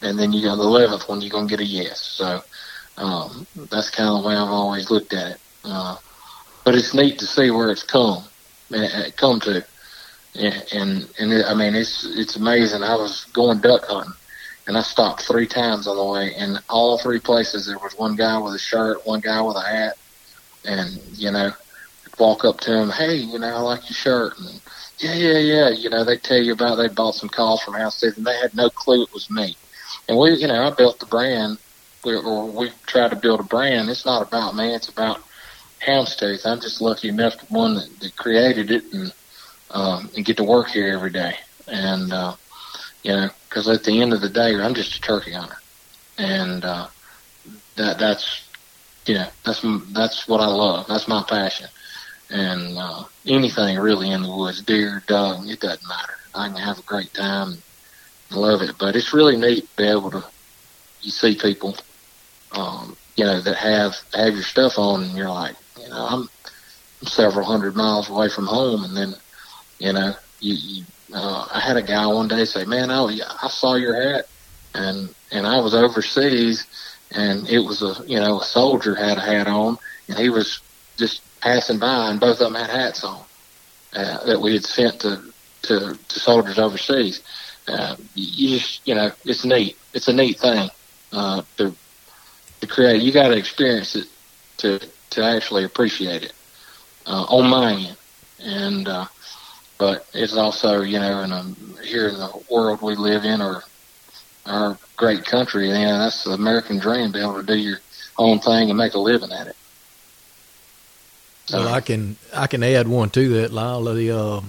and 0.04 0.20
then 0.20 0.32
you 0.32 0.44
got 0.44 0.58
the 0.58 0.62
eleventh 0.62 1.10
one 1.10 1.20
you're 1.20 1.32
gonna 1.32 1.48
get 1.48 1.62
a 1.62 1.66
yes. 1.66 2.00
So 2.00 2.44
um, 2.98 3.48
that's 3.72 3.90
kind 3.90 4.08
of 4.08 4.22
the 4.22 4.28
way 4.28 4.36
I've 4.36 4.50
always 4.50 4.92
looked 4.92 5.14
at 5.14 5.32
it. 5.32 5.40
Uh, 5.66 5.98
but 6.64 6.76
it's 6.76 6.94
neat 6.94 7.18
to 7.18 7.26
see 7.26 7.50
where 7.50 7.72
it's 7.72 7.82
come, 7.82 8.24
uh, 8.72 9.06
come 9.18 9.40
to, 9.40 9.66
and 10.36 10.66
and, 10.72 11.10
and 11.18 11.44
I 11.46 11.56
mean 11.56 11.74
it's 11.74 12.06
it's 12.06 12.36
amazing. 12.36 12.84
I 12.84 12.98
was 12.98 13.26
going 13.34 13.62
duck 13.62 13.86
hunting 13.86 14.14
and 14.68 14.78
I 14.78 14.84
stopped 14.84 15.24
three 15.24 15.48
times 15.48 15.88
on 15.88 15.98
the 15.98 16.06
way. 16.06 16.36
And 16.38 16.62
all 16.70 17.00
three 17.00 17.20
places, 17.20 17.66
there 17.66 17.80
was 17.80 17.98
one 17.98 18.16
guy 18.16 18.38
with 18.38 18.54
a 18.54 18.60
shirt, 18.60 19.04
one 19.08 19.22
guy 19.22 19.42
with 19.42 19.56
a 19.56 19.62
hat, 19.62 19.98
and 20.64 21.02
you 21.14 21.32
know, 21.32 21.52
walk 22.20 22.46
up 22.46 22.60
to 22.62 22.74
him, 22.74 22.90
hey, 22.90 23.16
you 23.16 23.40
know, 23.40 23.48
I 23.48 23.60
like 23.62 23.82
your 23.90 23.96
shirt, 23.96 24.34
and 24.38 24.62
yeah, 25.00 25.16
yeah, 25.16 25.38
yeah, 25.40 25.70
you 25.70 25.90
know, 25.90 26.04
they 26.06 26.18
tell 26.18 26.38
you 26.38 26.54
about 26.54 26.76
they 26.76 26.88
bought 26.90 27.16
some 27.16 27.30
calls 27.30 27.62
from 27.62 27.76
Houndstooth, 27.76 28.18
and 28.18 28.26
they 28.26 28.38
had 28.38 28.54
no 28.54 28.70
clue 28.70 29.04
it 29.04 29.10
was 29.14 29.30
me. 29.30 29.58
And 30.08 30.18
we, 30.18 30.32
you 30.32 30.48
know, 30.48 30.64
I 30.68 30.72
built 30.76 31.00
the 31.00 31.06
brand, 31.08 31.58
or 32.06 32.52
we 32.58 32.72
tried 32.88 33.10
to 33.12 33.16
build 33.18 33.40
a 33.40 33.44
brand. 33.44 33.90
It's 33.90 34.06
not 34.06 34.26
about 34.28 34.56
me; 34.56 34.74
it's 34.76 34.90
about 34.90 35.20
Houndstooth. 35.88 36.46
I'm 36.46 36.62
just 36.62 36.82
lucky 36.82 37.10
enough 37.10 37.38
to 37.38 37.46
one 37.50 37.76
that, 37.76 37.90
that 38.02 38.16
created 38.18 38.72
it 38.72 38.84
and 38.92 39.14
um, 39.72 40.10
and 40.16 40.26
get 40.26 40.38
to 40.38 40.44
work 40.44 40.70
here 40.70 40.94
every 40.94 41.12
day. 41.12 41.34
And 41.68 42.12
uh, 42.14 42.36
you 43.04 43.12
know, 43.14 43.30
because 43.50 43.68
at 43.70 43.84
the 43.84 44.02
end 44.02 44.14
of 44.14 44.22
the 44.22 44.30
day, 44.30 44.56
I'm 44.56 44.76
just 44.76 44.98
a 44.98 45.02
turkey 45.02 45.34
hunter. 45.34 45.58
and 46.18 46.64
uh, 46.66 46.88
that 47.78 48.00
that's 48.00 48.50
you 49.08 49.16
know 49.16 49.28
that's 49.46 49.66
that's 49.94 50.28
what 50.28 50.42
I 50.42 50.48
love. 50.48 50.86
That's 50.88 51.08
my 51.08 51.24
passion, 51.28 51.68
and 52.30 52.78
uh, 52.78 53.04
anything 53.26 53.78
really 53.78 54.12
in 54.12 54.22
the 54.22 54.36
woods, 54.36 54.62
deer, 54.62 55.04
dog, 55.08 55.48
it 55.48 55.60
doesn't 55.60 55.88
matter. 55.88 56.14
I 56.36 56.48
can 56.48 56.58
have 56.58 56.80
a 56.80 56.84
great 56.84 57.14
time, 57.14 57.58
and 58.30 58.40
love 58.40 58.62
it. 58.62 58.76
But 58.80 58.96
it's 58.96 59.14
really 59.14 59.38
neat 59.38 59.70
to 59.70 59.78
be 59.78 59.88
able 59.88 60.12
to 60.12 60.24
you 61.02 61.12
see 61.12 61.36
people, 61.36 61.76
um, 62.52 62.96
you 63.16 63.24
know, 63.24 63.42
that 63.42 63.56
have 63.56 63.96
have 64.14 64.34
your 64.34 64.44
stuff 64.44 64.78
on, 64.78 65.04
and 65.04 65.18
you're 65.18 65.30
like, 65.30 65.56
you 65.82 65.90
know, 65.90 66.08
I'm 66.10 66.30
several 67.08 67.46
hundred 67.46 67.76
miles 67.76 68.10
away 68.10 68.30
from 68.30 68.46
home, 68.46 68.84
and 68.84 68.96
then, 68.96 69.14
you 69.80 69.94
know, 69.94 70.14
you, 70.40 70.56
you 70.56 70.84
uh, 71.14 71.48
I 71.52 71.60
had 71.60 71.78
a 71.78 71.82
guy 71.82 72.06
one 72.08 72.28
day 72.28 72.46
say, 72.46 72.66
"Man, 72.66 72.92
oh, 72.92 73.10
I 73.10 73.48
saw 73.48 73.76
your 73.76 74.00
hat," 74.00 74.28
and 74.74 75.14
and 75.32 75.48
I 75.48 75.60
was 75.62 75.74
overseas, 75.74 76.66
and 77.12 77.48
it 77.50 77.60
was 77.60 77.82
a 77.82 78.04
you 78.06 78.20
know 78.20 78.42
a 78.42 78.46
soldier 78.46 78.96
had 78.96 79.18
a 79.18 79.22
hat 79.22 79.48
on, 79.48 79.78
and 80.08 80.18
he 80.18 80.30
was 80.30 80.60
just 80.98 81.22
passing 81.42 81.80
by, 81.80 82.10
and 82.10 82.20
both 82.20 82.40
of 82.42 82.52
them 82.52 82.56
had 82.56 82.70
hats 82.70 83.04
on 83.04 83.24
uh, 83.94 84.26
that 84.26 84.40
we 84.40 84.54
had 84.54 84.64
sent 84.64 85.02
to 85.02 85.22
to, 85.64 85.98
to 86.08 86.20
soldiers 86.20 86.58
overseas. 86.58 87.22
Uh, 87.68 87.96
you 88.16 88.58
just 88.58 88.88
you 88.88 88.96
know 88.96 89.12
it's 89.26 89.46
neat. 89.46 89.78
It's 89.94 90.08
a 90.08 90.14
neat 90.14 90.40
thing 90.40 90.70
uh, 91.12 91.42
to 91.58 91.74
to 92.62 92.68
create. 92.68 93.02
You 93.02 93.12
got 93.12 93.30
to 93.30 93.38
experience 93.38 93.96
it 93.96 94.08
to 94.58 94.80
to 95.12 95.24
actually 95.24 95.64
appreciate 95.64 96.24
it 96.24 96.34
uh, 97.06 97.26
on 97.30 97.50
my 97.50 97.74
end, 97.74 97.98
and 98.40 98.88
uh, 98.88 99.06
but 99.78 100.08
it's 100.14 100.36
also 100.36 100.82
you 100.82 101.00
know 101.00 101.22
in 101.22 101.32
a, 101.32 101.44
here 101.84 102.08
in 102.08 102.16
the 102.16 102.44
world 102.50 102.82
we 102.82 102.96
live 102.96 103.26
in 103.26 103.42
or 103.42 103.64
our 104.46 104.78
great 104.96 105.26
country, 105.26 105.68
you 105.68 105.74
know, 105.74 106.00
that's 106.00 106.24
the 106.24 106.32
American 106.32 106.80
dream, 106.80 107.12
be 107.12 107.20
able 107.20 107.36
to 107.36 107.44
do 107.44 107.56
your 107.56 107.80
own 108.18 108.40
thing 108.40 108.70
and 108.70 108.78
make 108.78 108.94
a 108.94 109.00
living 109.00 109.32
at 109.32 109.48
it. 109.48 109.56
I 111.54 111.82
can 111.82 112.18
I 112.34 112.48
can 112.48 112.64
add 112.64 112.88
one 112.88 113.10
to 113.12 113.42
that, 113.42 113.52
Lyle. 113.52 113.84
The, 113.84 114.12
uh, 114.12 114.42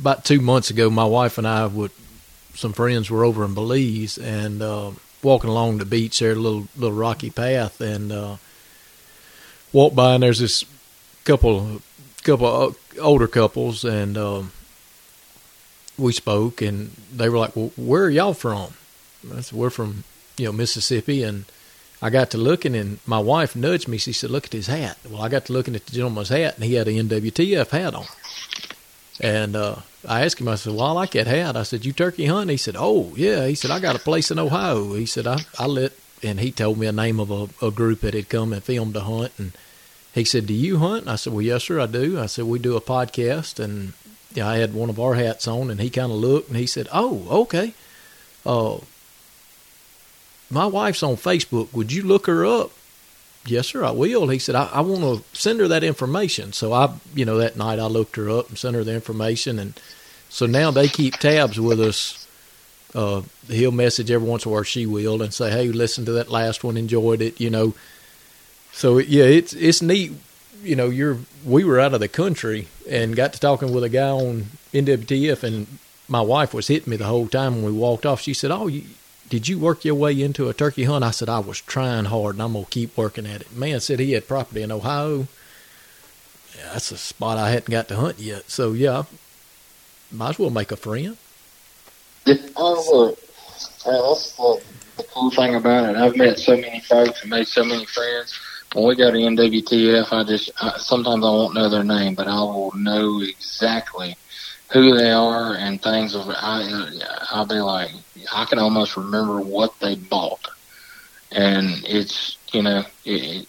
about 0.00 0.24
two 0.24 0.40
months 0.40 0.70
ago, 0.70 0.90
my 0.90 1.04
wife 1.04 1.38
and 1.38 1.46
I 1.46 1.66
would 1.66 1.90
some 2.54 2.72
friends 2.72 3.10
were 3.10 3.24
over 3.24 3.44
in 3.44 3.54
Belize 3.54 4.18
and 4.18 4.62
uh, 4.62 4.90
walking 5.22 5.50
along 5.50 5.78
the 5.78 5.84
beach 5.84 6.20
there, 6.20 6.32
a 6.32 6.34
little 6.34 6.68
little 6.76 6.96
rocky 6.96 7.30
path, 7.30 7.80
and 7.80 8.12
uh, 8.12 8.36
walked 9.72 9.96
by 9.96 10.14
and 10.14 10.22
there's 10.22 10.38
this 10.40 10.64
couple 11.24 11.82
couple 12.22 12.74
older 13.00 13.28
couples, 13.28 13.84
and 13.84 14.16
um, 14.16 14.52
we 15.98 16.12
spoke, 16.12 16.62
and 16.62 16.90
they 17.12 17.28
were 17.28 17.38
like, 17.38 17.56
"Well, 17.56 17.72
where 17.76 18.04
are 18.04 18.10
y'all 18.10 18.34
from?" 18.34 18.74
I 19.34 19.40
said, 19.40 19.58
"We're 19.58 19.70
from 19.70 20.04
you 20.36 20.46
know 20.46 20.52
Mississippi," 20.52 21.22
and 21.22 21.44
I 22.04 22.10
got 22.10 22.30
to 22.30 22.38
looking, 22.38 22.74
and 22.74 22.98
my 23.06 23.20
wife 23.20 23.54
nudged 23.54 23.86
me. 23.86 23.96
She 23.96 24.12
said, 24.12 24.30
"Look 24.30 24.46
at 24.46 24.52
his 24.52 24.66
hat." 24.66 24.98
Well, 25.08 25.22
I 25.22 25.28
got 25.28 25.46
to 25.46 25.52
looking 25.52 25.76
at 25.76 25.86
the 25.86 25.92
gentleman's 25.92 26.30
hat, 26.30 26.56
and 26.56 26.64
he 26.64 26.74
had 26.74 26.88
an 26.88 27.08
NWTF 27.08 27.70
hat 27.70 27.94
on. 27.94 28.06
And 29.20 29.54
uh, 29.54 29.76
I 30.06 30.24
asked 30.24 30.40
him, 30.40 30.48
I 30.48 30.56
said, 30.56 30.74
"Well, 30.74 30.86
I 30.86 30.90
like 30.90 31.12
that 31.12 31.28
hat." 31.28 31.56
I 31.56 31.62
said, 31.62 31.84
"You 31.84 31.92
turkey 31.92 32.26
hunt?" 32.26 32.50
He 32.50 32.56
said, 32.56 32.74
"Oh, 32.76 33.12
yeah." 33.16 33.46
He 33.46 33.54
said, 33.54 33.70
"I 33.70 33.78
got 33.78 33.94
a 33.94 34.00
place 34.00 34.32
in 34.32 34.40
Ohio." 34.40 34.94
He 34.94 35.06
said, 35.06 35.28
"I 35.28 35.38
I 35.58 35.66
let," 35.66 35.92
and 36.24 36.40
he 36.40 36.50
told 36.50 36.76
me 36.76 36.88
a 36.88 36.92
name 36.92 37.20
of 37.20 37.30
a, 37.30 37.66
a 37.66 37.70
group 37.70 38.00
that 38.00 38.14
had 38.14 38.28
come 38.28 38.52
and 38.52 38.64
filmed 38.64 38.96
a 38.96 39.00
hunt, 39.00 39.32
and 39.38 39.52
he 40.12 40.24
said, 40.24 40.46
"Do 40.46 40.54
you 40.54 40.78
hunt?" 40.78 41.02
And 41.02 41.10
I 41.10 41.16
said, 41.16 41.32
"Well, 41.32 41.42
yes, 41.42 41.62
sir, 41.64 41.78
I 41.78 41.86
do." 41.86 42.18
I 42.18 42.26
said, 42.26 42.46
"We 42.46 42.58
do 42.58 42.76
a 42.76 42.80
podcast," 42.80 43.62
and 43.62 43.92
I 44.36 44.56
had 44.56 44.74
one 44.74 44.90
of 44.90 44.98
our 44.98 45.14
hats 45.14 45.46
on, 45.46 45.70
and 45.70 45.80
he 45.80 45.88
kind 45.88 46.10
of 46.10 46.18
looked, 46.18 46.48
and 46.48 46.56
he 46.56 46.66
said, 46.66 46.88
"Oh, 46.92 47.28
okay." 47.42 47.74
Uh, 48.44 48.78
my 50.52 50.66
wife's 50.66 51.02
on 51.02 51.16
Facebook. 51.16 51.72
Would 51.72 51.92
you 51.92 52.02
look 52.02 52.26
her 52.26 52.44
up? 52.44 52.70
Yes, 53.44 53.68
sir, 53.68 53.84
I 53.84 53.90
will. 53.90 54.28
He 54.28 54.38
said, 54.38 54.54
I, 54.54 54.66
I 54.66 54.80
want 54.82 55.00
to 55.00 55.36
send 55.36 55.58
her 55.60 55.68
that 55.68 55.82
information. 55.82 56.52
So 56.52 56.72
I, 56.72 56.94
you 57.14 57.24
know, 57.24 57.38
that 57.38 57.56
night 57.56 57.80
I 57.80 57.86
looked 57.86 58.16
her 58.16 58.30
up 58.30 58.48
and 58.48 58.58
sent 58.58 58.76
her 58.76 58.84
the 58.84 58.94
information. 58.94 59.58
And 59.58 59.74
so 60.28 60.46
now 60.46 60.70
they 60.70 60.86
keep 60.86 61.14
tabs 61.14 61.58
with 61.58 61.80
us. 61.80 62.28
Uh, 62.94 63.22
he'll 63.48 63.72
message 63.72 64.10
every 64.10 64.28
once 64.28 64.44
in 64.44 64.50
a 64.50 64.52
while, 64.52 64.62
she 64.62 64.86
will, 64.86 65.22
and 65.22 65.34
say, 65.34 65.50
hey, 65.50 65.68
listen 65.68 66.04
to 66.04 66.12
that 66.12 66.30
last 66.30 66.62
one, 66.62 66.76
enjoyed 66.76 67.22
it, 67.22 67.40
you 67.40 67.50
know. 67.50 67.74
So 68.72 68.98
yeah, 68.98 69.24
it's 69.24 69.52
it's 69.52 69.82
neat. 69.82 70.12
You 70.62 70.76
know, 70.76 70.88
you're 70.88 71.18
we 71.44 71.64
were 71.64 71.80
out 71.80 71.94
of 71.94 72.00
the 72.00 72.08
country 72.08 72.68
and 72.88 73.16
got 73.16 73.32
to 73.32 73.40
talking 73.40 73.72
with 73.72 73.84
a 73.84 73.88
guy 73.88 74.08
on 74.08 74.46
NWTF, 74.72 75.42
and 75.42 75.66
my 76.08 76.20
wife 76.20 76.54
was 76.54 76.68
hitting 76.68 76.90
me 76.90 76.96
the 76.96 77.04
whole 77.04 77.28
time 77.28 77.56
when 77.56 77.64
we 77.64 77.72
walked 77.72 78.06
off. 78.06 78.20
She 78.20 78.34
said, 78.34 78.50
"Oh, 78.50 78.66
you, 78.68 78.84
did 79.32 79.48
you 79.48 79.58
work 79.58 79.82
your 79.82 79.94
way 79.94 80.20
into 80.20 80.50
a 80.50 80.52
turkey 80.52 80.84
hunt?" 80.84 81.02
I 81.02 81.10
said, 81.10 81.30
"I 81.30 81.38
was 81.38 81.62
trying 81.62 82.04
hard, 82.04 82.34
and 82.34 82.42
I'm 82.42 82.52
gonna 82.52 82.66
keep 82.66 82.94
working 82.98 83.26
at 83.26 83.40
it." 83.40 83.56
Man 83.56 83.80
said 83.80 83.98
he 83.98 84.12
had 84.12 84.28
property 84.28 84.60
in 84.60 84.70
Ohio. 84.70 85.26
Yeah, 86.54 86.74
that's 86.74 86.90
a 86.90 86.98
spot 86.98 87.38
I 87.38 87.48
hadn't 87.48 87.70
got 87.70 87.88
to 87.88 87.96
hunt 87.96 88.18
yet. 88.18 88.50
So 88.50 88.72
yeah, 88.72 89.04
might 90.10 90.30
as 90.30 90.38
well 90.38 90.50
make 90.50 90.70
a 90.70 90.76
friend. 90.76 91.16
Yeah, 92.26 92.34
oh, 92.56 93.16
that's 93.86 94.32
the, 94.36 94.60
the 94.98 95.02
cool 95.04 95.30
thing 95.30 95.54
about 95.54 95.88
it. 95.88 95.96
I've 95.96 96.14
met 96.14 96.38
so 96.38 96.54
many 96.54 96.80
folks 96.80 97.22
and 97.22 97.30
made 97.30 97.48
so 97.48 97.64
many 97.64 97.86
friends 97.86 98.38
when 98.74 98.86
we 98.86 98.96
go 98.96 99.10
to 99.10 99.16
NWTF, 99.16 100.12
I 100.12 100.24
just 100.24 100.50
I, 100.60 100.76
sometimes 100.78 101.24
I 101.24 101.30
won't 101.30 101.54
know 101.54 101.68
their 101.68 101.84
name, 101.84 102.14
but 102.14 102.26
I 102.28 102.40
will 102.40 102.72
know 102.74 103.22
exactly 103.22 104.16
who 104.72 104.96
they 104.96 105.10
are 105.10 105.54
and 105.54 105.82
things. 105.82 106.14
Of 106.14 106.28
I 106.28 106.90
I'll 107.30 107.46
be 107.46 107.56
like 107.56 107.90
I 108.32 108.44
can 108.44 108.58
almost 108.58 108.96
remember 108.96 109.40
what 109.40 109.78
they 109.80 109.96
bought, 109.96 110.46
and 111.30 111.66
it's 111.84 112.38
you 112.52 112.62
know 112.62 112.84
it, 113.04 113.48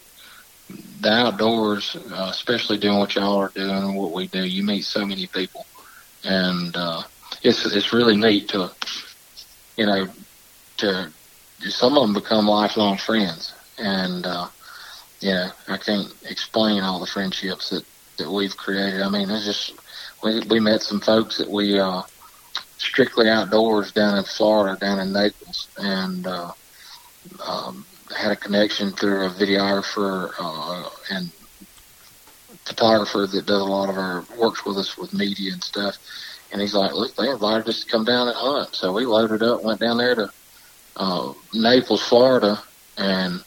the 1.00 1.10
outdoors, 1.10 1.96
uh, 2.12 2.28
especially 2.30 2.78
doing 2.78 2.98
what 2.98 3.14
y'all 3.14 3.36
are 3.38 3.52
doing 3.54 3.70
and 3.70 3.96
what 3.96 4.12
we 4.12 4.28
do. 4.28 4.44
You 4.44 4.64
meet 4.64 4.82
so 4.84 5.04
many 5.04 5.26
people, 5.26 5.66
and 6.24 6.74
uh, 6.76 7.02
it's 7.42 7.64
it's 7.66 7.92
really 7.92 8.16
neat 8.16 8.48
to 8.50 8.70
you 9.76 9.86
know 9.86 10.06
to 10.78 11.12
some 11.68 11.96
of 11.96 12.02
them 12.02 12.14
become 12.14 12.46
lifelong 12.46 12.98
friends 12.98 13.52
and. 13.78 14.26
uh 14.26 14.48
you 15.20 15.30
know 15.30 15.48
I 15.68 15.78
can't 15.78 16.08
explain 16.28 16.82
all 16.82 17.00
the 17.00 17.06
friendships 17.06 17.70
that 17.70 17.84
that 18.18 18.30
we've 18.30 18.56
created. 18.56 19.00
I 19.02 19.08
mean, 19.08 19.30
it's 19.30 19.44
just 19.44 19.72
we 20.22 20.40
we 20.48 20.60
met 20.60 20.82
some 20.82 21.00
folks 21.00 21.38
that 21.38 21.50
we 21.50 21.78
uh, 21.78 22.02
strictly 22.84 23.28
outdoors 23.28 23.92
down 23.92 24.18
in 24.18 24.24
Florida, 24.24 24.78
down 24.78 25.00
in 25.00 25.12
Naples, 25.12 25.68
and 25.78 26.26
uh, 26.26 26.52
um, 27.44 27.84
had 28.16 28.32
a 28.32 28.36
connection 28.36 28.92
through 28.92 29.26
a 29.26 29.30
videographer 29.30 30.32
uh, 30.38 30.88
and 31.10 31.30
photographer 32.64 33.26
that 33.26 33.46
does 33.46 33.60
a 33.60 33.64
lot 33.64 33.88
of 33.88 33.96
our 33.96 34.24
works 34.38 34.64
with 34.64 34.76
us 34.78 34.96
with 34.96 35.12
media 35.12 35.52
and 35.52 35.62
stuff. 35.62 35.96
And 36.52 36.60
he's 36.60 36.74
like, 36.74 36.92
look, 36.92 37.14
they 37.16 37.28
invited 37.28 37.68
us 37.68 37.82
to 37.82 37.90
come 37.90 38.04
down 38.04 38.28
and 38.28 38.36
hunt. 38.36 38.74
So 38.74 38.92
we 38.92 39.06
loaded 39.06 39.42
up, 39.42 39.64
went 39.64 39.80
down 39.80 39.98
there 39.98 40.14
to 40.14 40.30
uh, 40.96 41.32
Naples, 41.52 42.02
Florida, 42.02 42.62
and 42.96 43.42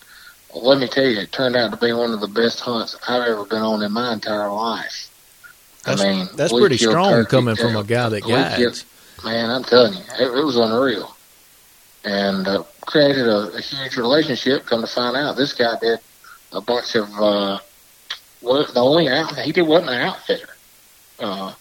let 0.54 0.80
me 0.80 0.88
tell 0.88 1.06
you, 1.06 1.20
it 1.20 1.32
turned 1.32 1.56
out 1.56 1.72
to 1.72 1.78
be 1.78 1.94
one 1.94 2.12
of 2.12 2.20
the 2.20 2.28
best 2.28 2.60
hunts 2.60 2.98
I've 3.08 3.28
ever 3.28 3.46
been 3.46 3.62
on 3.62 3.82
in 3.82 3.92
my 3.92 4.14
entire 4.14 4.52
life. 4.52 5.10
That's, 5.86 6.02
I 6.02 6.12
mean, 6.12 6.28
that's 6.36 6.52
pretty 6.52 6.78
strong 6.78 7.26
coming 7.26 7.56
from 7.56 7.76
a 7.78 7.84
guy 7.84 8.10
that 8.10 8.24
guides. 8.58 8.86
Man, 9.24 9.50
I'm 9.50 9.64
telling 9.64 9.94
you, 9.94 10.04
it, 10.20 10.38
it 10.38 10.44
was 10.44 10.58
unreal, 10.58 11.16
and 12.04 12.48
uh, 12.48 12.64
created 12.86 13.28
a, 13.28 13.52
a 13.56 13.62
huge 13.62 13.98
relationship. 13.98 14.66
Come 14.66 14.82
to 14.82 14.88
find 14.88 15.18
out, 15.18 15.36
this 15.36 15.54
guy 15.54 15.76
did 15.82 16.00
a 16.52 16.62
bunch 16.62 16.96
of 16.96 17.10
uh, 17.20 17.60
what 18.42 18.74
the 18.74 18.80
only 18.80 19.10
out 19.10 19.38
he 19.40 19.52
did 19.52 19.68
wasn't 19.68 19.92
an 19.92 20.02
outfitter. 20.02 20.50
Uh, 21.20 21.54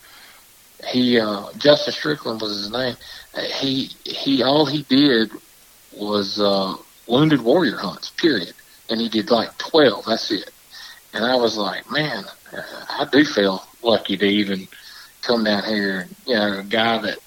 he 0.89 1.19
uh, 1.19 1.47
Justin 1.57 1.93
Strickland 1.93 2.41
was 2.41 2.57
his 2.57 2.71
name. 2.71 2.97
He 3.61 3.91
he 4.05 4.43
all 4.43 4.67
he 4.67 4.83
did 4.83 5.31
was 5.93 6.39
uh, 6.39 6.77
wounded 7.07 7.41
warrior 7.41 7.79
hunts. 7.79 8.11
Period 8.11 8.53
and 8.89 9.01
he 9.01 9.09
did 9.09 9.31
like 9.31 9.57
12. 9.59 10.05
That's 10.07 10.31
it. 10.31 10.51
And 11.13 11.25
I 11.25 11.37
was 11.37 11.57
like, 11.57 11.91
man, 11.91 12.25
I 12.53 13.07
do 13.11 13.25
feel 13.25 13.63
lucky 13.83 14.17
to 14.17 14.27
even 14.27 14.69
come 15.23 15.45
down 15.45 15.65
here. 15.65 16.09
You 16.27 16.35
know, 16.35 16.59
a 16.59 16.63
guy 16.63 16.99
that 16.99 17.19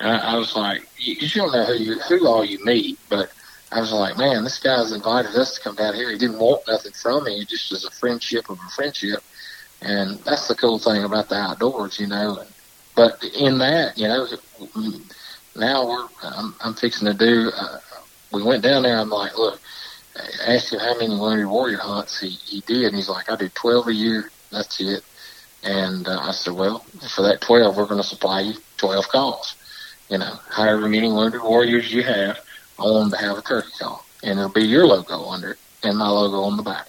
I, 0.00 0.16
I 0.18 0.36
was 0.36 0.54
like, 0.54 0.86
you, 0.98 1.14
you 1.14 1.28
don't 1.28 1.52
know 1.52 1.64
who 1.64 1.74
you, 1.74 1.98
who 2.00 2.26
all 2.26 2.44
you 2.44 2.64
meet, 2.64 2.98
but 3.08 3.32
I 3.72 3.80
was 3.80 3.92
like, 3.92 4.16
man, 4.16 4.44
this 4.44 4.58
guy's 4.58 4.92
invited 4.92 5.34
us 5.34 5.54
to 5.54 5.60
come 5.60 5.76
down 5.76 5.94
here. 5.94 6.10
He 6.10 6.18
didn't 6.18 6.38
want 6.38 6.66
nothing 6.66 6.92
from 6.92 7.24
me. 7.24 7.44
just 7.44 7.72
as 7.72 7.84
a 7.84 7.90
friendship 7.90 8.48
of 8.48 8.58
a 8.58 8.70
friendship. 8.70 9.22
And 9.82 10.18
that's 10.20 10.48
the 10.48 10.54
cool 10.54 10.78
thing 10.78 11.04
about 11.04 11.28
the 11.28 11.36
outdoors, 11.36 12.00
you 12.00 12.06
know. 12.06 12.42
But 12.96 13.22
in 13.38 13.58
that, 13.58 13.96
you 13.96 14.08
know, 14.08 14.26
now 15.54 15.86
we're, 15.86 16.08
I'm, 16.22 16.54
I'm 16.60 16.74
fixing 16.74 17.06
to 17.06 17.14
do, 17.14 17.50
uh, 17.54 17.78
we 18.32 18.42
went 18.42 18.62
down 18.62 18.82
there. 18.82 18.98
I'm 18.98 19.10
like, 19.10 19.36
look, 19.36 19.60
I 20.16 20.54
asked 20.54 20.72
him 20.72 20.80
how 20.80 20.98
many 20.98 21.16
Wounded 21.16 21.46
Warrior 21.46 21.78
hunts 21.78 22.20
he, 22.20 22.30
he 22.30 22.60
did, 22.62 22.86
and 22.86 22.96
he's 22.96 23.08
like, 23.08 23.30
I 23.30 23.36
do 23.36 23.48
12 23.48 23.88
a 23.88 23.94
year. 23.94 24.30
That's 24.50 24.80
it. 24.80 25.04
And 25.62 26.08
uh, 26.08 26.18
I 26.20 26.32
said, 26.32 26.54
well, 26.54 26.80
for 27.14 27.22
that 27.22 27.40
12, 27.40 27.76
we're 27.76 27.86
going 27.86 28.00
to 28.00 28.06
supply 28.06 28.40
you 28.40 28.54
12 28.78 29.08
calls. 29.08 29.54
You 30.08 30.18
know, 30.18 30.38
however 30.50 30.88
many 30.88 31.10
Wounded 31.12 31.42
Warriors 31.42 31.92
you 31.92 32.02
have, 32.02 32.38
I 32.78 32.82
want 32.82 33.10
them 33.10 33.18
to 33.18 33.26
have 33.26 33.38
a 33.38 33.42
turkey 33.42 33.72
call. 33.78 34.04
and 34.22 34.38
it'll 34.38 34.50
be 34.50 34.62
your 34.62 34.86
logo 34.86 35.26
under 35.26 35.52
it 35.52 35.58
and 35.82 35.98
my 35.98 36.08
logo 36.08 36.40
on 36.42 36.56
the 36.56 36.62
back. 36.62 36.88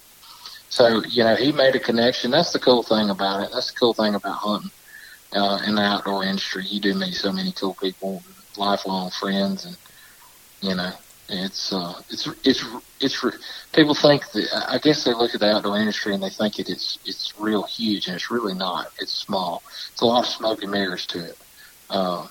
So 0.70 1.02
you 1.04 1.24
know, 1.24 1.36
he 1.36 1.52
made 1.52 1.76
a 1.76 1.80
connection. 1.80 2.32
That's 2.32 2.54
the 2.54 2.60
cool 2.60 2.84
thing 2.84 3.10
about 3.10 3.44
it. 3.44 3.50
That's 3.54 3.72
the 3.72 3.80
cool 3.80 3.94
thing 3.94 4.16
about 4.16 4.38
hunting 4.38 4.72
uh, 5.34 5.60
in 5.66 5.76
the 5.76 5.82
outdoor 5.82 6.24
industry. 6.24 6.66
You 6.66 6.80
do 6.80 6.94
meet 6.94 7.16
so 7.16 7.32
many 7.32 7.52
cool 7.52 7.74
people, 7.74 8.24
lifelong 8.58 9.10
friends, 9.12 9.66
and 9.66 9.78
you 10.62 10.76
know, 10.76 10.92
it's 11.28 11.74
uh, 11.74 12.02
it's 12.10 12.28
it's 12.44 12.64
it's 13.00 13.26
people 13.74 13.96
think 13.96 14.32
that 14.32 14.66
I 14.70 14.78
guess 14.78 15.04
they 15.04 15.14
look 15.14 15.34
at 15.34 15.40
the 15.40 15.52
outdoor 15.56 15.78
industry 15.78 16.14
and 16.14 16.22
they 16.22 16.30
think 16.30 16.60
it 16.60 16.70
is 16.70 17.00
it's 17.06 17.34
real 17.40 17.64
huge, 17.64 18.08
and 18.08 18.16
it's 18.16 18.32
really 18.32 18.54
not. 18.54 18.92
It's 19.00 19.12
small. 19.14 19.64
It's 19.92 20.02
a 20.02 20.06
lot 20.06 20.26
of 20.26 20.30
smoke 20.32 20.62
and 20.62 20.72
mirrors 20.72 21.06
to 21.08 21.26
it. 21.26 21.38
Uh, 21.90 22.28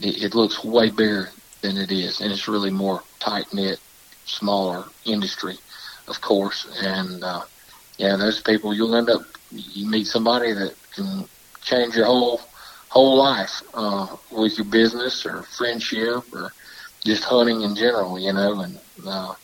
it, 0.00 0.22
it 0.22 0.34
looks 0.34 0.64
way 0.64 0.90
bigger 0.90 1.28
than 1.62 1.76
it 1.76 1.90
is, 1.90 2.20
and 2.20 2.32
it's 2.32 2.48
really 2.48 2.70
more 2.70 3.02
tight 3.18 3.52
knit, 3.52 3.80
smaller 4.24 4.84
industry, 5.04 5.56
of 6.06 6.20
course. 6.20 6.66
And 6.82 7.22
uh, 7.22 7.42
yeah, 7.98 8.16
those 8.16 8.40
people 8.40 8.74
you'll 8.74 8.94
end 8.94 9.10
up 9.10 9.22
you 9.50 9.88
meet 9.88 10.06
somebody 10.06 10.52
that 10.52 10.74
can 10.94 11.24
change 11.62 11.96
your 11.96 12.06
whole 12.06 12.40
whole 12.88 13.16
life 13.16 13.62
uh, 13.74 14.16
with 14.30 14.56
your 14.56 14.66
business 14.66 15.26
or 15.26 15.42
friendship 15.42 16.24
or 16.32 16.52
just 17.04 17.24
hunting 17.24 17.62
in 17.62 17.74
general, 17.76 18.18
you 18.18 18.32
know, 18.32 18.60
and 18.60 18.78
uh, 19.06 19.34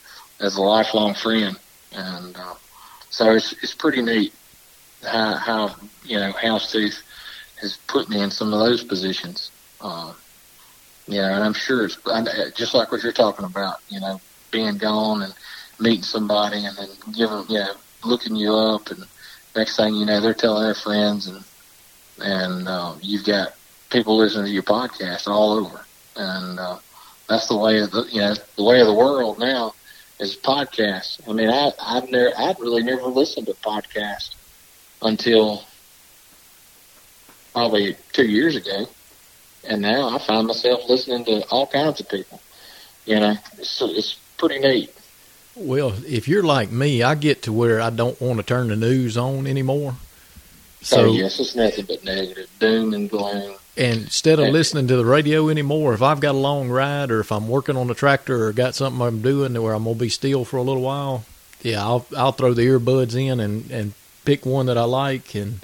as 0.40 0.56
a 0.56 0.62
lifelong 0.62 1.14
friend. 1.14 1.56
And 1.92 2.36
uh, 2.36 2.54
so 3.10 3.32
it's 3.32 3.52
it's 3.62 3.74
pretty 3.74 4.02
neat 4.02 4.32
how, 5.02 5.34
how 5.34 5.76
you 6.04 6.18
know 6.18 6.32
Houndstooth 6.32 7.00
has 7.60 7.76
put 7.86 8.08
me 8.08 8.20
in 8.20 8.30
some 8.30 8.52
of 8.52 8.60
those 8.60 8.82
positions. 8.82 9.50
Uh, 9.80 10.12
you 11.06 11.20
know, 11.20 11.32
and 11.34 11.44
I'm 11.44 11.54
sure 11.54 11.84
it's 11.84 11.98
just 12.56 12.74
like 12.74 12.90
what 12.90 13.02
you're 13.02 13.12
talking 13.12 13.44
about. 13.44 13.76
You 13.88 14.00
know, 14.00 14.20
being 14.50 14.78
gone 14.78 15.22
and 15.22 15.34
meeting 15.78 16.02
somebody 16.02 16.64
and 16.64 16.76
then 16.76 16.88
giving, 17.12 17.44
you 17.48 17.58
know, 17.58 17.72
looking 18.04 18.36
you 18.36 18.54
up, 18.54 18.90
and 18.90 19.04
next 19.56 19.76
thing 19.76 19.94
you 19.94 20.06
know, 20.06 20.20
they're 20.20 20.34
telling 20.34 20.64
their 20.64 20.74
friends, 20.74 21.26
and 21.26 21.44
and 22.20 22.68
uh, 22.68 22.94
you've 23.00 23.24
got 23.24 23.54
people 23.90 24.16
listening 24.16 24.46
to 24.46 24.52
your 24.52 24.62
podcast 24.62 25.26
all 25.28 25.52
over, 25.52 25.84
and 26.16 26.58
uh, 26.58 26.78
that's 27.28 27.48
the 27.48 27.56
way 27.56 27.80
of 27.80 27.90
the 27.90 28.04
you 28.10 28.20
know 28.20 28.34
the 28.56 28.64
way 28.64 28.80
of 28.80 28.86
the 28.86 28.94
world 28.94 29.38
now 29.38 29.74
is 30.20 30.36
podcasts. 30.36 31.20
I 31.28 31.32
mean, 31.32 31.50
I 31.50 31.72
I've 31.80 32.10
never 32.10 32.32
I'd 32.38 32.58
really 32.60 32.82
never 32.82 33.02
listened 33.02 33.46
to 33.46 33.54
podcast 33.54 34.34
until 35.02 35.64
probably 37.52 37.96
two 38.12 38.26
years 38.26 38.56
ago, 38.56 38.86
and 39.66 39.82
now 39.82 40.14
I 40.14 40.18
find 40.18 40.46
myself 40.46 40.88
listening 40.88 41.24
to 41.26 41.46
all 41.48 41.66
kinds 41.66 42.00
of 42.00 42.08
people. 42.08 42.40
You 43.06 43.20
know, 43.20 43.36
it's 43.58 43.82
it's 43.82 44.14
pretty 44.36 44.58
neat. 44.58 44.90
Well, 45.56 45.94
if 46.06 46.26
you're 46.26 46.42
like 46.42 46.70
me, 46.70 47.02
I 47.02 47.14
get 47.14 47.42
to 47.42 47.52
where 47.52 47.80
I 47.80 47.90
don't 47.90 48.20
want 48.20 48.38
to 48.38 48.42
turn 48.42 48.68
the 48.68 48.76
news 48.76 49.16
on 49.16 49.46
anymore. 49.46 49.94
So 50.82 51.02
oh, 51.02 51.12
yes, 51.12 51.38
it's 51.40 51.54
nothing 51.54 51.86
but 51.86 52.04
negative, 52.04 52.50
doom 52.58 52.92
and 52.92 53.08
gloom. 53.08 53.56
And 53.76 54.02
instead 54.02 54.38
of 54.38 54.50
listening 54.50 54.86
to 54.88 54.96
the 54.96 55.04
radio 55.04 55.48
anymore, 55.48 55.94
if 55.94 56.02
I've 56.02 56.20
got 56.20 56.34
a 56.34 56.38
long 56.38 56.68
ride 56.68 57.10
or 57.10 57.20
if 57.20 57.32
I'm 57.32 57.48
working 57.48 57.76
on 57.76 57.90
a 57.90 57.94
tractor 57.94 58.46
or 58.46 58.52
got 58.52 58.74
something 58.74 59.02
I'm 59.02 59.20
doing 59.20 59.60
where 59.60 59.74
I'm 59.74 59.84
gonna 59.84 59.96
be 59.96 60.08
still 60.08 60.44
for 60.44 60.58
a 60.58 60.62
little 60.62 60.82
while, 60.82 61.24
yeah, 61.62 61.82
I'll 61.82 62.06
I'll 62.16 62.32
throw 62.32 62.52
the 62.52 62.66
earbuds 62.66 63.14
in 63.14 63.40
and 63.40 63.70
and 63.70 63.94
pick 64.24 64.46
one 64.46 64.66
that 64.66 64.78
I 64.78 64.84
like 64.84 65.34
and 65.34 65.60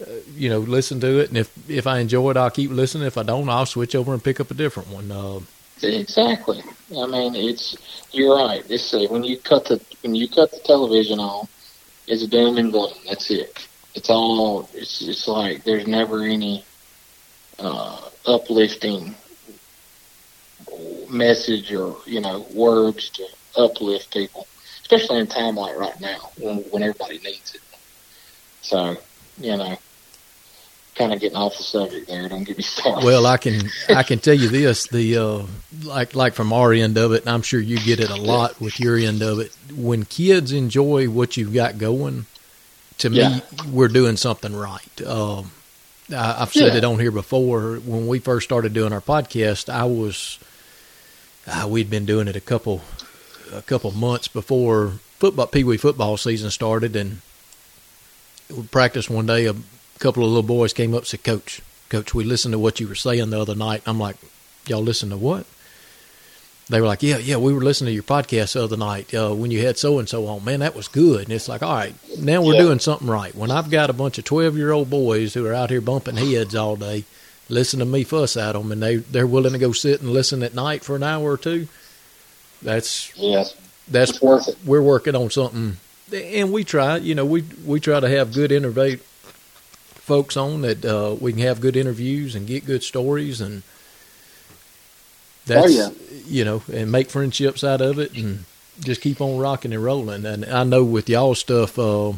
uh, 0.00 0.10
you 0.34 0.48
know 0.48 0.58
listen 0.58 1.00
to 1.00 1.20
it. 1.20 1.28
And 1.28 1.38
if 1.38 1.50
if 1.70 1.86
I 1.86 1.98
enjoy 1.98 2.30
it, 2.30 2.36
I'll 2.36 2.50
keep 2.50 2.70
listening. 2.70 3.06
If 3.06 3.18
I 3.18 3.22
don't, 3.22 3.48
I'll 3.48 3.66
switch 3.66 3.94
over 3.94 4.12
and 4.12 4.22
pick 4.22 4.40
up 4.40 4.50
a 4.50 4.54
different 4.54 4.88
one. 4.90 5.10
Uh, 5.10 5.40
Exactly. 5.82 6.62
I 6.96 7.06
mean, 7.06 7.34
it's 7.34 7.76
you're 8.12 8.36
right. 8.36 8.64
It's 8.70 8.94
uh, 8.94 9.06
when 9.10 9.24
you 9.24 9.38
cut 9.38 9.66
the 9.66 9.84
when 10.02 10.14
you 10.14 10.28
cut 10.28 10.50
the 10.50 10.60
television 10.64 11.18
on, 11.20 11.46
it's 12.06 12.26
doom 12.26 12.56
and 12.56 12.72
gloom. 12.72 12.94
That's 13.06 13.30
it. 13.30 13.66
It's 13.94 14.08
all. 14.08 14.68
It's 14.72 15.02
it's 15.02 15.28
like 15.28 15.64
there's 15.64 15.86
never 15.86 16.22
any 16.22 16.64
uh, 17.58 18.08
uplifting 18.26 19.14
message 21.10 21.72
or 21.72 21.96
you 22.06 22.20
know 22.20 22.46
words 22.54 23.10
to 23.10 23.26
uplift 23.56 24.12
people, 24.12 24.46
especially 24.82 25.18
in 25.18 25.26
a 25.26 25.30
time 25.30 25.56
like 25.56 25.76
right 25.76 26.00
now 26.00 26.30
when 26.38 26.58
when 26.70 26.82
everybody 26.82 27.18
needs 27.18 27.54
it. 27.54 27.60
So 28.62 28.96
you 29.38 29.56
know, 29.56 29.76
kind 30.96 31.12
of 31.12 31.20
getting 31.20 31.36
off 31.36 31.56
the 31.56 31.62
subject 31.62 32.08
there. 32.08 32.28
Don't 32.28 32.44
get 32.44 32.56
me 32.56 32.62
started. 32.62 33.04
Well, 33.04 33.26
I 33.26 33.36
can 33.36 33.70
I 33.88 34.02
can 34.02 34.18
tell 34.18 34.34
you 34.34 34.48
this: 34.48 34.88
the 34.88 35.16
uh, 35.16 35.42
like 35.84 36.14
like 36.14 36.34
from 36.34 36.52
our 36.52 36.72
end 36.72 36.96
of 36.98 37.12
it, 37.12 37.22
and 37.22 37.30
I'm 37.30 37.42
sure 37.42 37.60
you 37.60 37.78
get 37.78 38.00
it 38.00 38.10
a 38.10 38.16
lot 38.16 38.60
with 38.60 38.80
your 38.80 38.96
end 38.96 39.22
of 39.22 39.38
it. 39.38 39.56
When 39.74 40.04
kids 40.04 40.52
enjoy 40.52 41.08
what 41.08 41.36
you've 41.36 41.54
got 41.54 41.78
going, 41.78 42.26
to 42.98 43.10
yeah. 43.10 43.28
me, 43.28 43.42
we're 43.70 43.88
doing 43.88 44.16
something 44.16 44.54
right. 44.54 45.02
Um, 45.02 45.52
I, 46.10 46.40
have 46.40 46.52
said 46.52 46.72
yeah. 46.72 46.78
it 46.78 46.84
on 46.84 46.98
here 46.98 47.12
before. 47.12 47.76
When 47.76 48.06
we 48.06 48.18
first 48.18 48.46
started 48.46 48.72
doing 48.72 48.92
our 48.92 49.00
podcast, 49.00 49.68
I 49.68 49.84
was 49.84 50.38
uh, 51.46 51.66
we'd 51.68 51.90
been 51.90 52.06
doing 52.06 52.28
it 52.28 52.36
a 52.36 52.40
couple 52.40 52.82
a 53.52 53.62
couple 53.62 53.92
months 53.92 54.28
before 54.28 54.94
football 55.18 55.46
Pee 55.46 55.64
Wee 55.64 55.76
football 55.76 56.16
season 56.16 56.50
started, 56.50 56.96
and 56.96 57.20
we 58.50 58.62
practiced 58.64 59.10
one 59.10 59.26
day. 59.26 59.46
A 59.46 59.54
a 59.96 59.98
couple 59.98 60.22
of 60.22 60.28
little 60.28 60.42
boys 60.42 60.72
came 60.72 60.94
up 60.94 61.00
and 61.00 61.06
said, 61.06 61.24
Coach, 61.24 61.62
Coach, 61.88 62.14
we 62.14 62.24
listened 62.24 62.52
to 62.52 62.58
what 62.58 62.80
you 62.80 62.88
were 62.88 62.94
saying 62.94 63.30
the 63.30 63.40
other 63.40 63.54
night. 63.54 63.82
I'm 63.86 63.98
like, 63.98 64.16
Y'all 64.66 64.82
listen 64.82 65.10
to 65.10 65.16
what? 65.16 65.46
They 66.68 66.80
were 66.80 66.86
like, 66.86 67.02
Yeah, 67.02 67.18
yeah, 67.18 67.36
we 67.36 67.54
were 67.54 67.62
listening 67.62 67.90
to 67.90 67.94
your 67.94 68.02
podcast 68.02 68.54
the 68.54 68.64
other 68.64 68.76
night 68.76 69.14
uh, 69.14 69.32
when 69.32 69.50
you 69.50 69.64
had 69.64 69.78
so 69.78 69.98
and 69.98 70.08
so 70.08 70.26
on. 70.26 70.44
Man, 70.44 70.60
that 70.60 70.74
was 70.74 70.88
good. 70.88 71.24
And 71.24 71.32
it's 71.32 71.48
like, 71.48 71.62
All 71.62 71.74
right, 71.74 71.94
now 72.18 72.42
we're 72.42 72.54
yeah. 72.54 72.62
doing 72.62 72.78
something 72.78 73.08
right. 73.08 73.34
When 73.34 73.50
I've 73.50 73.70
got 73.70 73.90
a 73.90 73.94
bunch 73.94 74.18
of 74.18 74.24
12 74.24 74.56
year 74.56 74.72
old 74.72 74.90
boys 74.90 75.34
who 75.34 75.46
are 75.46 75.54
out 75.54 75.70
here 75.70 75.80
bumping 75.80 76.16
heads 76.16 76.54
all 76.54 76.76
day, 76.76 77.04
listen 77.48 77.78
to 77.78 77.84
me 77.84 78.04
fuss 78.04 78.36
at 78.36 78.52
them, 78.52 78.72
and 78.72 78.82
they, 78.82 78.96
they're 78.96 79.26
willing 79.26 79.52
to 79.52 79.58
go 79.58 79.72
sit 79.72 80.00
and 80.00 80.10
listen 80.10 80.42
at 80.42 80.54
night 80.54 80.84
for 80.84 80.96
an 80.96 81.02
hour 81.02 81.32
or 81.32 81.36
two, 81.36 81.68
that's, 82.62 83.16
yes. 83.16 83.54
that's, 83.88 84.20
we're 84.64 84.82
working 84.82 85.14
on 85.14 85.30
something. 85.30 85.76
And 86.12 86.52
we 86.52 86.64
try, 86.64 86.96
you 86.96 87.14
know, 87.14 87.24
we, 87.24 87.42
we 87.64 87.80
try 87.80 88.00
to 88.00 88.08
have 88.08 88.32
good 88.32 88.50
innovate 88.52 89.00
folks 90.06 90.36
on 90.36 90.62
that 90.62 90.84
uh, 90.84 91.16
we 91.20 91.32
can 91.32 91.42
have 91.42 91.60
good 91.60 91.76
interviews 91.76 92.36
and 92.36 92.46
get 92.46 92.64
good 92.64 92.84
stories 92.84 93.40
and 93.40 93.64
that's 95.46 95.66
oh, 95.66 95.68
yeah. 95.68 95.90
you 96.26 96.44
know 96.44 96.62
and 96.72 96.92
make 96.92 97.10
friendships 97.10 97.64
out 97.64 97.80
of 97.80 97.98
it 97.98 98.14
and 98.14 98.44
just 98.78 99.00
keep 99.00 99.20
on 99.20 99.36
rocking 99.36 99.72
and 99.72 99.82
rolling 99.82 100.24
and 100.24 100.44
I 100.44 100.62
know 100.62 100.84
with 100.84 101.08
y'all 101.08 101.34
stuff 101.34 101.76
uh, 101.76 102.12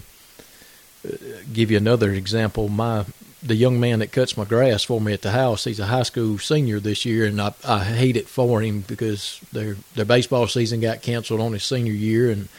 give 1.50 1.70
you 1.70 1.78
another 1.78 2.12
example 2.12 2.68
my 2.68 3.06
the 3.42 3.54
young 3.54 3.80
man 3.80 4.00
that 4.00 4.12
cuts 4.12 4.36
my 4.36 4.44
grass 4.44 4.82
for 4.82 5.00
me 5.00 5.14
at 5.14 5.22
the 5.22 5.30
house 5.30 5.64
he's 5.64 5.80
a 5.80 5.86
high 5.86 6.02
school 6.02 6.38
senior 6.38 6.80
this 6.80 7.06
year 7.06 7.24
and 7.24 7.40
I, 7.40 7.54
I 7.66 7.84
hate 7.84 8.18
it 8.18 8.28
for 8.28 8.60
him 8.60 8.82
because 8.82 9.40
their 9.50 9.76
their 9.94 10.04
baseball 10.04 10.46
season 10.46 10.80
got 10.80 11.00
canceled 11.00 11.40
on 11.40 11.54
his 11.54 11.64
senior 11.64 11.94
year 11.94 12.30
and 12.30 12.50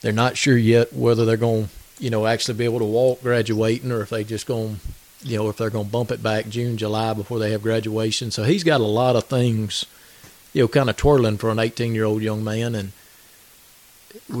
they're 0.00 0.12
not 0.12 0.38
sure 0.38 0.56
yet 0.56 0.94
whether 0.94 1.26
they're 1.26 1.36
going 1.36 1.66
to 1.66 1.70
you 1.98 2.10
know, 2.10 2.26
actually 2.26 2.54
be 2.54 2.64
able 2.64 2.80
to 2.80 2.84
walk 2.84 3.22
graduating 3.22 3.92
or 3.92 4.02
if 4.02 4.10
they 4.10 4.24
just 4.24 4.46
going, 4.46 4.80
you 5.22 5.38
know, 5.38 5.48
if 5.48 5.56
they're 5.56 5.70
going 5.70 5.86
to 5.86 5.92
bump 5.92 6.10
it 6.10 6.22
back 6.22 6.48
June, 6.48 6.76
July 6.76 7.14
before 7.14 7.38
they 7.38 7.50
have 7.52 7.62
graduation. 7.62 8.30
So 8.30 8.44
he's 8.44 8.64
got 8.64 8.80
a 8.80 8.84
lot 8.84 9.16
of 9.16 9.24
things, 9.24 9.86
you 10.52 10.62
know, 10.62 10.68
kind 10.68 10.90
of 10.90 10.96
twirling 10.96 11.38
for 11.38 11.50
an 11.50 11.58
18 11.58 11.94
year 11.94 12.04
old 12.04 12.22
young 12.22 12.42
man. 12.42 12.74
And 12.74 12.92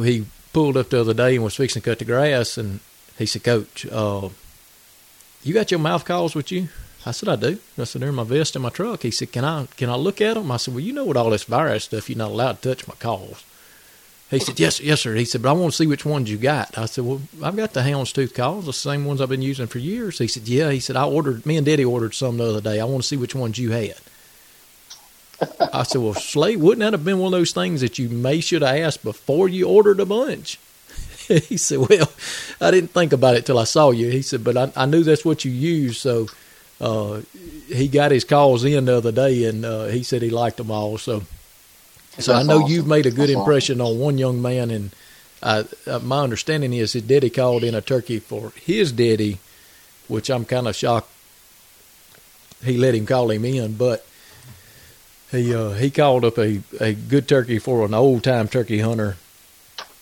he 0.04 0.26
pulled 0.52 0.76
up 0.76 0.90
the 0.90 1.00
other 1.00 1.14
day 1.14 1.34
and 1.34 1.44
was 1.44 1.56
fixing 1.56 1.82
to 1.82 1.90
cut 1.90 1.98
the 1.98 2.04
grass. 2.04 2.58
And 2.58 2.80
he 3.18 3.26
said, 3.26 3.44
Coach, 3.44 3.86
uh, 3.86 4.28
you 5.42 5.54
got 5.54 5.70
your 5.70 5.80
mouth 5.80 6.04
calls 6.04 6.34
with 6.34 6.50
you? 6.50 6.68
I 7.06 7.10
said, 7.10 7.28
I 7.28 7.36
do. 7.36 7.58
I 7.76 7.84
said, 7.84 8.00
they're 8.00 8.08
in 8.08 8.14
my 8.14 8.24
vest 8.24 8.56
in 8.56 8.62
my 8.62 8.70
truck. 8.70 9.02
He 9.02 9.10
said, 9.10 9.30
can 9.30 9.44
I, 9.44 9.66
can 9.76 9.90
I 9.90 9.94
look 9.94 10.22
at 10.22 10.34
them? 10.34 10.50
I 10.50 10.56
said, 10.56 10.72
well, 10.72 10.80
you 10.80 10.92
know, 10.94 11.04
with 11.04 11.18
all 11.18 11.28
this 11.28 11.44
virus 11.44 11.84
stuff, 11.84 12.08
you're 12.08 12.16
not 12.16 12.30
allowed 12.30 12.62
to 12.62 12.68
touch 12.70 12.88
my 12.88 12.94
calls. 12.94 13.44
He 14.34 14.40
said, 14.40 14.60
"Yes, 14.60 14.80
yes, 14.80 15.00
sir." 15.00 15.14
He 15.14 15.24
said, 15.24 15.42
"But 15.42 15.50
I 15.50 15.52
want 15.52 15.72
to 15.72 15.76
see 15.76 15.86
which 15.86 16.04
ones 16.04 16.30
you 16.30 16.36
got." 16.36 16.76
I 16.76 16.86
said, 16.86 17.04
"Well, 17.04 17.22
I've 17.42 17.56
got 17.56 17.72
the 17.72 17.80
houndstooth 17.80 18.34
calls, 18.34 18.66
the 18.66 18.72
same 18.72 19.04
ones 19.04 19.20
I've 19.20 19.28
been 19.28 19.42
using 19.42 19.66
for 19.66 19.78
years." 19.78 20.18
He 20.18 20.28
said, 20.28 20.48
"Yeah." 20.48 20.70
He 20.70 20.80
said, 20.80 20.96
"I 20.96 21.04
ordered. 21.04 21.46
Me 21.46 21.56
and 21.56 21.64
Daddy 21.66 21.84
ordered 21.84 22.14
some 22.14 22.36
the 22.36 22.44
other 22.44 22.60
day. 22.60 22.80
I 22.80 22.84
want 22.84 23.02
to 23.02 23.08
see 23.08 23.16
which 23.16 23.34
ones 23.34 23.58
you 23.58 23.70
had." 23.70 23.94
I 25.72 25.82
said, 25.84 26.00
"Well, 26.00 26.14
Slade, 26.14 26.60
wouldn't 26.60 26.80
that 26.80 26.92
have 26.92 27.04
been 27.04 27.18
one 27.18 27.32
of 27.32 27.38
those 27.38 27.52
things 27.52 27.80
that 27.80 27.98
you 27.98 28.08
may 28.08 28.40
should 28.40 28.62
have 28.62 28.76
asked 28.76 29.04
before 29.04 29.48
you 29.48 29.66
ordered 29.66 30.00
a 30.00 30.06
bunch?" 30.06 30.58
he 31.28 31.56
said, 31.56 31.78
"Well, 31.78 32.10
I 32.60 32.70
didn't 32.70 32.90
think 32.90 33.12
about 33.12 33.36
it 33.36 33.46
till 33.46 33.58
I 33.58 33.64
saw 33.64 33.90
you." 33.90 34.10
He 34.10 34.22
said, 34.22 34.44
"But 34.44 34.56
I, 34.56 34.72
I 34.76 34.86
knew 34.86 35.02
that's 35.02 35.24
what 35.24 35.44
you 35.44 35.50
use, 35.52 35.98
so." 35.98 36.26
Uh, 36.80 37.20
he 37.68 37.86
got 37.86 38.10
his 38.10 38.24
calls 38.24 38.64
in 38.64 38.84
the 38.86 38.96
other 38.96 39.12
day, 39.12 39.44
and 39.44 39.64
uh, 39.64 39.84
he 39.84 40.02
said 40.02 40.20
he 40.20 40.28
liked 40.28 40.56
them 40.56 40.72
all. 40.72 40.98
So 40.98 41.22
so 42.18 42.32
That's 42.32 42.44
I 42.44 42.48
know 42.48 42.60
awesome. 42.62 42.70
you've 42.72 42.86
made 42.86 43.06
a 43.06 43.10
good 43.10 43.28
That's 43.28 43.38
impression 43.38 43.80
awesome. 43.80 43.96
on 43.96 44.00
one 44.00 44.18
young 44.18 44.40
man, 44.42 44.70
and 44.70 44.90
uh, 45.42 45.64
uh, 45.86 45.98
my 46.00 46.20
understanding 46.20 46.72
is 46.72 46.92
his 46.92 47.02
daddy 47.02 47.30
called 47.30 47.64
in 47.64 47.74
a 47.74 47.80
turkey 47.80 48.18
for 48.18 48.52
his 48.62 48.92
daddy, 48.92 49.38
which 50.08 50.30
I'm 50.30 50.44
kind 50.44 50.66
of 50.68 50.74
shocked 50.76 51.10
he 52.64 52.78
let 52.78 52.94
him 52.94 53.06
call 53.06 53.30
him 53.30 53.44
in, 53.44 53.74
but 53.74 54.06
he 55.30 55.54
uh, 55.54 55.70
he 55.72 55.90
called 55.90 56.24
up 56.24 56.38
a, 56.38 56.62
a 56.80 56.94
good 56.94 57.28
turkey 57.28 57.58
for 57.58 57.84
an 57.84 57.94
old 57.94 58.24
time 58.24 58.48
turkey 58.48 58.80
hunter, 58.80 59.16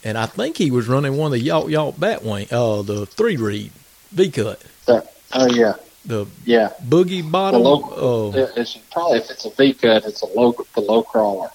and 0.04 0.16
I 0.16 0.26
think 0.26 0.56
he 0.58 0.70
was 0.70 0.86
running 0.88 1.16
one 1.16 1.26
of 1.26 1.32
the 1.32 1.40
Yacht 1.40 1.68
Yacht 1.70 1.94
Batwing, 1.98 2.52
uh, 2.52 2.82
the 2.82 3.06
three 3.06 3.36
reed 3.36 3.72
V 4.12 4.30
cut, 4.30 4.62
So, 4.82 5.06
oh 5.32 5.46
yeah, 5.52 5.74
the 6.04 6.26
yeah. 6.44 6.70
boogie 6.84 7.22
The 7.22 7.30
bottom. 7.30 7.62
low, 7.62 8.30
uh, 8.30 8.46
it's 8.56 8.76
probably 8.92 9.18
if 9.18 9.30
it's 9.30 9.44
a 9.44 9.50
V 9.50 9.74
cut, 9.74 10.04
it's 10.04 10.22
a 10.22 10.26
low 10.26 10.54
the 10.74 10.80
low 10.82 11.02
crawler. 11.02 11.50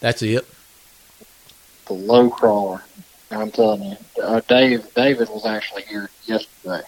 That's 0.00 0.22
it. 0.22 0.46
The 1.86 1.94
low 1.94 2.30
crawler. 2.30 2.82
I'm 3.30 3.50
telling 3.50 3.82
you, 3.82 3.96
uh, 4.22 4.40
Dave. 4.46 4.86
David 4.94 5.28
was 5.28 5.46
actually 5.46 5.82
here 5.82 6.08
yesterday, 6.24 6.82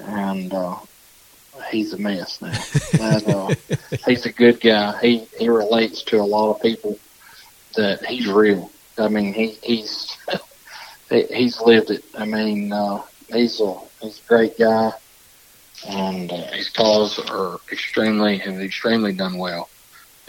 and 0.00 0.52
uh, 0.52 0.76
he's 1.70 1.92
a 1.92 1.98
mess 1.98 2.40
now. 2.42 2.52
Uh, 3.00 3.54
he's 4.06 4.26
a 4.26 4.32
good 4.32 4.60
guy. 4.60 4.98
He 5.00 5.26
he 5.38 5.48
relates 5.48 6.02
to 6.04 6.20
a 6.20 6.24
lot 6.24 6.54
of 6.54 6.62
people. 6.62 6.98
That 7.76 8.04
he's 8.04 8.28
real. 8.28 8.70
I 8.98 9.08
mean, 9.08 9.32
he 9.32 9.56
he's 9.62 10.14
he's 11.10 11.60
lived 11.60 11.90
it. 11.90 12.04
I 12.16 12.26
mean, 12.26 12.72
uh, 12.72 13.02
he's 13.32 13.60
a 13.60 13.74
he's 14.02 14.20
a 14.20 14.28
great 14.28 14.58
guy, 14.58 14.92
and 15.88 16.30
uh, 16.30 16.52
his 16.52 16.68
calls 16.68 17.18
are 17.18 17.58
extremely 17.70 18.38
have 18.38 18.60
extremely 18.60 19.14
done 19.14 19.38
well, 19.38 19.70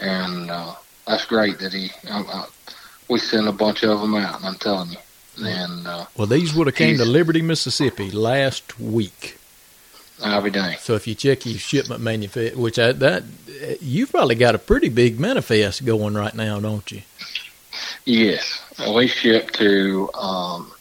and 0.00 0.50
uh, 0.50 0.74
that's 1.06 1.24
great 1.26 1.58
that 1.58 1.72
he. 1.72 1.90
I, 2.10 2.20
I, 2.20 2.46
we 3.08 3.18
sent 3.18 3.46
a 3.48 3.52
bunch 3.52 3.84
of 3.84 4.00
them 4.00 4.14
out. 4.14 4.36
and 4.36 4.46
I'm 4.46 4.54
telling 4.56 4.90
you, 4.90 4.98
and 5.44 5.86
uh, 5.86 6.06
Well, 6.16 6.26
these 6.26 6.54
would 6.54 6.66
have 6.66 6.76
came 6.76 6.96
to 6.98 7.04
Liberty, 7.04 7.42
Mississippi 7.42 8.10
last 8.10 8.80
week. 8.80 9.38
I'll 10.22 10.40
be 10.40 10.50
dang. 10.50 10.78
So 10.78 10.94
if 10.94 11.06
you 11.06 11.14
check 11.14 11.44
your 11.44 11.58
shipment 11.58 12.00
manifest, 12.00 12.56
which 12.56 12.78
I, 12.78 12.92
that 12.92 13.24
you've 13.80 14.10
probably 14.10 14.36
got 14.36 14.54
a 14.54 14.58
pretty 14.58 14.88
big 14.88 15.18
manifest 15.18 15.84
going 15.84 16.14
right 16.14 16.34
now, 16.34 16.60
don't 16.60 16.90
you? 16.90 17.02
Yes, 18.04 18.62
we 18.94 19.08
ship 19.08 19.50
to. 19.52 20.10
Um, 20.14 20.72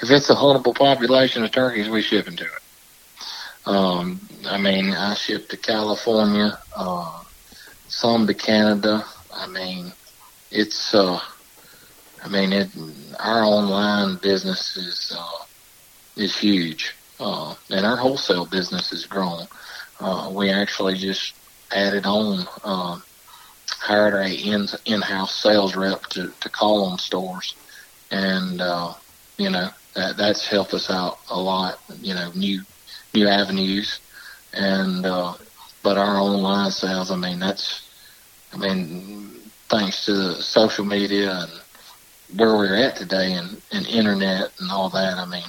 if 0.00 0.10
it's 0.10 0.28
a 0.28 0.34
huntable 0.34 0.74
population 0.74 1.42
of 1.42 1.52
turkeys, 1.52 1.88
we 1.88 2.02
ship 2.02 2.28
into 2.28 2.44
it. 2.44 2.50
Um, 3.66 4.20
I 4.46 4.58
mean, 4.58 4.92
I 4.92 5.14
ship 5.14 5.48
to 5.48 5.56
California, 5.56 6.58
uh, 6.76 7.22
some 7.88 8.26
to 8.26 8.34
Canada. 8.34 9.04
I 9.36 9.46
mean, 9.46 9.92
it's. 10.50 10.94
Uh, 10.94 11.20
I 12.24 12.28
mean, 12.28 12.52
it. 12.52 12.68
Our 13.20 13.44
online 13.44 14.16
business 14.16 14.76
is 14.76 15.14
uh, 15.16 15.44
is 16.16 16.36
huge, 16.36 16.94
uh, 17.20 17.54
and 17.70 17.86
our 17.86 17.96
wholesale 17.96 18.46
business 18.46 18.92
is 18.92 19.06
growing. 19.06 19.46
Uh, 20.00 20.30
we 20.32 20.50
actually 20.50 20.96
just 20.96 21.34
added 21.72 22.06
on. 22.06 22.46
Um, 22.64 23.02
hired 23.68 24.14
a 24.14 24.34
in 24.34 24.66
in-house 24.84 25.34
sales 25.34 25.76
rep 25.76 26.02
to, 26.06 26.32
to 26.40 26.48
call 26.48 26.84
on 26.84 26.98
stores, 26.98 27.54
and 28.10 28.60
uh, 28.60 28.92
you 29.38 29.50
know 29.50 29.68
that 29.94 30.16
that's 30.16 30.46
helped 30.46 30.74
us 30.74 30.90
out 30.90 31.18
a 31.30 31.38
lot. 31.40 31.78
You 32.00 32.14
know, 32.14 32.30
new 32.34 32.62
new 33.14 33.28
avenues, 33.28 34.00
and 34.52 35.06
uh, 35.06 35.34
but 35.82 35.98
our 35.98 36.16
online 36.18 36.70
sales. 36.70 37.10
I 37.10 37.16
mean, 37.16 37.38
that's 37.38 37.85
I 38.56 38.58
mean, 38.58 39.28
thanks 39.68 40.06
to 40.06 40.40
social 40.42 40.84
media 40.84 41.30
and 41.42 41.52
where 42.38 42.56
we're 42.56 42.74
at 42.74 42.96
today, 42.96 43.34
and, 43.34 43.60
and 43.70 43.86
internet 43.86 44.50
and 44.58 44.70
all 44.70 44.88
that. 44.90 45.18
I 45.18 45.26
mean, 45.26 45.44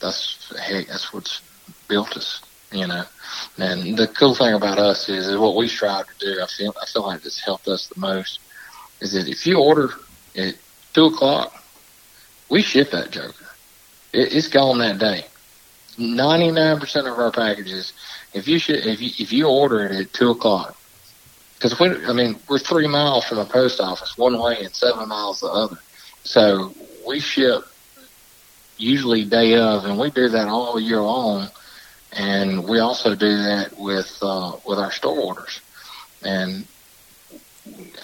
that's 0.00 0.52
heck, 0.60 0.86
that's 0.88 1.12
what's 1.12 1.40
built 1.88 2.16
us. 2.16 2.42
You 2.70 2.86
know. 2.86 3.04
And 3.58 3.96
the 3.96 4.08
cool 4.08 4.34
thing 4.34 4.54
about 4.54 4.78
us 4.78 5.08
is, 5.08 5.26
is 5.26 5.38
what 5.38 5.56
we 5.56 5.68
strive 5.68 6.06
to 6.06 6.18
do. 6.18 6.42
I 6.42 6.46
feel 6.46 6.74
I 6.80 6.86
feel 6.86 7.02
like 7.02 7.24
it's 7.24 7.40
helped 7.40 7.68
us 7.68 7.86
the 7.86 7.98
most. 7.98 8.40
Is 9.00 9.12
that 9.12 9.28
if 9.28 9.46
you 9.46 9.58
order 9.58 9.90
at 10.36 10.54
two 10.92 11.06
o'clock, 11.06 11.64
we 12.48 12.62
ship 12.62 12.90
that 12.90 13.10
joker. 13.10 13.46
It, 14.12 14.34
it's 14.34 14.48
gone 14.48 14.78
that 14.78 14.98
day. 14.98 15.26
Ninety 15.98 16.50
nine 16.50 16.78
percent 16.78 17.06
of 17.06 17.18
our 17.18 17.32
packages, 17.32 17.94
if 18.34 18.46
you 18.46 18.58
should, 18.58 18.84
if 18.86 19.00
you 19.00 19.10
if 19.18 19.32
you 19.32 19.48
order 19.48 19.86
it 19.86 19.92
at 19.92 20.12
two 20.12 20.30
o'clock, 20.30 20.75
because 21.56 21.78
we, 21.80 21.88
I 22.06 22.12
mean, 22.12 22.38
we're 22.48 22.58
three 22.58 22.86
miles 22.86 23.24
from 23.24 23.38
a 23.38 23.44
post 23.44 23.80
office 23.80 24.16
one 24.16 24.38
way 24.38 24.62
and 24.62 24.74
seven 24.74 25.08
miles 25.08 25.40
the 25.40 25.48
other, 25.48 25.78
so 26.22 26.72
we 27.06 27.20
ship 27.20 27.64
usually 28.78 29.24
day 29.24 29.56
of, 29.56 29.84
and 29.84 29.98
we 29.98 30.10
do 30.10 30.28
that 30.28 30.48
all 30.48 30.78
year 30.78 31.00
long 31.00 31.48
and 32.16 32.66
we 32.66 32.78
also 32.78 33.14
do 33.14 33.28
that 33.28 33.78
with 33.78 34.18
uh, 34.22 34.52
with 34.66 34.78
our 34.78 34.90
store 34.90 35.18
orders. 35.18 35.60
And 36.22 36.66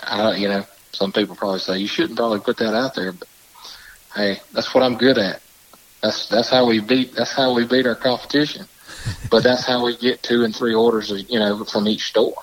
I, 0.02 0.36
you 0.36 0.48
know, 0.48 0.64
some 0.92 1.12
people 1.12 1.34
probably 1.34 1.60
say 1.60 1.78
you 1.78 1.86
shouldn't 1.86 2.18
probably 2.18 2.40
put 2.40 2.58
that 2.58 2.74
out 2.74 2.94
there, 2.94 3.12
but 3.12 3.28
hey, 4.14 4.40
that's 4.52 4.74
what 4.74 4.84
I'm 4.84 4.96
good 4.96 5.18
at. 5.18 5.40
That's 6.02 6.28
that's 6.28 6.50
how 6.50 6.66
we 6.66 6.80
beat 6.80 7.14
that's 7.14 7.32
how 7.32 7.54
we 7.54 7.66
beat 7.66 7.86
our 7.86 7.94
competition. 7.94 8.66
but 9.30 9.42
that's 9.42 9.64
how 9.64 9.84
we 9.84 9.96
get 9.96 10.22
two 10.22 10.44
and 10.44 10.54
three 10.54 10.74
orders, 10.74 11.10
you 11.28 11.38
know, 11.38 11.64
from 11.64 11.88
each 11.88 12.08
store. 12.08 12.34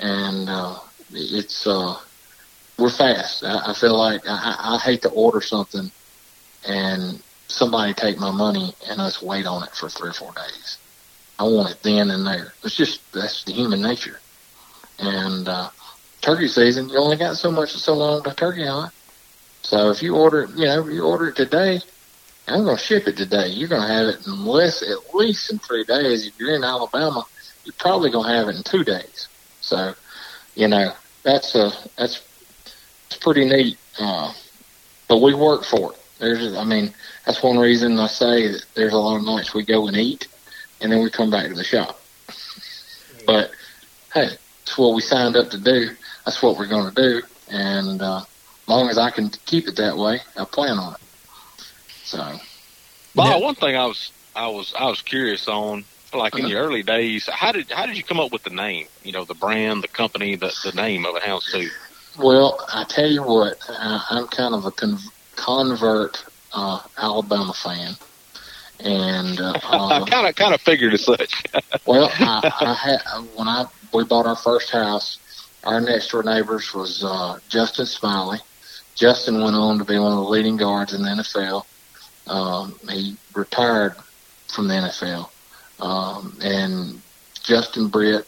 And 0.00 0.48
uh, 0.48 0.78
it's 1.12 1.66
uh, 1.66 1.96
we're 2.78 2.90
fast. 2.90 3.44
I, 3.44 3.70
I 3.70 3.74
feel 3.74 3.96
like 3.96 4.22
I, 4.26 4.56
I 4.58 4.78
hate 4.78 5.02
to 5.02 5.10
order 5.10 5.40
something 5.40 5.90
and 6.66 7.22
somebody 7.48 7.94
take 7.94 8.18
my 8.18 8.30
money 8.30 8.74
and 8.88 9.00
us 9.00 9.22
wait 9.22 9.46
on 9.46 9.62
it 9.62 9.70
for 9.70 9.88
three 9.88 10.10
or 10.10 10.14
four 10.14 10.32
days. 10.32 10.78
I 11.38 11.44
want 11.44 11.70
it 11.70 11.82
then 11.82 12.10
and 12.10 12.26
there. 12.26 12.52
It's 12.64 12.76
just 12.76 13.00
that's 13.12 13.44
the 13.44 13.52
human 13.52 13.82
nature. 13.82 14.20
And 14.98 15.48
uh, 15.48 15.70
turkey 16.20 16.48
season, 16.48 16.88
you 16.88 16.98
only 16.98 17.16
got 17.16 17.36
so 17.36 17.50
much 17.50 17.70
so 17.70 17.94
long 17.94 18.22
to 18.24 18.34
turkey 18.34 18.66
hunt. 18.66 18.92
So 19.62 19.90
if 19.90 20.02
you 20.02 20.16
order, 20.16 20.48
you 20.54 20.66
know, 20.66 20.86
you 20.86 21.04
order 21.04 21.28
it 21.28 21.36
today, 21.36 21.80
I'm 22.46 22.64
going 22.64 22.76
to 22.76 22.82
ship 22.82 23.06
it 23.06 23.16
today. 23.16 23.48
You're 23.48 23.68
going 23.68 23.86
to 23.86 23.88
have 23.88 24.06
it 24.08 24.26
in 24.26 24.44
less, 24.44 24.82
at 24.82 25.14
least 25.14 25.50
in 25.50 25.58
three 25.58 25.84
days. 25.84 26.26
If 26.26 26.38
you're 26.38 26.54
in 26.54 26.64
Alabama, 26.64 27.24
you're 27.64 27.74
probably 27.78 28.10
going 28.10 28.28
to 28.28 28.34
have 28.34 28.48
it 28.48 28.56
in 28.56 28.62
two 28.62 28.84
days. 28.84 29.28
So, 29.70 29.94
you 30.56 30.66
know, 30.66 30.92
that's 31.22 31.54
a 31.54 31.70
that's 31.96 32.20
it's 33.06 33.16
pretty 33.16 33.44
neat. 33.44 33.78
Uh, 34.00 34.32
but 35.08 35.18
we 35.18 35.32
work 35.32 35.64
for 35.64 35.92
it. 35.92 35.98
There's, 36.18 36.56
I 36.56 36.64
mean, 36.64 36.92
that's 37.24 37.40
one 37.42 37.56
reason 37.56 37.98
I 37.98 38.08
say 38.08 38.48
that 38.48 38.64
there's 38.74 38.92
a 38.92 38.98
lot 38.98 39.16
of 39.16 39.24
nights 39.24 39.54
we 39.54 39.64
go 39.64 39.86
and 39.86 39.96
eat, 39.96 40.26
and 40.80 40.90
then 40.90 41.02
we 41.04 41.08
come 41.10 41.30
back 41.30 41.46
to 41.48 41.54
the 41.54 41.62
shop. 41.62 42.00
But 43.26 43.52
hey, 44.12 44.30
it's 44.62 44.76
what 44.76 44.94
we 44.94 45.02
signed 45.02 45.36
up 45.36 45.50
to 45.50 45.58
do. 45.58 45.90
That's 46.24 46.42
what 46.42 46.58
we're 46.58 46.66
going 46.66 46.92
to 46.92 47.02
do, 47.02 47.22
and 47.48 48.02
uh, 48.02 48.18
as 48.18 48.68
long 48.68 48.88
as 48.88 48.98
I 48.98 49.10
can 49.10 49.30
keep 49.46 49.68
it 49.68 49.76
that 49.76 49.96
way, 49.96 50.18
I 50.36 50.44
plan 50.44 50.78
on 50.78 50.94
it. 50.94 51.00
So, 52.04 52.18
Bob, 53.14 53.28
Now- 53.28 53.40
one 53.40 53.54
thing 53.54 53.76
I 53.76 53.86
was 53.86 54.10
I 54.34 54.48
was 54.48 54.74
I 54.76 54.86
was 54.86 55.00
curious 55.00 55.46
on, 55.46 55.84
like 56.14 56.34
in 56.34 56.40
Uh-huh. 56.44 56.48
your 56.48 56.62
early 56.64 56.82
days, 56.82 57.28
how 57.32 57.52
did 57.52 57.70
how 57.70 57.86
did 57.86 57.96
you 57.96 58.02
come 58.04 58.20
up 58.20 58.32
with 58.32 58.42
the 58.42 58.50
name? 58.50 58.86
You 59.04 59.12
know, 59.12 59.24
the 59.24 59.34
brand, 59.34 59.82
the 59.82 59.88
company, 59.88 60.36
the 60.36 60.52
the 60.64 60.72
name 60.72 61.04
of 61.06 61.16
it, 61.16 61.22
Houndstooth. 61.22 61.70
well, 62.18 62.58
I 62.72 62.84
tell 62.84 63.06
you 63.10 63.22
what, 63.22 63.58
I, 63.68 64.04
I'm 64.10 64.26
kind 64.28 64.54
of 64.54 64.64
a 64.64 64.70
con- 64.70 64.98
convert 65.36 66.24
uh, 66.52 66.80
Alabama 66.98 67.52
fan, 67.52 67.94
and 68.80 69.40
uh, 69.40 69.52
I 69.62 69.76
uh, 70.00 70.04
kind 70.06 70.26
of 70.26 70.34
kind 70.34 70.54
of 70.54 70.60
figured 70.60 70.94
as 70.94 71.04
such. 71.04 71.42
Well, 71.86 72.10
I, 72.14 72.52
I 72.60 72.74
had 72.74 73.00
when 73.34 73.48
I 73.48 73.64
we 73.92 74.04
bought 74.04 74.26
our 74.26 74.36
first 74.36 74.70
house, 74.70 75.18
our 75.64 75.80
next 75.80 76.10
door 76.10 76.22
neighbors 76.22 76.72
was 76.74 77.02
uh, 77.02 77.38
Justin 77.48 77.86
Smiley. 77.86 78.38
Justin 78.94 79.42
went 79.42 79.56
on 79.56 79.78
to 79.78 79.84
be 79.84 79.98
one 79.98 80.12
of 80.12 80.18
the 80.18 80.24
leading 80.24 80.56
guards 80.56 80.92
in 80.92 81.02
the 81.02 81.08
NFL. 81.08 81.64
Um, 82.26 82.78
he 82.88 83.16
retired 83.34 83.96
from 84.48 84.68
the 84.68 84.74
NFL, 84.74 85.30
um, 85.80 86.36
and 86.42 87.00
Justin 87.42 87.88
Britt, 87.88 88.26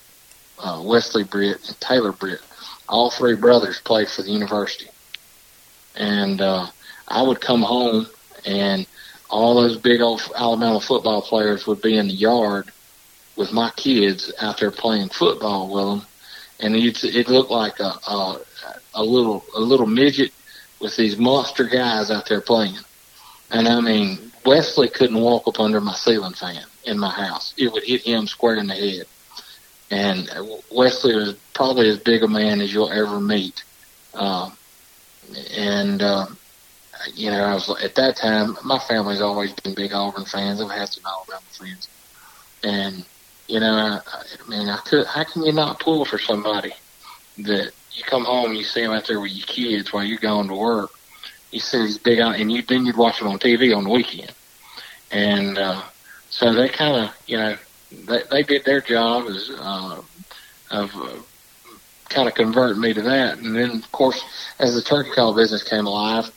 uh, 0.59 0.83
Wesley 0.85 1.25
Britt, 1.25 1.69
and 1.69 1.81
Taylor 1.81 2.13
Britt, 2.13 2.41
all 2.89 3.11
three 3.11 3.37
brothers 3.37 3.81
played 3.81 4.09
for 4.09 4.23
the 4.23 4.31
university. 4.31 4.89
And 5.97 6.41
uh, 6.41 6.67
I 7.09 7.23
would 7.23 7.41
come 7.41 7.63
home, 7.63 8.07
and 8.47 8.87
all 9.31 9.55
those 9.55 9.77
big 9.77 10.01
old 10.01 10.23
Alabama 10.37 10.81
football 10.81 11.23
players 11.23 11.67
would 11.67 11.83
be 11.83 11.97
in 11.97 12.09
the 12.09 12.15
yard 12.15 12.71
with 13.37 13.53
my 13.53 13.71
kids 13.77 14.33
out 14.41 14.59
there 14.59 14.71
playing 14.71 15.09
football 15.09 15.73
with 15.73 16.01
them, 16.01 16.09
and 16.61 16.77
it 16.77 17.03
it 17.05 17.29
looked 17.29 17.51
like 17.51 17.81
a, 17.81 17.93
a 18.07 18.41
a 18.95 19.03
little 19.03 19.45
a 19.55 19.61
little 19.61 19.87
midget 19.87 20.33
with 20.81 20.97
these 20.97 21.17
monster 21.17 21.65
guys 21.65 22.11
out 22.11 22.29
there 22.29 22.41
playing. 22.41 22.77
And 23.51 23.69
I 23.69 23.81
mean, 23.81 24.32
Wesley 24.45 24.89
couldn't 24.89 25.21
walk 25.21 25.47
up 25.47 25.61
under 25.61 25.81
my 25.81 25.95
ceiling 25.95 26.35
fan 26.35 26.65
in 26.85 26.99
my 26.99 27.11
house; 27.11 27.55
it 27.57 27.73
would 27.73 27.85
hit 27.85 28.03
him 28.03 28.27
square 28.27 28.57
in 28.57 28.67
the 28.67 28.75
head. 28.75 29.07
And 29.91 30.31
Wesley 30.71 31.15
was 31.15 31.35
probably 31.53 31.89
as 31.91 31.99
big 31.99 32.23
a 32.23 32.29
man 32.29 32.61
as 32.61 32.73
you'll 32.73 32.91
ever 32.91 33.21
meet. 33.21 33.63
Um, 34.15 34.57
and 35.55 36.03
uh, 36.03 36.27
you 37.15 37.31
know, 37.31 37.45
I 37.45 37.55
was 37.55 37.69
at 37.83 37.95
that 37.97 38.17
time. 38.17 38.57
My 38.65 38.79
family's 38.79 39.21
always 39.21 39.53
been 39.53 39.75
big 39.75 39.93
Auburn 39.93 40.25
fans. 40.25 40.61
I've 40.61 40.71
had 40.71 40.89
some 40.89 41.05
Alabama 41.07 41.43
friends, 41.53 41.89
and 42.63 43.05
you 43.49 43.61
know, 43.61 43.75
I, 43.75 44.01
I 44.07 44.49
mean, 44.49 44.69
I 44.69 44.79
could. 44.79 45.07
How 45.07 45.25
can 45.25 45.45
you 45.45 45.53
not 45.53 45.81
pull 45.81 46.05
for 46.05 46.19
somebody 46.19 46.73
that 47.39 47.73
you 47.93 48.05
come 48.05 48.25
home 48.25 48.51
and 48.51 48.59
you 48.59 48.65
see 48.65 48.83
them 48.83 48.93
out 48.93 49.07
there 49.07 49.21
with 49.21 49.33
your 49.33 49.47
kids 49.47 49.93
while 49.93 50.05
you're 50.05 50.19
going 50.19 50.49
to 50.49 50.55
work. 50.55 50.91
You 51.53 51.61
see 51.61 51.79
these 51.83 51.99
big 51.99 52.19
out, 52.19 52.37
and 52.37 52.51
you 52.51 52.63
then 52.63 52.87
you'd 52.87 52.97
watch 52.97 53.19
them 53.19 53.29
on 53.29 53.39
TV 53.39 53.77
on 53.77 53.85
the 53.85 53.91
weekend, 53.91 54.33
and 55.11 55.59
uh, 55.59 55.83
so 56.31 56.53
they 56.53 56.69
kind 56.69 57.05
of 57.05 57.15
you 57.27 57.37
know 57.37 57.57
they 57.93 58.23
they 58.31 58.43
did 58.43 58.65
their 58.65 58.81
job 58.81 59.27
as 59.27 59.51
uh, 59.51 60.01
of 60.71 60.97
uh, 60.97 61.09
kind 62.09 62.29
of 62.29 62.35
converting 62.35 62.81
me 62.81 62.95
to 62.95 63.03
that, 63.03 63.39
and 63.39 63.55
then 63.55 63.71
of 63.71 63.93
course 63.93 64.23
as 64.59 64.75
the 64.75 64.83
turkey 64.83 65.11
call 65.11 65.35
business 65.35 65.63
came 65.63 65.87
alive, 65.87 66.31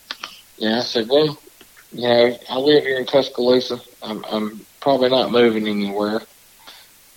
yeah, 0.58 0.78
I 0.78 0.82
said, 0.82 1.08
well, 1.10 1.38
you 1.92 2.08
know, 2.08 2.38
I 2.50 2.58
live 2.58 2.84
here 2.84 2.98
in 2.98 3.06
Tuscaloosa. 3.06 3.80
I'm, 4.02 4.24
I'm 4.26 4.66
probably 4.82 5.10
not 5.10 5.32
moving 5.32 5.68
anywhere. 5.68 6.22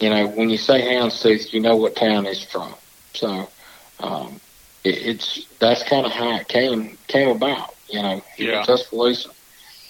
You 0.00 0.10
know, 0.10 0.28
when 0.28 0.50
you 0.50 0.58
say 0.58 0.82
houndstooth, 0.82 1.52
you 1.52 1.60
know 1.60 1.76
what 1.76 1.96
town 1.96 2.26
it's 2.26 2.42
from. 2.42 2.74
So, 3.14 3.48
um, 4.00 4.40
it, 4.84 4.94
it's 4.98 5.46
that's 5.58 5.82
kind 5.82 6.06
of 6.06 6.12
how 6.12 6.36
it 6.36 6.46
came 6.48 6.96
came 7.08 7.28
about. 7.28 7.74
You 7.90 8.02
know, 8.02 8.22
Yeah. 8.36 8.64
Tuscaloosa, 8.64 9.30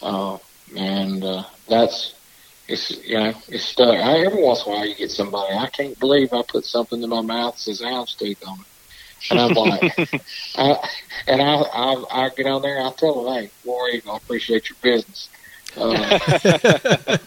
uh, 0.02 0.38
and 0.76 1.24
uh, 1.24 1.44
that's 1.68 2.14
it's 2.68 2.90
you 3.04 3.18
know 3.18 3.32
it's 3.48 3.64
stuck. 3.64 3.94
I, 3.94 4.20
every 4.24 4.42
once 4.42 4.64
in 4.64 4.72
a 4.72 4.76
while, 4.76 4.86
you 4.86 4.94
get 4.94 5.10
somebody. 5.10 5.54
I 5.54 5.68
can't 5.68 5.98
believe 5.98 6.32
I 6.32 6.42
put 6.42 6.64
something 6.64 7.02
in 7.02 7.08
my 7.08 7.22
mouth 7.22 7.54
that 7.54 7.60
says 7.60 7.80
houndstooth 7.80 8.46
on 8.46 8.60
it, 8.60 9.30
and 9.30 9.40
I'm 9.40 9.54
like, 9.54 9.98
I, 10.56 10.88
and 11.26 11.42
I, 11.42 11.54
I 11.54 12.04
I 12.10 12.28
get 12.36 12.46
on 12.46 12.62
there. 12.62 12.80
I 12.80 12.92
tell 12.92 13.24
them, 13.24 13.34
hey, 13.34 13.50
Rory, 13.64 14.02
I 14.08 14.16
appreciate 14.16 14.68
your 14.68 14.76
business. 14.82 15.28
Uh, 15.76 15.90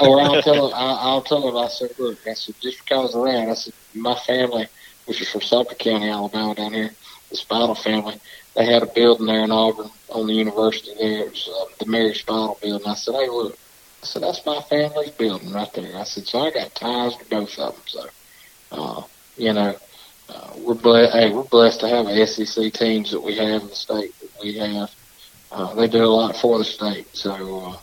or 0.00 0.20
I'll 0.20 0.42
tell 0.42 0.68
them, 0.68 0.72
I'll, 0.74 0.96
I'll 0.96 1.22
tell 1.22 1.40
them, 1.40 1.56
I 1.56 1.68
said, 1.68 1.90
look, 1.98 2.18
I 2.26 2.34
said, 2.34 2.54
just 2.60 2.84
because 2.84 3.14
of 3.14 3.24
that, 3.24 3.48
I 3.48 3.54
said, 3.54 3.72
my 3.94 4.14
family, 4.26 4.66
which 5.06 5.20
is 5.20 5.30
from 5.30 5.40
Suffolk 5.40 5.78
County, 5.78 6.08
Alabama, 6.08 6.54
down 6.54 6.72
here, 6.72 6.90
the 7.30 7.36
Spinal 7.36 7.74
family, 7.74 8.20
they 8.56 8.64
had 8.64 8.82
a 8.82 8.86
building 8.86 9.26
there 9.26 9.44
in 9.44 9.52
Auburn 9.52 9.90
on 10.08 10.26
the 10.26 10.32
university 10.32 10.92
there. 10.98 11.26
It 11.26 11.30
was 11.30 11.48
uh, 11.48 11.74
the 11.78 11.86
Mary 11.90 12.14
Spinal 12.14 12.58
building. 12.60 12.88
I 12.88 12.94
said, 12.94 13.14
hey, 13.14 13.28
look, 13.28 13.56
I 14.02 14.06
said, 14.06 14.22
that's 14.22 14.44
my 14.46 14.62
family's 14.62 15.10
building 15.10 15.52
right 15.52 15.72
there. 15.74 15.96
I 15.96 16.04
said, 16.04 16.26
so 16.26 16.40
I 16.40 16.50
got 16.50 16.74
ties 16.74 17.16
to 17.16 17.24
both 17.28 17.58
of 17.58 17.74
them. 17.74 17.82
So, 17.86 18.06
uh, 18.72 19.02
you 19.36 19.52
know, 19.52 19.76
uh, 20.30 20.52
we're 20.56 20.74
blessed. 20.74 21.12
Hey, 21.12 21.32
we're 21.32 21.42
blessed 21.42 21.80
to 21.80 21.88
have 21.88 22.28
SEC 22.28 22.72
teams 22.72 23.10
that 23.10 23.20
we 23.20 23.36
have 23.36 23.62
in 23.62 23.68
the 23.68 23.74
state 23.74 24.18
that 24.20 24.30
we 24.42 24.56
have. 24.56 24.90
Uh, 25.52 25.74
they 25.74 25.86
do 25.86 26.02
a 26.02 26.06
lot 26.06 26.36
for 26.36 26.58
the 26.58 26.64
state. 26.64 27.14
So, 27.14 27.60
uh, 27.60 27.76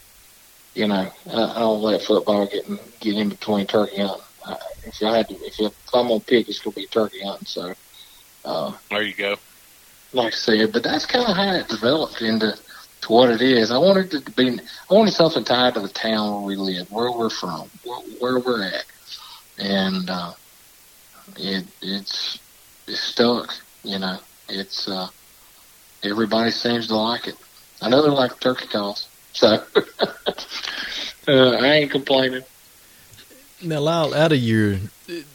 you 0.73 0.87
know, 0.87 1.11
I, 1.27 1.43
I 1.43 1.59
don't 1.59 1.81
let 1.81 2.01
football 2.01 2.47
get 2.47 2.67
in, 2.67 2.79
get 2.99 3.15
in 3.15 3.29
between 3.29 3.67
turkey 3.67 4.01
hunting. 4.01 4.25
Uh, 4.45 4.57
if 4.85 5.01
I 5.03 5.17
had 5.17 5.29
to, 5.29 5.35
if, 5.35 5.59
if 5.59 5.73
I'm 5.93 6.07
gonna 6.07 6.19
pick, 6.19 6.49
it's 6.49 6.59
gonna 6.59 6.73
be 6.73 6.87
turkey 6.87 7.23
hunting. 7.23 7.45
So, 7.45 7.73
uh, 8.43 8.73
There 8.89 9.03
you 9.03 9.13
go. 9.13 9.35
Like 10.13 10.33
I 10.33 10.35
said, 10.35 10.71
but 10.71 10.83
that's 10.83 11.05
kind 11.05 11.25
of 11.27 11.35
how 11.35 11.53
it 11.53 11.67
developed 11.67 12.21
into 12.21 12.53
to 13.01 13.11
what 13.11 13.29
it 13.29 13.41
is. 13.41 13.71
I 13.71 13.77
wanted 13.77 14.13
it 14.13 14.25
to 14.25 14.31
be, 14.31 14.49
I 14.49 14.93
wanted 14.93 15.11
something 15.13 15.43
tied 15.43 15.73
to 15.73 15.81
the 15.81 15.89
town 15.89 16.31
where 16.33 16.41
we 16.41 16.55
live, 16.55 16.87
where 16.89 17.11
we're 17.11 17.29
from, 17.29 17.69
where, 17.83 17.99
where 18.19 18.39
we're 18.39 18.63
at, 18.63 18.85
and 19.57 20.09
uh, 20.09 20.33
it 21.37 21.65
it's 21.81 22.39
it's 22.87 23.01
stuck. 23.01 23.53
You 23.83 23.99
know, 23.99 24.19
it's 24.47 24.87
uh, 24.87 25.07
everybody 26.03 26.51
seems 26.51 26.87
to 26.87 26.95
like 26.95 27.27
it. 27.27 27.35
I 27.81 27.89
know 27.89 28.01
they 28.01 28.09
like 28.09 28.39
turkey 28.39 28.67
calls, 28.67 29.09
so 29.33 29.47
uh, 31.27 31.51
I 31.51 31.67
ain't 31.73 31.91
complaining. 31.91 32.43
Now, 33.61 33.79
Lyle, 33.79 34.13
out 34.13 34.31
of 34.31 34.39
your 34.39 34.77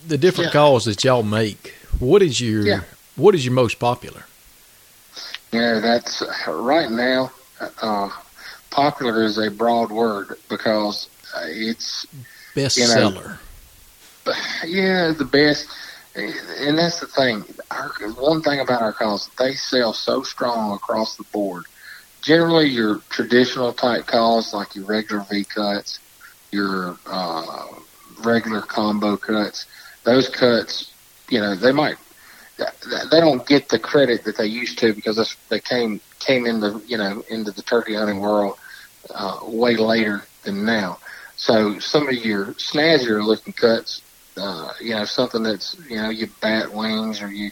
the 0.07 0.19
different 0.19 0.49
Yeah. 0.49 0.61
calls 0.61 0.85
that 0.87 1.05
y'all 1.05 1.23
make, 1.23 1.75
what 1.99 2.23
is 2.23 2.41
your 2.41 2.67
Yeah. 2.67 2.81
what 3.17 3.35
is 3.35 3.45
your 3.45 3.55
most 3.55 3.79
popular? 3.79 4.28
Yeah, 5.53 5.81
that's 5.81 6.23
right 6.47 6.91
now. 6.91 7.33
Uh, 7.81 8.11
popular 8.71 9.25
is 9.25 9.39
a 9.39 9.51
broad 9.51 9.91
word 9.91 10.37
because 10.49 11.09
it's 11.47 12.07
Bestseller. 12.55 13.39
yeah 14.65 15.13
the 15.13 15.25
best, 15.25 15.69
and 16.15 16.79
that's 16.79 17.01
the 17.01 17.07
thing. 17.07 17.45
Our, 17.71 17.91
one 18.13 18.43
thing 18.43 18.61
about 18.61 18.83
our 18.83 18.93
calls, 18.93 19.31
they 19.39 19.55
sell 19.55 19.93
so 19.93 20.23
strong 20.23 20.75
across 20.75 21.17
the 21.17 21.25
board. 21.25 21.65
Generally, 22.23 22.69
your 22.69 22.99
traditional 23.09 23.73
type 23.73 24.07
calls, 24.07 24.53
like 24.53 24.75
your 24.75 24.85
regular 24.85 25.25
V 25.31 25.45
cuts, 25.45 25.99
your 26.51 26.99
uh, 27.07 27.67
regular 28.25 28.61
combo 28.61 29.17
cuts, 29.17 29.67
those 30.05 30.29
cuts, 30.29 30.93
you 31.29 31.41
know, 31.41 31.55
they 31.55 31.73
might 31.73 31.97
they 32.59 33.21
don't 33.21 33.47
get 33.47 33.69
the 33.69 33.79
credit 33.79 34.25
that 34.25 34.37
they 34.37 34.47
used 34.47 34.79
to 34.81 34.93
because 34.95 35.37
they 35.49 35.61
came 35.61 36.01
came 36.19 36.47
into 36.47 36.83
you 36.87 36.97
know 36.97 37.23
into 37.29 37.53
the 37.53 37.63
turkey 37.63 37.95
hunting 37.95 38.19
world 38.19 38.57
uh, 39.15 39.39
way 39.45 39.77
later 39.77 40.23
than 40.45 40.65
now. 40.65 40.99
So 41.37 41.79
some 41.79 42.09
of 42.09 42.15
your 42.15 42.47
snazzier 42.55 43.25
looking 43.25 43.53
cuts, 43.53 44.03
uh, 44.37 44.73
you 44.81 44.95
know, 44.95 45.05
something 45.05 45.43
that's 45.43 45.77
you 45.89 45.97
know 45.97 46.11
your 46.11 46.29
bat 46.41 46.73
wings 46.73 47.23
or 47.23 47.31
you 47.31 47.51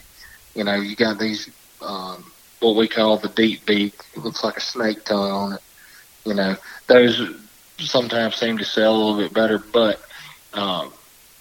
you 0.55 0.63
know 0.63 0.75
you 0.75 0.95
got 0.95 1.19
these 1.19 1.49
um, 1.81 2.31
what 2.59 2.75
we 2.75 2.87
call 2.87 3.17
the 3.17 3.29
deep 3.29 3.65
beak. 3.65 3.93
It 4.15 4.19
looks 4.19 4.43
like 4.43 4.57
a 4.57 4.61
snake 4.61 5.05
tongue 5.05 5.31
on 5.31 5.53
it. 5.53 5.61
You 6.25 6.33
know, 6.33 6.55
those 6.87 7.21
sometimes 7.79 8.35
seem 8.35 8.57
to 8.57 8.65
sell 8.65 8.95
a 8.95 8.97
little 8.97 9.17
bit 9.17 9.33
better, 9.33 9.59
but 9.59 9.99
um, 10.53 10.91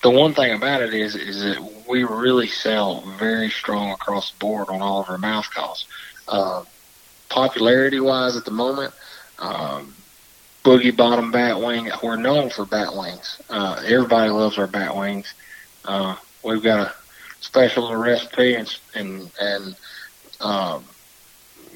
the 0.03 0.11
one 0.11 0.35
thing 0.35 0.55
about 0.55 0.83
it 0.83 0.95
is 0.95 1.17
is 1.17 1.43
that 1.43 1.76
we 1.89 2.05
really 2.05 2.49
sell 2.49 3.01
very 3.19 3.51
strong 3.51 3.91
across 3.93 4.33
the 4.33 4.39
board 4.39 4.69
on 4.69 4.83
all 4.83 5.01
of 5.01 5.11
our 5.11 5.19
mouth 5.19 5.49
calls. 5.51 5.87
Uh, 6.29 6.65
popularity 7.29 8.01
wise 8.01 8.37
at 8.37 8.45
the 8.45 8.51
moment, 8.51 8.93
um, 9.39 9.95
boogie 10.65 10.97
bottom 10.97 11.31
bat 11.31 11.59
wing. 11.61 11.91
We're 12.03 12.17
known 12.17 12.51
for 12.51 12.65
bat 12.65 12.95
wings. 12.95 13.41
Uh, 13.49 13.83
everybody 13.85 14.31
loves 14.31 14.59
our 14.59 14.67
bat 14.67 14.97
wings. 14.97 15.33
Uh, 15.85 16.17
we've 16.43 16.63
got 16.63 16.89
a 16.89 16.95
special 17.41 17.85
little 17.85 17.99
recipe 17.99 18.55
and 18.55 18.79
and 18.95 19.31
and 19.41 19.77
um, 20.41 20.85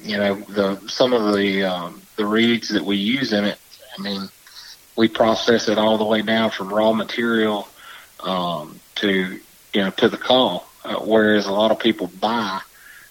you 0.03 0.17
know 0.17 0.35
the 0.35 0.79
some 0.87 1.13
of 1.13 1.33
the 1.35 1.63
um, 1.63 2.01
the 2.17 2.25
reeds 2.25 2.69
that 2.69 2.83
we 2.83 2.97
use 2.97 3.33
in 3.33 3.45
it. 3.45 3.57
I 3.97 4.01
mean, 4.01 4.27
we 4.95 5.07
process 5.07 5.67
it 5.67 5.77
all 5.77 5.97
the 5.97 6.05
way 6.05 6.21
down 6.21 6.51
from 6.51 6.73
raw 6.73 6.93
material 6.93 7.67
um, 8.21 8.79
to 8.95 9.39
you 9.73 9.81
know 9.81 9.91
to 9.91 10.09
the 10.09 10.17
call. 10.17 10.67
Uh, 10.83 10.95
whereas 10.95 11.45
a 11.45 11.51
lot 11.51 11.69
of 11.69 11.79
people 11.79 12.07
buy 12.19 12.59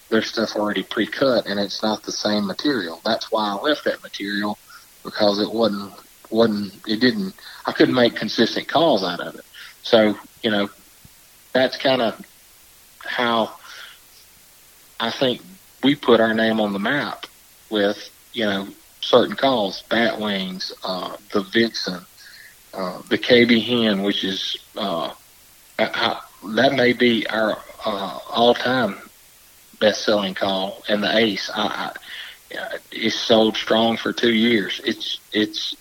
their 0.08 0.22
stuff 0.22 0.56
already 0.56 0.82
pre-cut, 0.82 1.46
and 1.46 1.60
it's 1.60 1.82
not 1.82 2.02
the 2.02 2.12
same 2.12 2.46
material. 2.46 3.00
That's 3.04 3.30
why 3.30 3.50
I 3.50 3.54
left 3.54 3.84
that 3.84 4.02
material 4.02 4.58
because 5.04 5.40
it 5.40 5.52
wasn't 5.52 5.92
wasn't 6.30 6.74
it 6.86 7.00
didn't 7.00 7.34
I 7.66 7.72
couldn't 7.72 7.94
make 7.94 8.16
consistent 8.16 8.68
calls 8.68 9.04
out 9.04 9.20
of 9.20 9.34
it. 9.36 9.44
So 9.82 10.16
you 10.42 10.50
know 10.50 10.68
that's 11.52 11.76
kind 11.76 12.02
of 12.02 12.20
how 12.98 13.54
I 14.98 15.10
think 15.10 15.40
we 15.82 15.94
put 15.94 16.20
our 16.20 16.34
name 16.34 16.60
on 16.60 16.72
the 16.72 16.78
map 16.78 17.26
with 17.70 18.10
you 18.32 18.44
know 18.44 18.68
certain 19.00 19.36
calls, 19.36 19.82
bat 19.88 20.20
wings, 20.20 20.72
uh, 20.84 21.16
the 21.32 21.42
vixen, 21.42 22.04
uh, 22.74 23.00
the 23.08 23.18
KB 23.18 23.64
hen, 23.64 24.02
which 24.02 24.24
is 24.24 24.56
uh, 24.76 25.12
I, 25.78 26.20
that 26.44 26.72
may 26.72 26.92
be 26.92 27.26
our 27.28 27.58
uh, 27.84 28.18
all-time 28.30 28.98
best-selling 29.78 30.34
call, 30.34 30.82
and 30.88 31.02
the 31.02 31.16
ace. 31.16 31.50
I, 31.54 31.92
I, 32.52 32.78
it's 32.90 33.14
sold 33.14 33.56
strong 33.56 33.96
for 33.96 34.12
two 34.12 34.34
years. 34.34 34.80
It's 34.84 35.20
it's. 35.32 35.76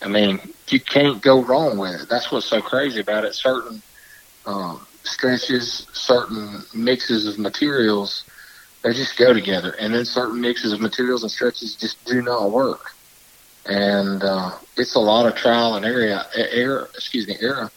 I 0.00 0.08
mean, 0.08 0.40
you 0.68 0.78
can't 0.78 1.20
go 1.20 1.42
wrong 1.42 1.76
with 1.78 2.02
it. 2.02 2.08
That's 2.08 2.30
what's 2.30 2.46
so 2.46 2.60
crazy 2.60 3.00
about 3.00 3.24
it. 3.24 3.34
Certain 3.34 3.82
um, 4.46 4.86
stretches, 5.02 5.86
certain 5.92 6.62
mixes 6.72 7.26
of 7.26 7.38
materials, 7.38 8.24
they 8.82 8.92
just 8.92 9.16
go 9.16 9.32
together, 9.32 9.74
and 9.80 9.94
then 9.94 10.04
certain 10.04 10.40
mixes 10.40 10.72
of 10.72 10.80
materials 10.80 11.22
and 11.22 11.32
stretches 11.32 11.74
just 11.74 12.04
do 12.04 12.22
not 12.22 12.50
work. 12.50 12.92
And 13.66 14.22
uh, 14.22 14.52
it's 14.76 14.94
a 14.94 15.00
lot 15.00 15.26
of 15.26 15.34
trial 15.34 15.74
and 15.74 15.84
error. 15.84 16.24
Error, 16.34 16.88
excuse 16.94 17.26
me, 17.26 17.36
error. 17.40 17.70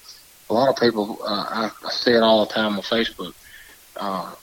A 0.51 0.53
lot 0.53 0.67
of 0.67 0.75
people. 0.75 1.17
Uh, 1.23 1.45
I, 1.49 1.71
I 1.87 1.91
see 1.91 2.11
it 2.11 2.21
all 2.21 2.45
the 2.45 2.53
time 2.53 2.75
on 2.75 2.81
Facebook. 2.81 3.33
Uh, 3.95 4.35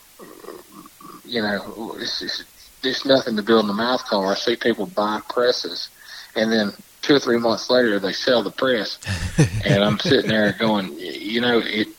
you 1.23 1.39
know, 1.39 1.95
it's, 1.99 2.23
it's, 2.23 2.43
it's 2.83 3.05
nothing 3.05 3.35
to 3.35 3.43
build 3.43 3.61
in 3.61 3.67
the 3.67 3.75
mouth 3.75 4.03
call. 4.05 4.27
I 4.27 4.33
see 4.33 4.55
people 4.55 4.87
buy 4.87 5.21
presses, 5.29 5.89
and 6.35 6.51
then 6.51 6.71
two 7.03 7.13
or 7.13 7.19
three 7.19 7.37
months 7.37 7.69
later 7.69 7.99
they 7.99 8.13
sell 8.13 8.41
the 8.41 8.49
press, 8.49 8.97
and 9.65 9.83
I'm 9.83 9.99
sitting 9.99 10.31
there 10.31 10.53
going, 10.53 10.97
you 10.97 11.41
know, 11.41 11.61
it. 11.63 11.89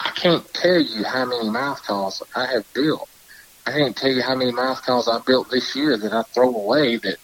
I 0.00 0.10
can't 0.14 0.46
tell 0.54 0.80
you 0.80 1.04
how 1.04 1.26
many 1.26 1.50
mouth 1.50 1.82
calls 1.82 2.22
I 2.34 2.46
have 2.46 2.64
built. 2.72 3.10
I 3.66 3.72
can't 3.72 3.94
tell 3.94 4.10
you 4.10 4.22
how 4.22 4.36
many 4.36 4.52
mouth 4.52 4.82
calls 4.86 5.06
I 5.06 5.18
built 5.18 5.50
this 5.50 5.76
year 5.76 5.98
that 5.98 6.14
I 6.14 6.22
throw 6.22 6.48
away 6.48 6.96
that, 6.96 7.16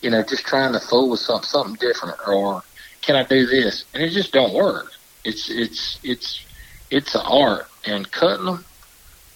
you 0.00 0.10
know, 0.10 0.24
just 0.24 0.44
trying 0.44 0.72
to 0.72 0.80
fool 0.80 1.10
with 1.10 1.20
something, 1.20 1.46
something 1.46 1.74
different, 1.74 2.16
or 2.26 2.64
can 3.02 3.14
I 3.14 3.22
do 3.22 3.46
this? 3.46 3.84
And 3.94 4.02
it 4.02 4.08
just 4.08 4.32
don't 4.32 4.54
work. 4.54 4.90
It's 5.24 5.48
it's 5.48 5.98
it's 6.02 6.44
it's 6.90 7.14
an 7.14 7.22
art, 7.24 7.68
and 7.86 8.10
cutting 8.10 8.46
them, 8.46 8.64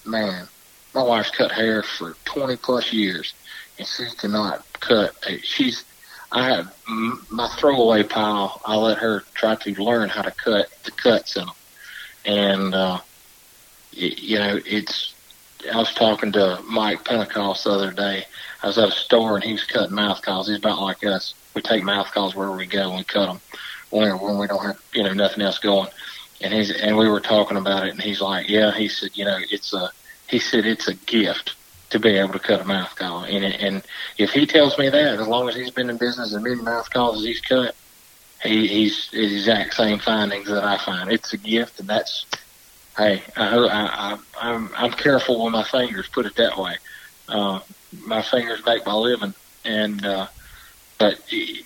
man, 0.05 0.49
my 0.95 1.03
wife's 1.03 1.31
cut 1.31 1.53
hair 1.53 1.83
for 1.83 2.17
20 2.25 2.57
plus 2.57 2.93
years, 2.93 3.35
and 3.79 3.87
she 3.87 4.05
cannot 4.17 4.65
cut. 4.81 5.15
She's 5.43 5.85
I 6.33 6.49
have 6.51 6.75
my 7.31 7.49
throwaway 7.57 8.03
pile. 8.03 8.61
I 8.65 8.77
let 8.77 8.99
her 8.99 9.21
try 9.35 9.55
to 9.55 9.83
learn 9.83 10.09
how 10.09 10.23
to 10.23 10.31
cut 10.33 10.71
the 10.85 10.91
cuts 10.91 11.37
in 11.37 11.47
them, 11.47 11.55
and 12.25 12.75
uh, 12.75 13.01
it, 13.93 14.19
you 14.19 14.39
know 14.39 14.61
it's. 14.67 15.15
I 15.73 15.79
was 15.79 15.95
talking 15.95 16.33
to 16.33 16.61
Mike 16.69 17.05
Pentecost 17.05 17.65
the 17.65 17.71
other 17.71 17.91
day. 17.91 18.25
I 18.63 18.67
was 18.67 18.79
at 18.79 18.89
a 18.89 18.93
store 18.93 19.37
and 19.37 19.45
he 19.45 19.53
was 19.53 19.65
cutting 19.65 19.95
mouth 19.95 20.21
calls. 20.23 20.49
He's 20.49 20.59
about 20.59 20.81
like 20.81 21.05
us. 21.05 21.35
We 21.55 21.63
take 21.63 21.83
mouth 21.83 22.13
calls 22.13 22.35
wherever 22.35 22.57
we 22.57 22.67
go 22.67 22.89
and 22.89 22.99
we 22.99 23.05
cut 23.05 23.27
them 23.27 23.41
when 23.91 24.19
when 24.19 24.39
we 24.39 24.47
don't 24.47 24.65
have 24.65 24.81
you 24.93 25.03
know 25.03 25.13
nothing 25.13 25.43
else 25.43 25.59
going. 25.59 25.89
And 26.41 26.53
he's 26.53 26.71
and 26.71 26.97
we 26.97 27.09
were 27.09 27.21
talking 27.21 27.57
about 27.57 27.87
it 27.87 27.91
and 27.91 28.01
he's 28.01 28.21
like, 28.21 28.49
yeah. 28.49 28.73
He 28.73 28.89
said, 28.89 29.11
you 29.15 29.25
know, 29.25 29.39
it's 29.51 29.73
a. 29.73 29.91
He 30.29 30.39
said 30.39 30.67
it's 30.67 30.89
a 30.89 30.95
gift 30.95 31.55
to 31.91 32.01
be 32.01 32.11
able 32.11 32.33
to 32.33 32.39
cut 32.39 32.61
a 32.61 32.65
mouth 32.65 32.95
call. 32.97 33.25
And, 33.25 33.45
and 33.45 33.83
if 34.19 34.33
he 34.33 34.45
tells 34.45 34.77
me 34.77 34.89
that, 34.89 35.21
as 35.21 35.29
long 35.29 35.49
as 35.49 35.55
he's 35.55 35.71
been 35.71 35.89
in 35.89 35.97
business 35.97 36.35
as 36.35 36.43
many 36.43 36.57
mouth 36.57 36.91
calls 36.91 37.25
he's 37.25 37.41
cut, 37.41 37.77
he, 38.43 38.67
he's 38.67 39.09
the 39.11 39.23
exact 39.23 39.75
same 39.75 39.99
findings 39.99 40.49
that 40.49 40.65
I 40.65 40.79
find. 40.79 41.11
It's 41.11 41.33
a 41.33 41.37
gift, 41.37 41.81
and 41.81 41.89
that's 41.89 42.27
hey, 42.97 43.23
I, 43.37 43.57
I, 43.57 43.69
I, 43.69 44.19
I'm 44.41 44.71
I'm 44.77 44.93
careful 44.93 45.45
with 45.45 45.53
my 45.53 45.65
fingers. 45.65 46.09
Put 46.09 46.27
it 46.27 46.37
that 46.37 46.59
way. 46.59 46.77
Uh, 47.29 47.61
my 48.05 48.23
fingers 48.23 48.65
make 48.67 48.85
my 48.87 48.95
living, 48.95 49.35
and 49.65 50.05
uh, 50.05 50.27
but 50.99 51.33
you 51.33 51.65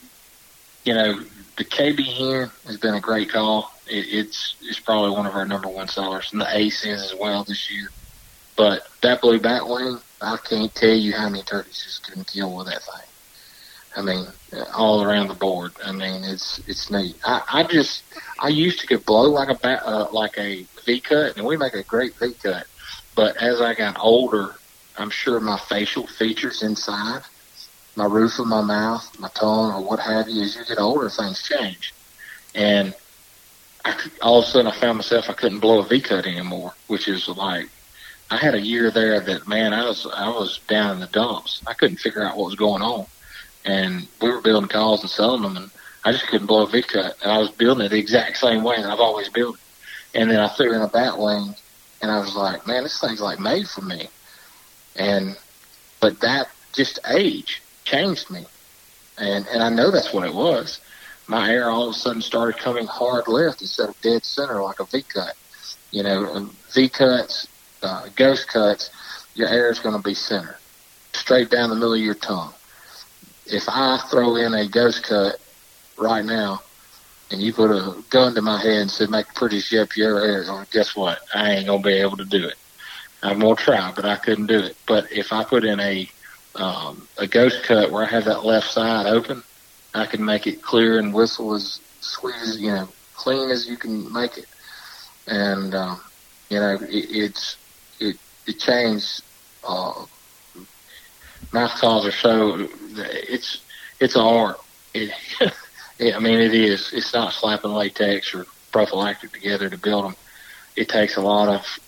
know 0.87 1.21
the 1.61 1.65
KB 1.67 2.03
hen 2.07 2.51
has 2.65 2.79
been 2.79 2.95
a 2.95 3.01
great 3.01 3.29
call. 3.29 3.71
It, 3.87 4.07
it's 4.09 4.57
it's 4.63 4.81
probably 4.81 5.11
one 5.11 5.27
of 5.27 5.35
our 5.35 5.45
number 5.45 5.69
one 5.69 5.89
sellers, 5.89 6.33
and 6.33 6.41
the 6.41 6.57
Ace 6.57 6.87
is 6.87 7.13
as 7.13 7.15
well 7.15 7.45
this 7.45 7.71
year. 7.71 7.91
But 8.57 8.89
that 9.03 9.21
blue 9.21 9.39
batwing, 9.39 10.01
I 10.23 10.39
can't 10.39 10.75
tell 10.75 10.95
you 10.95 11.13
how 11.13 11.29
many 11.29 11.43
turkeys 11.43 11.83
just 11.85 12.07
couldn't 12.07 12.29
kill 12.29 12.57
with 12.57 12.67
that 12.69 12.81
thing. 12.83 13.07
I 13.95 14.01
mean, 14.01 14.27
all 14.75 15.03
around 15.03 15.29
the 15.29 15.35
board. 15.35 15.73
I 15.85 15.93
mean, 15.93 16.25
it's 16.25 16.61
it's 16.67 16.91
neat. 16.91 17.17
I, 17.27 17.43
I 17.53 17.63
just 17.65 18.05
I 18.39 18.49
used 18.49 18.81
to 18.81 18.87
get 18.87 19.05
blow 19.05 19.25
like 19.25 19.51
a 19.51 19.55
bat, 19.55 19.83
uh, 19.85 20.09
like 20.13 20.39
a 20.39 20.65
V 20.87 21.01
cut, 21.01 21.37
and 21.37 21.45
we 21.45 21.59
make 21.59 21.75
a 21.75 21.83
great 21.83 22.15
V 22.15 22.33
cut. 22.43 22.67
But 23.15 23.37
as 23.37 23.61
I 23.61 23.75
got 23.75 23.99
older, 24.01 24.55
I'm 24.97 25.11
sure 25.11 25.39
my 25.41 25.59
facial 25.59 26.07
features 26.07 26.63
inside, 26.63 27.21
my 28.01 28.07
roof 28.07 28.39
of 28.39 28.47
my 28.47 28.63
mouth, 28.63 29.19
my 29.21 29.29
tongue, 29.29 29.75
or 29.75 29.83
what 29.83 30.01
have 30.01 30.27
you, 30.27 30.43
as 30.43 30.57
you 30.57 30.65
get 30.65 30.79
older, 30.79 31.11
things 31.11 31.43
change. 31.43 31.93
And 32.55 32.95
I, 33.85 33.95
all 34.23 34.39
of 34.39 34.47
a 34.47 34.49
sudden, 34.49 34.73
I 34.73 34.75
found 34.75 34.97
myself 34.97 35.29
I 35.29 35.35
couldn't 35.35 35.61
blow 35.61 35.81
a 35.81 35.85
V 35.85 36.01
cut 36.01 36.27
anymore, 36.27 36.73
which 36.87 37.09
is 37.09 37.29
like 37.29 37.69
I 38.31 38.39
had 38.39 38.55
a 38.55 38.61
year 38.61 38.91
there 38.91 39.21
that 39.21 39.47
man, 39.47 39.75
I 39.75 39.85
was 39.85 40.07
I 40.07 40.31
was 40.31 40.61
down 40.67 40.95
in 40.95 41.01
the 41.01 41.09
dumps. 41.09 41.63
I 41.67 41.75
couldn't 41.75 41.99
figure 41.99 42.25
out 42.25 42.39
what 42.39 42.47
was 42.47 42.55
going 42.55 42.81
on, 42.81 43.05
and 43.67 44.09
we 44.23 44.31
were 44.31 44.41
building 44.41 44.69
calls 44.69 45.03
and 45.03 45.11
selling 45.11 45.43
them, 45.43 45.59
and 45.59 45.71
I 46.03 46.13
just 46.13 46.27
couldn't 46.29 46.47
blow 46.47 46.63
a 46.63 46.67
V 46.69 46.81
cut. 46.81 47.19
And 47.23 47.31
I 47.31 47.39
was 47.39 47.51
building 47.51 47.85
it 47.85 47.91
the 47.91 47.99
exact 47.99 48.39
same 48.39 48.63
way 48.65 48.77
that 48.77 48.91
I've 48.91 49.01
always 49.01 49.29
built 49.29 49.57
it. 49.57 50.19
And 50.19 50.31
then 50.31 50.41
I 50.41 50.49
threw 50.49 50.75
in 50.75 50.81
a 50.81 50.89
bat 50.89 51.19
wing, 51.19 51.55
and 52.01 52.11
I 52.11 52.19
was 52.19 52.35
like, 52.35 52.67
man, 52.67 52.83
this 52.83 52.99
thing's 52.99 53.21
like 53.21 53.39
made 53.39 53.69
for 53.69 53.83
me. 53.83 54.09
And 54.97 55.37
but 56.01 56.21
that 56.21 56.49
just 56.73 56.99
age 57.07 57.61
changed 57.85 58.31
me, 58.31 58.45
and 59.18 59.47
and 59.49 59.62
I 59.62 59.68
know 59.68 59.91
that's 59.91 60.12
what 60.12 60.26
it 60.26 60.35
was. 60.35 60.81
My 61.26 61.51
air 61.51 61.70
all 61.70 61.89
of 61.89 61.95
a 61.95 61.99
sudden 61.99 62.22
started 62.22 62.61
coming 62.61 62.87
hard 62.87 63.28
left 63.28 63.61
instead 63.61 63.89
of 63.89 64.01
dead 64.01 64.24
center 64.24 64.62
like 64.62 64.81
a 64.81 64.85
V 64.85 65.03
cut. 65.03 65.35
You 65.93 66.03
know, 66.03 66.51
V 66.72 66.89
cuts 66.89 67.47
uh, 67.83 68.09
ghost 68.16 68.49
cuts, 68.49 68.91
your 69.35 69.49
air 69.49 69.70
is 69.70 69.78
going 69.78 69.97
to 69.97 70.03
be 70.03 70.14
center, 70.14 70.59
straight 71.12 71.51
down 71.51 71.70
the 71.70 71.76
middle 71.76 71.95
of 71.95 72.01
your 72.01 72.14
tongue. 72.14 72.53
If 73.47 73.64
I 73.68 73.99
throw 74.11 74.37
in 74.37 74.55
a 74.55 74.68
ghost 74.68 75.05
cut 75.05 75.41
right 75.99 76.24
now, 76.24 76.62
and 77.31 77.41
you 77.41 77.53
put 77.53 77.70
a 77.70 78.03
gun 78.11 78.35
to 78.35 78.43
my 78.43 78.61
head 78.61 78.83
and 78.83 78.91
said, 78.91 79.11
make 79.11 79.26
the 79.28 79.35
prettiest 79.35 79.68
shape 79.68 79.97
you 79.97 80.05
ever 80.05 80.66
guess 80.72 80.97
what? 80.97 81.20
I 81.33 81.53
ain't 81.53 81.66
going 81.66 81.83
to 81.83 81.87
be 81.87 81.95
able 81.95 82.16
to 82.16 82.24
do 82.24 82.45
it. 82.47 82.57
I'm 83.22 83.39
going 83.39 83.57
to 83.57 83.62
try, 83.62 83.93
but 83.95 84.05
I 84.05 84.16
couldn't 84.16 84.47
do 84.47 84.59
it. 84.59 84.76
But 84.87 85.12
if 85.12 85.33
I 85.33 85.45
put 85.45 85.64
in 85.64 85.78
a, 85.78 86.09
um, 86.55 87.07
a 87.19 87.27
ghost 87.27 87.63
cut 87.63 87.91
where 87.91 88.03
I 88.03 88.07
have 88.07 88.25
that 88.27 88.45
left 88.45 88.71
side 88.71 89.07
open, 89.07 89.43
I 89.95 90.07
can 90.07 90.25
make 90.25 90.47
it 90.47 90.63
clear 90.63 90.99
and 90.99 91.13
whistle 91.13 91.55
as 91.55 91.81
sweet 92.01 92.37
as, 92.43 92.61
you 92.61 92.73
know, 92.73 92.89
clean 93.15 93.51
as 93.51 93.69
you 93.69 93.77
can 93.77 94.13
make 94.13 94.39
it. 94.39 94.47
And, 95.27 95.75
um, 95.75 96.01
you 96.49 96.59
know, 96.59 96.75
it, 96.75 96.89
it's, 96.89 97.57
it 98.51 98.59
changed. 98.59 99.23
Uh, 99.67 100.05
mouth 101.53 101.73
calls 101.73 102.07
are 102.07 102.13
so 102.13 102.69
it's 102.97 103.63
it's 104.01 104.15
an 104.15 104.23
art. 104.23 104.59
It, 104.95 105.13
it, 105.99 106.15
I 106.15 106.19
mean, 106.19 106.39
it 106.41 106.55
is. 106.55 106.93
It's 106.93 107.13
not 107.13 107.33
slapping 107.33 107.73
latex 107.73 108.35
or 108.35 108.47
prophylactic 108.73 109.33
together 109.33 109.69
to 109.69 109.79
build 109.79 110.05
them. 110.05 110.17
It 110.77 110.89
takes 110.89 111.17
a 111.17 111.21
lot 111.21 111.49
of 111.49 111.79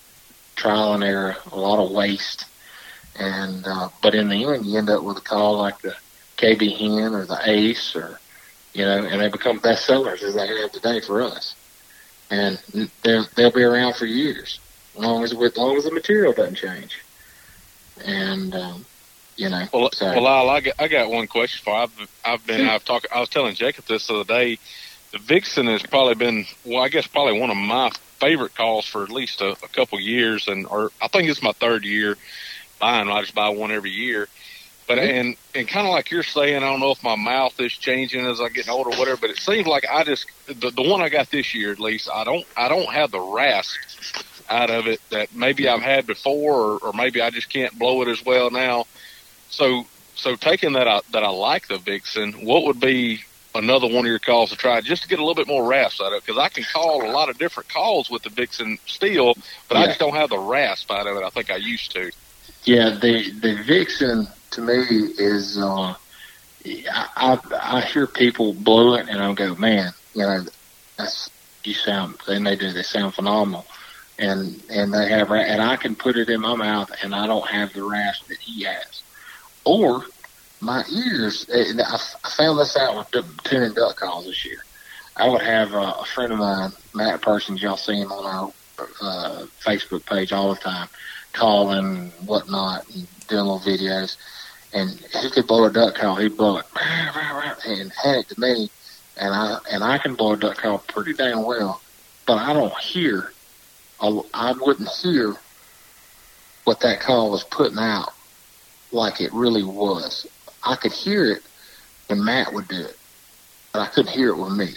trial 0.57 0.95
and 0.95 1.05
error, 1.05 1.37
a 1.51 1.59
lot 1.59 1.83
of 1.83 1.91
waste, 1.91 2.45
and 3.19 3.67
uh, 3.67 3.89
but 4.03 4.15
in 4.15 4.29
the 4.29 4.45
end, 4.45 4.67
you 4.67 4.79
end 4.79 4.91
up 4.91 5.03
with 5.03 5.19
a 5.19 5.23
call 5.23 5.59
like 5.59 5.81
the 5.81 5.95
KB 6.37 6.77
Hen 6.77 7.15
or 7.15 7.27
the 7.27 7.39
Ace, 7.45 7.95
or 7.95 8.19
you 8.73 8.85
know, 8.85 9.05
and 9.05 9.21
they 9.21 9.29
become 9.29 9.61
bestsellers 9.61 10.23
as 10.23 10.35
they 10.35 10.47
have 10.47 10.73
today 10.73 11.01
for 11.01 11.23
us, 11.23 11.55
and 12.31 12.59
they'll 13.03 13.27
they'll 13.37 13.53
be 13.53 13.63
around 13.63 13.95
for 13.95 14.07
years 14.07 14.59
as 14.95 15.03
long 15.03 15.25
as 15.25 15.33
as 15.33 15.57
long 15.57 15.77
as 15.77 15.85
the 15.85 15.93
material 15.93 16.33
doesn't 16.33 16.57
change. 16.57 16.99
And 18.05 18.55
um, 18.55 18.85
you 19.37 19.49
know, 19.49 19.67
well, 19.73 19.91
so. 19.93 20.07
well, 20.07 20.23
Lyle, 20.23 20.51
I 20.51 20.61
got 20.61 20.75
I 20.79 20.89
got 20.89 21.11
one 21.11 21.27
question 21.27 21.63
for. 21.65 21.71
You. 21.71 21.83
I've 21.83 22.11
I've 22.25 22.47
been 22.47 22.69
I've 22.69 22.85
talked. 22.85 23.07
I 23.15 23.21
was 23.21 23.29
telling 23.29 23.55
Jacob 23.55 23.85
this 23.87 24.07
the 24.07 24.15
other 24.15 24.25
day. 24.25 24.59
The 25.13 25.19
Vixen 25.19 25.67
has 25.67 25.83
probably 25.83 26.15
been 26.15 26.47
well, 26.65 26.83
I 26.83 26.89
guess 26.89 27.07
probably 27.07 27.39
one 27.39 27.51
of 27.51 27.57
my 27.57 27.91
favorite 28.19 28.55
calls 28.55 28.87
for 28.87 29.03
at 29.03 29.11
least 29.11 29.43
a, 29.43 29.51
a 29.51 29.69
couple 29.69 30.01
years, 30.01 30.49
and 30.49 30.67
or 30.67 30.91
I 31.03 31.09
think 31.09 31.29
it's 31.29 31.43
my 31.43 31.53
third 31.53 31.85
year 31.85 32.17
buying. 32.83 33.09
I 33.09 33.21
just 33.23 33.35
buy 33.35 33.49
one 33.49 33.71
every 33.71 33.91
year. 33.91 34.29
But 34.87 34.99
mm-hmm. 34.99 35.19
and 35.19 35.37
and 35.55 35.69
kind 35.69 35.87
of 35.87 35.93
like 35.93 36.11
you're 36.11 36.23
saying, 36.23 36.57
I 36.57 36.61
don't 36.61 36.81
know 36.81 36.91
if 36.91 37.03
my 37.03 37.17
mouth 37.17 37.59
is 37.61 37.73
changing 37.73 38.27
as 38.27 38.41
I 38.41 38.49
get 38.51 38.69
older, 38.69 38.91
or 38.91 38.99
whatever. 38.99 39.21
But 39.23 39.31
it 39.31 39.39
seems 39.39 39.67
like 39.67 39.87
I 39.91 40.05
just 40.05 40.27
the 40.47 40.71
the 40.71 40.83
one 40.83 41.01
I 41.01 41.09
got 41.09 41.31
this 41.31 41.55
year 41.55 41.73
at 41.73 41.81
least. 41.81 42.11
I 42.13 42.25
don't 42.25 42.45
I 42.57 42.69
don't 42.69 42.93
have 42.93 43.11
the 43.11 43.21
rasp 43.21 43.79
out 44.51 44.71
of 44.71 44.87
it 44.87 45.01
that 45.11 45.35
maybe 45.35 45.69
I've 45.69 45.83
had 45.83 46.07
before, 46.07 46.55
or, 46.55 46.79
or 46.79 46.93
maybe 46.93 47.23
I 47.23 47.31
just 47.31 47.49
can't 47.49 47.77
blow 47.79 48.03
it 48.03 48.09
as 48.09 48.25
well 48.25 48.51
now. 48.51 48.85
So, 49.49 49.87
so 50.15 50.37
taking 50.37 50.75
that 50.75 50.87
I, 50.89 51.01
that 51.13 51.25
I 51.25 51.31
like 51.31 51.69
the 51.69 51.79
Vixen, 51.79 52.33
what 52.45 52.65
would 52.65 52.81
be 52.81 53.23
another 53.55 53.87
one 53.87 53.99
of 53.99 54.07
your 54.07 54.19
calls 54.19 54.51
to 54.51 54.57
try 54.57 54.81
just 54.81 55.03
to 55.03 55.09
get 55.09 55.19
a 55.19 55.23
little 55.23 55.35
bit 55.35 55.47
more 55.47 55.67
rasp 55.67 56.01
out 56.01 56.13
of 56.13 56.19
it? 56.19 56.27
Because 56.27 56.39
I 56.39 56.49
can 56.49 56.65
call 56.65 57.05
a 57.05 57.11
lot 57.11 57.31
of 57.31 57.39
different 57.39 57.69
calls 57.69 58.11
with 58.11 58.23
the 58.23 58.31
Vixen 58.31 58.79
still, 58.87 59.35
but 59.69 59.77
yeah. 59.77 59.81
I 59.81 59.87
just 59.87 60.01
don't 60.01 60.17
have 60.17 60.31
the 60.31 60.39
rasp 60.39 60.91
out 60.91 61.07
of 61.07 61.17
it. 61.17 61.23
I 61.23 61.31
think 61.31 61.51
I 61.51 61.57
used 61.57 61.93
to. 61.93 62.11
Yeah, 62.65 62.91
the 62.91 63.31
the 63.41 63.63
Vixen 63.65 64.27
to 64.53 64.61
me 64.61 64.75
is. 65.19 65.59
uh 65.59 65.95
I, 66.65 67.09
I 67.17 67.39
I 67.61 67.81
hear 67.81 68.07
people 68.07 68.55
blow 68.55 68.95
it 68.95 69.09
and 69.09 69.21
I 69.21 69.33
go, 69.35 69.57
man, 69.57 69.91
you 70.15 70.23
know, 70.23 70.45
that's 70.97 71.29
you 71.65 71.75
sound. 71.75 72.17
Then 72.27 72.45
they 72.45 72.57
do. 72.57 72.73
They 72.73 72.83
sound 72.83 73.15
phenomenal 73.15 73.67
and 74.19 74.63
and 74.71 74.93
they 74.93 75.09
have 75.09 75.31
and 75.31 75.63
I 75.63 75.77
can 75.77 75.97
put 75.97 76.17
it 76.17 76.29
in 76.29 76.41
my 76.41 76.55
mouth 76.55 76.91
and 77.03 77.15
I 77.15 77.27
don't 77.27 77.49
have 77.49 77.73
the 77.73 77.83
rasp 77.83 78.29
that 78.29 78.39
he 78.39 78.65
has, 78.65 79.03
or 79.65 80.05
my 80.61 80.85
ears. 80.93 81.47
Eh, 81.53 81.73
I 81.85 82.29
found 82.31 82.59
this 82.59 82.77
out 82.77 82.97
with 82.97 83.11
the 83.11 83.25
tuning 83.45 83.75
duck 83.75 83.97
calls 83.97 84.27
this 84.27 84.45
year. 84.45 84.59
I 85.17 85.29
would 85.29 85.43
have 85.43 85.73
a, 85.75 85.79
a 86.01 86.05
friend 86.15 86.33
of 86.33 86.39
mine, 86.39 86.71
Matt 86.95 87.21
Persons, 87.23 87.61
y'all 87.63 87.77
see 87.77 87.97
him 87.97 88.13
on 88.13 88.25
our 88.25 88.53
uh, 89.03 89.47
Facebook 89.65 90.07
page 90.07 90.33
all 90.33 90.55
the 90.55 90.61
time, 90.61 90.89
calling 91.33 91.79
and 91.79 92.13
whatnot 92.27 92.89
and 92.95 93.07
doing 93.29 93.45
little 93.45 93.61
videos. 93.61 94.17
And 94.73 94.91
he 94.91 95.31
could 95.31 95.47
blow 95.47 95.65
a 95.65 95.73
duck 95.73 95.97
call. 95.97 96.17
He'd 96.17 96.37
blow 96.37 96.59
it 96.59 96.67
and 97.67 97.93
hand 97.93 98.21
it 98.21 98.29
to 98.31 98.41
me, 98.41 98.71
and 99.19 99.35
I 99.35 99.59
and 99.71 99.85
I 99.85 99.99
can 99.99 100.15
blow 100.15 100.33
a 100.33 100.37
duck 100.37 100.57
call 100.57 100.79
pretty 100.79 101.13
damn 101.13 101.45
well, 101.45 101.83
but 102.27 102.39
I 102.39 102.53
don't 102.55 102.77
hear 102.79 103.33
I, 104.03 104.53
wouldn't 104.61 104.89
hear 104.89 105.37
what 106.65 106.81
that 106.81 107.01
call 107.01 107.31
was 107.31 107.45
putting 107.45 107.79
out 107.79 108.13
like 108.91 109.21
it 109.21 109.33
really 109.33 109.63
was. 109.63 110.27
I 110.65 110.75
could 110.75 110.93
hear 110.93 111.31
it 111.31 111.43
when 112.09 112.25
Matt 112.25 112.53
would 112.53 112.67
do 112.67 112.81
it, 112.81 112.99
but 113.73 113.81
I 113.81 113.87
couldn't 113.87 114.13
hear 114.13 114.31
it 114.31 114.39
with 114.39 114.53
me. 114.53 114.75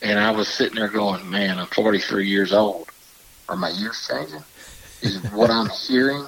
And 0.00 0.18
I 0.18 0.30
was 0.30 0.48
sitting 0.48 0.76
there 0.76 0.88
going, 0.88 1.28
man, 1.28 1.58
I'm 1.58 1.66
43 1.66 2.28
years 2.28 2.52
old. 2.52 2.88
Are 3.48 3.56
my 3.56 3.70
ears 3.70 4.08
changing? 4.08 4.44
Is 5.04 5.32
what 5.32 5.50
I'm 5.50 5.68
hearing 5.68 6.26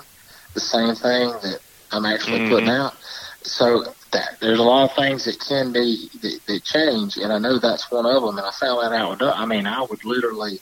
the 0.55 0.61
same 0.61 0.95
thing 0.95 1.29
that 1.43 1.61
I'm 1.93 2.07
actually 2.07 2.41
mm-hmm. 2.41 2.51
putting 2.51 2.69
out? 2.69 2.95
So 3.43 3.85
that 4.13 4.39
there's 4.41 4.59
a 4.59 4.63
lot 4.63 4.91
of 4.91 4.97
things 4.97 5.25
that 5.25 5.41
can 5.41 5.73
be 5.73 6.09
that, 6.23 6.41
that 6.47 6.65
change, 6.65 7.17
and 7.17 7.33
I 7.33 7.39
know 7.39 7.59
that's 7.59 7.91
one 7.91 8.07
of 8.07 8.23
them. 8.23 8.39
And 8.39 8.47
I 8.47 8.51
found 8.51 8.83
that 8.83 8.93
out. 8.95 9.11
With, 9.11 9.23
I 9.23 9.45
mean, 9.47 9.67
I 9.67 9.83
would 9.83 10.05
literally 10.05 10.61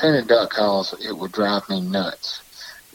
tuning 0.00 0.26
duck 0.26 0.50
calls, 0.50 0.94
it 1.04 1.16
would 1.16 1.32
drive 1.32 1.68
me 1.68 1.80
nuts. 1.80 2.42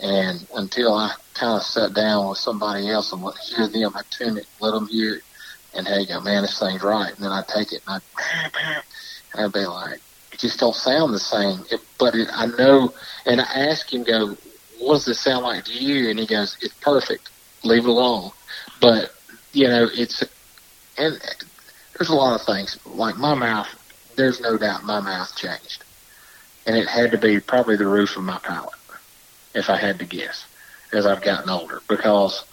And 0.01 0.45
until 0.55 0.93
I 0.93 1.13
kind 1.33 1.57
of 1.57 1.63
sat 1.63 1.93
down 1.93 2.29
with 2.29 2.37
somebody 2.37 2.89
else 2.89 3.13
and 3.13 3.23
let 3.23 3.37
hear 3.37 3.67
them, 3.67 3.93
I 3.95 4.01
tune 4.09 4.37
it, 4.37 4.47
let 4.59 4.71
them 4.71 4.87
hear 4.87 5.15
it, 5.15 5.23
and 5.73 5.87
hey, 5.87 6.05
go, 6.05 6.19
man, 6.21 6.41
this 6.41 6.59
thing's 6.59 6.83
right. 6.83 7.13
And 7.13 7.23
then 7.23 7.31
I 7.31 7.43
take 7.43 7.71
it 7.71 7.81
and 7.87 8.01
I, 8.01 8.81
and 9.33 9.45
I'd 9.45 9.53
be 9.53 9.65
like, 9.65 10.01
it 10.31 10.39
just 10.39 10.59
don't 10.59 10.75
sound 10.75 11.13
the 11.13 11.19
same. 11.19 11.63
It, 11.71 11.79
but 11.97 12.15
it, 12.15 12.27
I 12.31 12.47
know, 12.47 12.93
and 13.25 13.39
I 13.39 13.69
ask 13.69 13.93
him, 13.93 14.03
go, 14.03 14.35
what 14.79 14.93
does 14.93 15.05
this 15.05 15.19
sound 15.19 15.43
like 15.43 15.65
to 15.65 15.73
you? 15.73 16.09
And 16.09 16.19
he 16.19 16.25
goes, 16.25 16.57
it's 16.61 16.73
perfect. 16.75 17.29
Leave 17.63 17.85
it 17.85 17.89
alone. 17.89 18.31
But 18.81 19.13
you 19.53 19.67
know, 19.67 19.89
it's 19.93 20.23
and 20.97 21.19
there's 21.97 22.09
a 22.09 22.15
lot 22.15 22.39
of 22.39 22.45
things 22.45 22.77
like 22.85 23.17
my 23.17 23.33
mouth. 23.33 23.67
There's 24.15 24.39
no 24.41 24.57
doubt 24.57 24.83
my 24.83 24.99
mouth 24.99 25.35
changed, 25.35 25.83
and 26.65 26.77
it 26.77 26.87
had 26.87 27.11
to 27.11 27.17
be 27.17 27.39
probably 27.39 27.75
the 27.75 27.87
roof 27.87 28.15
of 28.17 28.23
my 28.23 28.37
palate, 28.37 28.75
if 29.53 29.69
I 29.69 29.77
had 29.77 29.99
to 29.99 30.05
guess, 30.05 30.45
as 30.93 31.05
I've 31.05 31.21
gotten 31.21 31.49
older, 31.49 31.81
because 31.87 32.43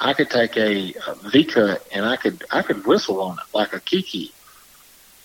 I 0.00 0.12
could 0.12 0.30
take 0.30 0.56
a, 0.56 0.94
a 1.06 1.14
V 1.30 1.44
cut 1.44 1.86
and 1.92 2.04
I 2.04 2.16
could 2.16 2.44
I 2.50 2.62
could 2.62 2.86
whistle 2.86 3.20
on 3.20 3.38
it 3.38 3.44
like 3.54 3.72
a 3.72 3.80
kee-kee, 3.80 4.32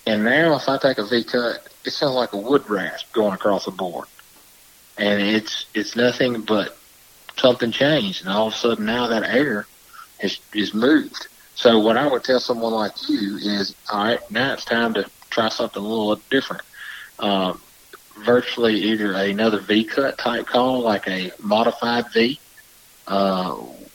and 0.06 0.24
now 0.24 0.56
if 0.56 0.68
I 0.68 0.78
take 0.78 0.98
a 0.98 1.06
V 1.06 1.24
cut, 1.24 1.68
it 1.84 1.90
sounds 1.90 2.14
like 2.14 2.32
a 2.32 2.38
wood 2.38 2.68
rasp 2.68 3.12
going 3.12 3.34
across 3.34 3.64
the 3.64 3.70
board, 3.72 4.06
and 4.98 5.20
it's 5.20 5.66
it's 5.74 5.96
nothing 5.96 6.42
but 6.42 6.76
something 7.36 7.70
changed, 7.72 8.22
and 8.22 8.30
all 8.32 8.48
of 8.48 8.54
a 8.54 8.56
sudden 8.56 8.86
now 8.86 9.06
that 9.08 9.24
air 9.24 9.66
is 10.20 10.38
is 10.54 10.74
moved. 10.74 11.28
So 11.54 11.78
what 11.78 11.96
I 11.96 12.06
would 12.06 12.24
tell 12.24 12.40
someone 12.40 12.72
like 12.72 12.92
you 13.08 13.36
is, 13.36 13.74
all 13.92 14.04
right, 14.04 14.30
now 14.30 14.54
it's 14.54 14.64
time 14.64 14.94
to 14.94 15.04
try 15.28 15.48
something 15.48 15.82
a 15.82 15.86
little 15.86 16.16
different. 16.30 16.62
Um, 17.18 17.60
virtually 18.24 18.76
either 18.76 19.12
another 19.12 19.58
V 19.58 19.84
cut 19.84 20.18
type 20.18 20.46
call, 20.46 20.80
like 20.80 21.06
a 21.08 21.32
modified 21.42 22.10
V, 22.12 22.38
uh, 23.06 23.52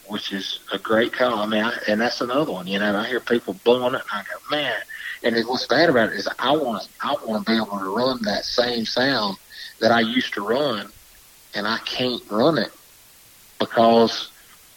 which 0.08 0.32
is 0.32 0.60
a 0.72 0.78
great 0.78 1.14
call. 1.14 1.40
I 1.40 1.46
mean, 1.48 1.64
I, 1.64 1.78
and 1.88 2.00
that's 2.00 2.22
another 2.22 2.52
one. 2.52 2.68
You 2.68 2.80
know, 2.80 2.96
I 2.96 3.08
hear 3.08 3.20
people 3.20 3.56
blowing 3.64 3.96
it, 3.96 4.02
and 4.02 4.12
I 4.12 4.24
go, 4.24 4.56
man. 4.56 4.76
And 5.24 5.36
what's 5.48 5.66
bad 5.66 5.90
about 5.90 6.10
it 6.10 6.18
is, 6.18 6.28
I 6.38 6.56
want 6.56 6.88
I 7.02 7.16
want 7.26 7.46
to 7.46 7.52
be 7.52 7.58
able 7.58 7.80
to 7.80 7.96
run 7.96 8.22
that 8.24 8.46
same 8.46 8.86
sound 8.86 9.38
that 9.80 9.92
I 9.92 10.02
used 10.02 10.34
to 10.36 10.42
run, 10.42 10.92
and 11.54 11.68
I 11.68 11.78
can't 11.86 12.22
run 12.30 12.58
it 12.58 12.72
because 13.60 14.32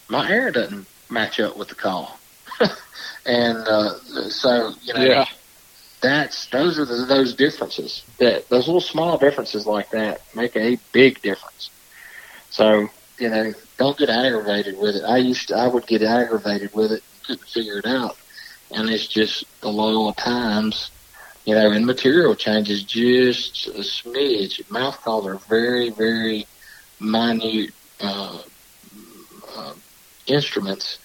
my 0.09 0.29
air 0.29 0.51
doesn't 0.51 0.87
match 1.09 1.39
up 1.39 1.57
with 1.57 1.69
the 1.69 1.75
call. 1.75 2.17
and 3.25 3.57
uh, 3.67 3.97
so 4.29 4.73
you 4.83 4.93
know, 4.93 5.03
Yeah. 5.03 5.25
that's 6.01 6.47
those 6.47 6.79
are 6.79 6.85
the, 6.85 7.05
those 7.05 7.33
differences. 7.33 8.03
That 8.19 8.49
those 8.49 8.67
little 8.67 8.81
small 8.81 9.17
differences 9.17 9.65
like 9.65 9.91
that 9.91 10.21
make 10.35 10.55
a 10.55 10.77
big 10.91 11.21
difference. 11.21 11.69
So 12.49 12.87
you 13.19 13.29
know, 13.29 13.53
don't 13.77 13.97
get 13.97 14.09
aggravated 14.09 14.77
with 14.77 14.95
it. 14.95 15.03
I 15.03 15.17
used 15.17 15.49
to, 15.49 15.55
I 15.57 15.67
would 15.67 15.85
get 15.87 16.01
aggravated 16.01 16.73
with 16.73 16.91
it, 16.93 17.03
couldn't 17.27 17.47
figure 17.47 17.77
it 17.77 17.85
out, 17.85 18.15
and 18.71 18.89
it's 18.89 19.07
just 19.07 19.43
the 19.61 19.69
law 19.69 20.09
of 20.09 20.15
times. 20.15 20.89
You 21.45 21.55
know, 21.55 21.71
and 21.71 21.85
material 21.85 22.35
changes 22.35 22.83
just 22.83 23.67
a 23.67 23.79
smidge. 23.79 24.69
Mouth 24.69 25.01
calls 25.01 25.25
are 25.25 25.39
very, 25.49 25.89
very 25.89 26.45
minute 26.99 27.71
uh, 28.01 28.41
uh, 29.55 29.73
instruments 30.27 30.99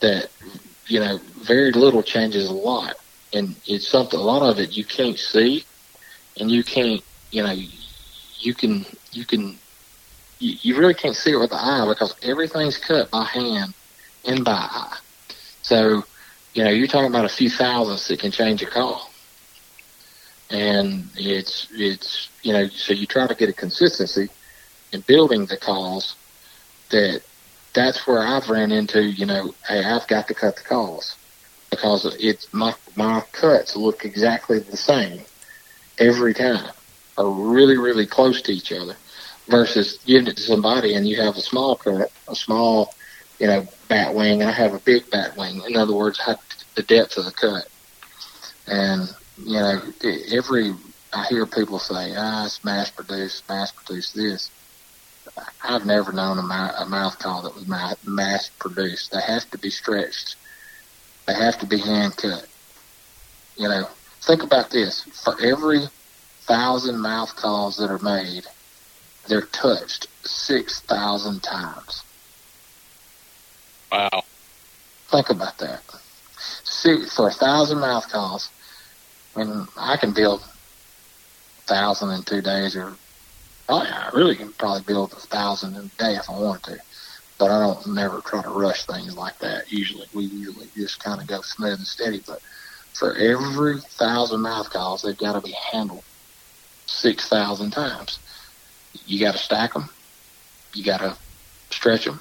that 0.00 0.30
you 0.86 1.00
know 1.00 1.18
very 1.42 1.72
little 1.72 2.02
changes 2.02 2.48
a 2.48 2.52
lot, 2.52 2.96
and 3.32 3.56
it's 3.66 3.88
something. 3.88 4.18
A 4.18 4.22
lot 4.22 4.42
of 4.42 4.58
it 4.58 4.76
you 4.76 4.84
can't 4.84 5.18
see, 5.18 5.64
and 6.38 6.50
you 6.50 6.62
can't. 6.62 7.02
You 7.30 7.42
know, 7.42 7.54
you 8.38 8.54
can 8.54 8.86
you 9.12 9.24
can 9.24 9.58
you, 10.38 10.56
you 10.62 10.78
really 10.78 10.94
can't 10.94 11.16
see 11.16 11.32
it 11.32 11.36
with 11.36 11.50
the 11.50 11.56
eye 11.56 11.84
because 11.88 12.14
everything's 12.22 12.78
cut 12.78 13.10
by 13.10 13.24
hand 13.24 13.74
and 14.24 14.44
by 14.44 14.52
eye. 14.52 14.98
So, 15.62 16.04
you 16.54 16.64
know, 16.64 16.70
you're 16.70 16.86
talking 16.86 17.08
about 17.08 17.24
a 17.24 17.28
few 17.28 17.50
thousandths 17.50 18.08
that 18.08 18.20
can 18.20 18.30
change 18.30 18.62
a 18.62 18.66
call. 18.66 19.07
And 20.50 21.08
it's, 21.16 21.68
it's, 21.72 22.28
you 22.42 22.52
know, 22.52 22.68
so 22.68 22.92
you 22.92 23.06
try 23.06 23.26
to 23.26 23.34
get 23.34 23.48
a 23.48 23.52
consistency 23.52 24.28
in 24.92 25.02
building 25.02 25.46
the 25.46 25.56
calls 25.56 26.16
that 26.90 27.22
that's 27.74 28.06
where 28.06 28.22
I've 28.22 28.48
ran 28.48 28.72
into, 28.72 29.02
you 29.02 29.26
know, 29.26 29.54
hey, 29.66 29.84
I've 29.84 30.06
got 30.08 30.26
to 30.28 30.34
cut 30.34 30.56
the 30.56 30.62
calls 30.62 31.16
because 31.70 32.16
it's 32.18 32.52
my, 32.52 32.74
my 32.96 33.22
cuts 33.32 33.76
look 33.76 34.04
exactly 34.04 34.58
the 34.58 34.76
same 34.76 35.20
every 35.98 36.32
time 36.32 36.70
are 37.18 37.30
really, 37.30 37.76
really 37.76 38.06
close 38.06 38.40
to 38.42 38.52
each 38.52 38.72
other 38.72 38.96
versus 39.48 39.98
giving 40.06 40.28
it 40.28 40.36
to 40.36 40.42
somebody 40.42 40.94
and 40.94 41.06
you 41.06 41.20
have 41.20 41.36
a 41.36 41.40
small 41.40 41.76
cut, 41.76 42.10
a 42.28 42.34
small, 42.34 42.94
you 43.38 43.46
know, 43.46 43.66
bat 43.88 44.14
wing, 44.14 44.40
and 44.40 44.50
I 44.50 44.52
have 44.52 44.74
a 44.74 44.78
big 44.78 45.10
bat 45.10 45.36
wing. 45.36 45.62
In 45.66 45.76
other 45.76 45.94
words, 45.94 46.20
I, 46.26 46.36
the 46.74 46.82
depth 46.82 47.16
of 47.16 47.24
the 47.24 47.32
cut. 47.32 47.68
And, 48.66 49.08
you 49.38 49.60
know, 49.60 49.80
every, 50.32 50.74
I 51.12 51.26
hear 51.28 51.46
people 51.46 51.78
say, 51.78 52.14
ah, 52.16 52.46
it's 52.46 52.64
mass 52.64 52.90
produced, 52.90 53.48
mass 53.48 53.72
produced 53.72 54.14
this. 54.14 54.50
I've 55.62 55.86
never 55.86 56.12
known 56.12 56.38
a, 56.38 56.74
a 56.80 56.86
mouth 56.86 57.18
call 57.18 57.42
that 57.42 57.54
was 57.54 57.68
mass 57.68 58.50
produced. 58.58 59.12
They 59.12 59.20
have 59.20 59.48
to 59.50 59.58
be 59.58 59.70
stretched. 59.70 60.36
They 61.26 61.34
have 61.34 61.58
to 61.60 61.66
be 61.66 61.78
hand 61.78 62.16
cut. 62.16 62.46
You 63.56 63.68
know, 63.68 63.88
think 64.22 64.42
about 64.42 64.70
this. 64.70 65.02
For 65.24 65.40
every 65.42 65.82
thousand 66.42 66.98
mouth 66.98 67.36
calls 67.36 67.76
that 67.76 67.90
are 67.90 67.98
made, 67.98 68.44
they're 69.28 69.42
touched 69.42 70.08
6,000 70.24 71.42
times. 71.42 72.02
Wow. 73.92 74.24
Think 75.10 75.30
about 75.30 75.58
that. 75.58 75.82
Six, 76.64 77.16
for 77.16 77.28
a 77.28 77.32
thousand 77.32 77.80
mouth 77.80 78.08
calls, 78.10 78.48
when 79.38 79.68
I 79.76 79.96
can 79.96 80.12
build 80.12 80.40
a 80.40 81.62
thousand 81.62 82.10
in 82.10 82.22
two 82.24 82.42
days, 82.42 82.76
or 82.76 82.96
oh, 83.68 83.82
yeah, 83.84 84.10
I 84.10 84.16
really 84.16 84.34
can 84.34 84.52
probably 84.52 84.82
build 84.82 85.12
a 85.12 85.20
thousand 85.20 85.76
in 85.76 85.84
a 85.84 86.02
day 86.02 86.16
if 86.16 86.28
I 86.28 86.32
wanted 86.32 86.64
to. 86.64 86.78
But 87.38 87.52
I 87.52 87.60
don't 87.60 87.94
never 87.94 88.20
try 88.20 88.42
to 88.42 88.48
rush 88.48 88.84
things 88.84 89.16
like 89.16 89.38
that. 89.38 89.70
Usually, 89.70 90.08
we 90.12 90.24
usually 90.24 90.66
just 90.74 91.02
kind 91.02 91.20
of 91.20 91.28
go 91.28 91.40
smooth 91.40 91.78
and 91.78 91.86
steady. 91.86 92.20
But 92.26 92.42
for 92.94 93.14
every 93.14 93.80
thousand 93.80 94.42
mouth 94.42 94.70
calls, 94.70 95.02
they've 95.02 95.16
got 95.16 95.34
to 95.34 95.40
be 95.40 95.54
handled 95.72 96.02
six 96.86 97.28
thousand 97.28 97.70
times. 97.70 98.18
You 99.06 99.20
got 99.20 99.32
to 99.32 99.38
stack 99.38 99.72
them. 99.72 99.88
You 100.74 100.84
got 100.84 100.98
to 100.98 101.16
stretch 101.70 102.06
them. 102.06 102.18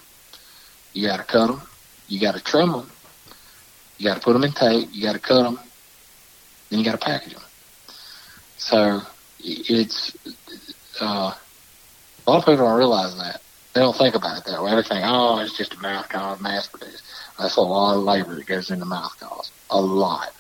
You 0.94 1.08
got 1.08 1.18
to 1.18 1.24
cut 1.24 1.48
them. 1.48 1.62
You 2.08 2.20
got 2.20 2.36
to 2.36 2.44
trim 2.44 2.72
them. 2.72 2.92
You 3.98 4.08
got 4.08 4.16
to 4.16 4.22
put 4.22 4.34
them 4.34 4.44
in 4.44 4.52
tape. 4.52 4.90
You 4.92 5.02
got 5.02 5.14
to 5.14 5.20
cut 5.20 5.42
them. 5.42 5.60
Then 6.70 6.80
you 6.80 6.86
got 6.86 7.00
to 7.00 7.06
package 7.06 7.34
them. 7.34 7.44
So 8.58 9.02
it's 9.40 10.16
uh, 11.00 11.34
a 12.26 12.30
lot 12.30 12.40
of 12.40 12.46
people 12.46 12.66
don't 12.66 12.78
realize 12.78 13.16
that. 13.18 13.42
They 13.74 13.82
don't 13.82 13.96
think 13.96 14.16
about 14.16 14.40
it 14.40 14.46
that 14.46 14.64
way. 14.64 14.76
They 14.76 14.82
think, 14.82 15.04
oh, 15.06 15.40
it's 15.40 15.56
just 15.56 15.76
a 15.76 15.80
mouth 15.80 16.10
call, 16.10 16.38
mass 16.40 16.68
produced. 16.68 17.04
That's 17.40 17.58
a 17.58 17.62
lot 17.62 17.96
of 17.96 18.04
labor 18.04 18.36
that 18.36 18.48
goes 18.48 18.72
into 18.72 18.86
mouth 18.86 19.18
calls. 19.20 19.52
A 19.70 19.80
lot. 19.80 20.34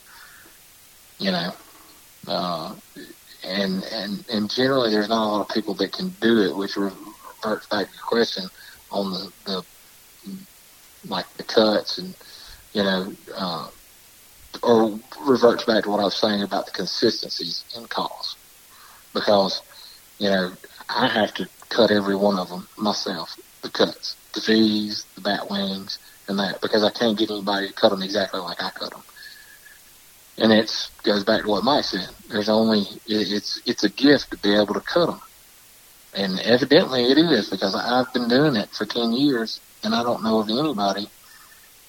You 1.19 1.31
know. 1.31 1.51
Uh, 2.27 2.75
and 3.43 3.83
and 3.91 4.25
and 4.29 4.49
generally 4.49 4.89
there's 4.91 5.07
not 5.07 5.23
a 5.23 5.29
lot 5.29 5.41
of 5.41 5.53
people 5.53 5.73
that 5.75 5.93
can 5.93 6.09
do 6.19 6.41
it, 6.41 6.55
which 6.55 6.75
reverts 6.75 7.67
back 7.67 7.87
to 7.87 7.93
your 7.93 8.03
question 8.05 8.45
on 8.91 9.13
the 9.13 9.31
the 9.45 9.63
like 11.07 11.31
the 11.37 11.43
cuts 11.43 11.99
and 11.99 12.15
you 12.73 12.83
know, 12.83 13.11
uh, 13.35 13.67
or 14.63 14.99
reverts 15.25 15.65
back 15.65 15.83
to 15.83 15.89
what 15.89 15.99
I 15.99 16.05
was 16.05 16.19
saying 16.19 16.41
about 16.43 16.65
the 16.65 16.71
consistencies 16.71 17.65
in 17.75 17.85
calls, 17.85 18.37
because 19.13 19.61
you 20.19 20.29
know 20.29 20.51
I 20.89 21.07
have 21.07 21.33
to 21.35 21.49
cut 21.69 21.91
every 21.91 22.15
one 22.15 22.39
of 22.39 22.49
them 22.49 22.67
myself, 22.77 23.29
the 23.61 23.69
cuts, 23.69 24.17
the 24.33 24.41
V's, 24.45 25.05
the 25.15 25.21
bat 25.21 25.49
wings, 25.49 25.99
and 26.27 26.39
that 26.39 26.61
because 26.61 26.83
I 26.83 26.91
can't 26.91 27.17
get 27.17 27.31
anybody 27.31 27.67
to 27.67 27.73
cut 27.73 27.89
them 27.89 28.03
exactly 28.03 28.39
like 28.39 28.61
I 28.61 28.71
cut 28.71 28.91
them. 28.91 29.03
And 30.37 30.51
it 30.51 30.71
goes 31.03 31.23
back 31.23 31.43
to 31.43 31.49
what 31.49 31.63
Mike 31.63 31.83
said. 31.83 32.09
There's 32.29 32.49
only 32.49 32.83
it's 33.05 33.61
it's 33.65 33.83
a 33.83 33.89
gift 33.89 34.31
to 34.31 34.37
be 34.39 34.55
able 34.55 34.73
to 34.75 34.81
cut 34.81 35.07
them, 35.07 35.19
and 36.13 36.39
evidently 36.39 37.05
it 37.05 37.17
is 37.17 37.49
because 37.49 37.75
I've 37.75 38.13
been 38.13 38.27
doing 38.27 38.55
it 38.55 38.69
for 38.77 38.85
ten 38.85 39.13
years, 39.13 39.59
and 39.83 39.95
I 39.95 40.03
don't 40.03 40.23
know 40.23 40.39
of 40.39 40.49
anybody 40.49 41.07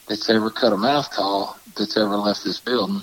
that's 0.09 0.28
ever 0.30 0.50
cut 0.50 0.72
a 0.72 0.76
mouth 0.76 1.11
call 1.11 1.59
that's 1.76 1.96
ever 1.96 2.16
left 2.16 2.44
this 2.44 2.61
building 2.61 3.02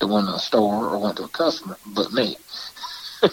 that 0.00 0.06
went 0.06 0.26
to 0.26 0.34
a 0.34 0.38
store 0.38 0.88
or 0.88 0.98
went 0.98 1.16
to 1.16 1.24
a 1.24 1.28
customer, 1.28 1.76
but 1.86 2.12
me. 2.12 2.36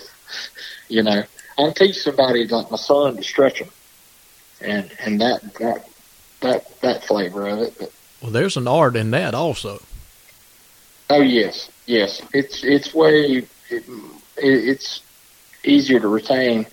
you 0.89 1.03
know, 1.03 1.23
I 1.57 1.71
teach 1.71 1.97
somebody 2.01 2.45
like 2.47 2.69
my 2.71 2.77
son 2.77 3.17
to 3.17 3.23
stretch 3.23 3.59
them, 3.59 3.69
and 4.61 4.91
and 4.99 5.21
that 5.21 5.41
that 5.55 5.87
that 6.41 6.81
that 6.81 7.03
flavor 7.05 7.47
of 7.47 7.59
it. 7.59 7.73
But, 7.79 7.91
Well, 8.21 8.31
there's 8.31 8.57
an 8.57 8.67
art 8.67 8.95
in 8.95 9.11
that 9.11 9.33
also. 9.33 9.81
oh 11.09 11.21
yes, 11.21 11.69
yes, 11.85 12.21
it's 12.33 12.63
it's 12.63 12.93
way 12.93 13.37
it, 13.37 13.47
it, 13.69 13.83
it's 14.37 15.01
easier 15.63 15.99
to 15.99 16.07
retain 16.07 16.65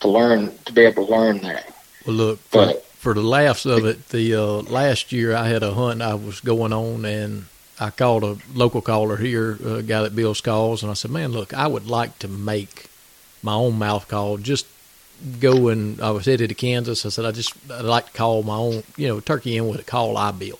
to 0.00 0.08
learn 0.08 0.56
to 0.64 0.72
be 0.72 0.82
able 0.82 1.06
to 1.06 1.12
learn 1.12 1.38
that. 1.38 1.74
Well, 2.06 2.16
look, 2.16 2.40
But 2.50 2.85
for 3.06 3.14
the 3.14 3.22
laughs 3.22 3.64
of 3.66 3.84
it, 3.84 4.08
the 4.08 4.34
uh, 4.34 4.62
last 4.62 5.12
year 5.12 5.32
I 5.32 5.46
had 5.46 5.62
a 5.62 5.74
hunt 5.74 6.02
I 6.02 6.14
was 6.14 6.40
going 6.40 6.72
on, 6.72 7.04
and 7.04 7.44
I 7.78 7.90
called 7.90 8.24
a 8.24 8.36
local 8.52 8.80
caller 8.80 9.16
here, 9.16 9.56
a 9.64 9.80
guy 9.80 10.02
that 10.02 10.16
builds 10.16 10.40
calls, 10.40 10.82
and 10.82 10.90
I 10.90 10.94
said, 10.94 11.12
"Man, 11.12 11.30
look, 11.30 11.54
I 11.54 11.68
would 11.68 11.86
like 11.86 12.18
to 12.18 12.26
make 12.26 12.90
my 13.44 13.52
own 13.52 13.78
mouth 13.78 14.08
call. 14.08 14.38
Just 14.38 14.66
go 15.38 15.68
and 15.68 16.00
I 16.00 16.10
was 16.10 16.26
headed 16.26 16.48
to 16.48 16.56
Kansas. 16.56 17.06
I 17.06 17.10
said, 17.10 17.24
I 17.24 17.30
just 17.30 17.54
I'd 17.70 17.84
like 17.84 18.06
to 18.06 18.12
call 18.12 18.42
my 18.42 18.56
own, 18.56 18.82
you 18.96 19.06
know, 19.06 19.20
turkey 19.20 19.56
in 19.56 19.68
with 19.68 19.78
a 19.78 19.84
call 19.84 20.16
I 20.16 20.32
built. 20.32 20.58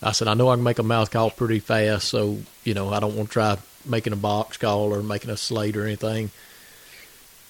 I 0.00 0.12
said, 0.12 0.28
I 0.28 0.34
know 0.34 0.50
I 0.50 0.54
can 0.54 0.62
make 0.62 0.78
a 0.78 0.84
mouth 0.84 1.10
call 1.10 1.32
pretty 1.32 1.58
fast, 1.58 2.06
so 2.06 2.38
you 2.62 2.74
know, 2.74 2.90
I 2.90 3.00
don't 3.00 3.16
want 3.16 3.30
to 3.30 3.32
try 3.32 3.58
making 3.84 4.12
a 4.12 4.22
box 4.30 4.56
call 4.56 4.94
or 4.94 5.02
making 5.02 5.30
a 5.30 5.36
slate 5.36 5.76
or 5.76 5.84
anything. 5.84 6.30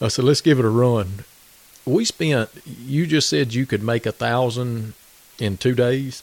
I 0.00 0.08
said, 0.08 0.24
let's 0.24 0.40
give 0.40 0.58
it 0.58 0.64
a 0.64 0.70
run. 0.70 1.26
We 1.86 2.04
spent. 2.04 2.50
You 2.66 3.06
just 3.06 3.28
said 3.28 3.54
you 3.54 3.66
could 3.66 3.82
make 3.82 4.06
a 4.06 4.12
thousand 4.12 4.94
in 5.38 5.56
two 5.56 5.74
days, 5.74 6.22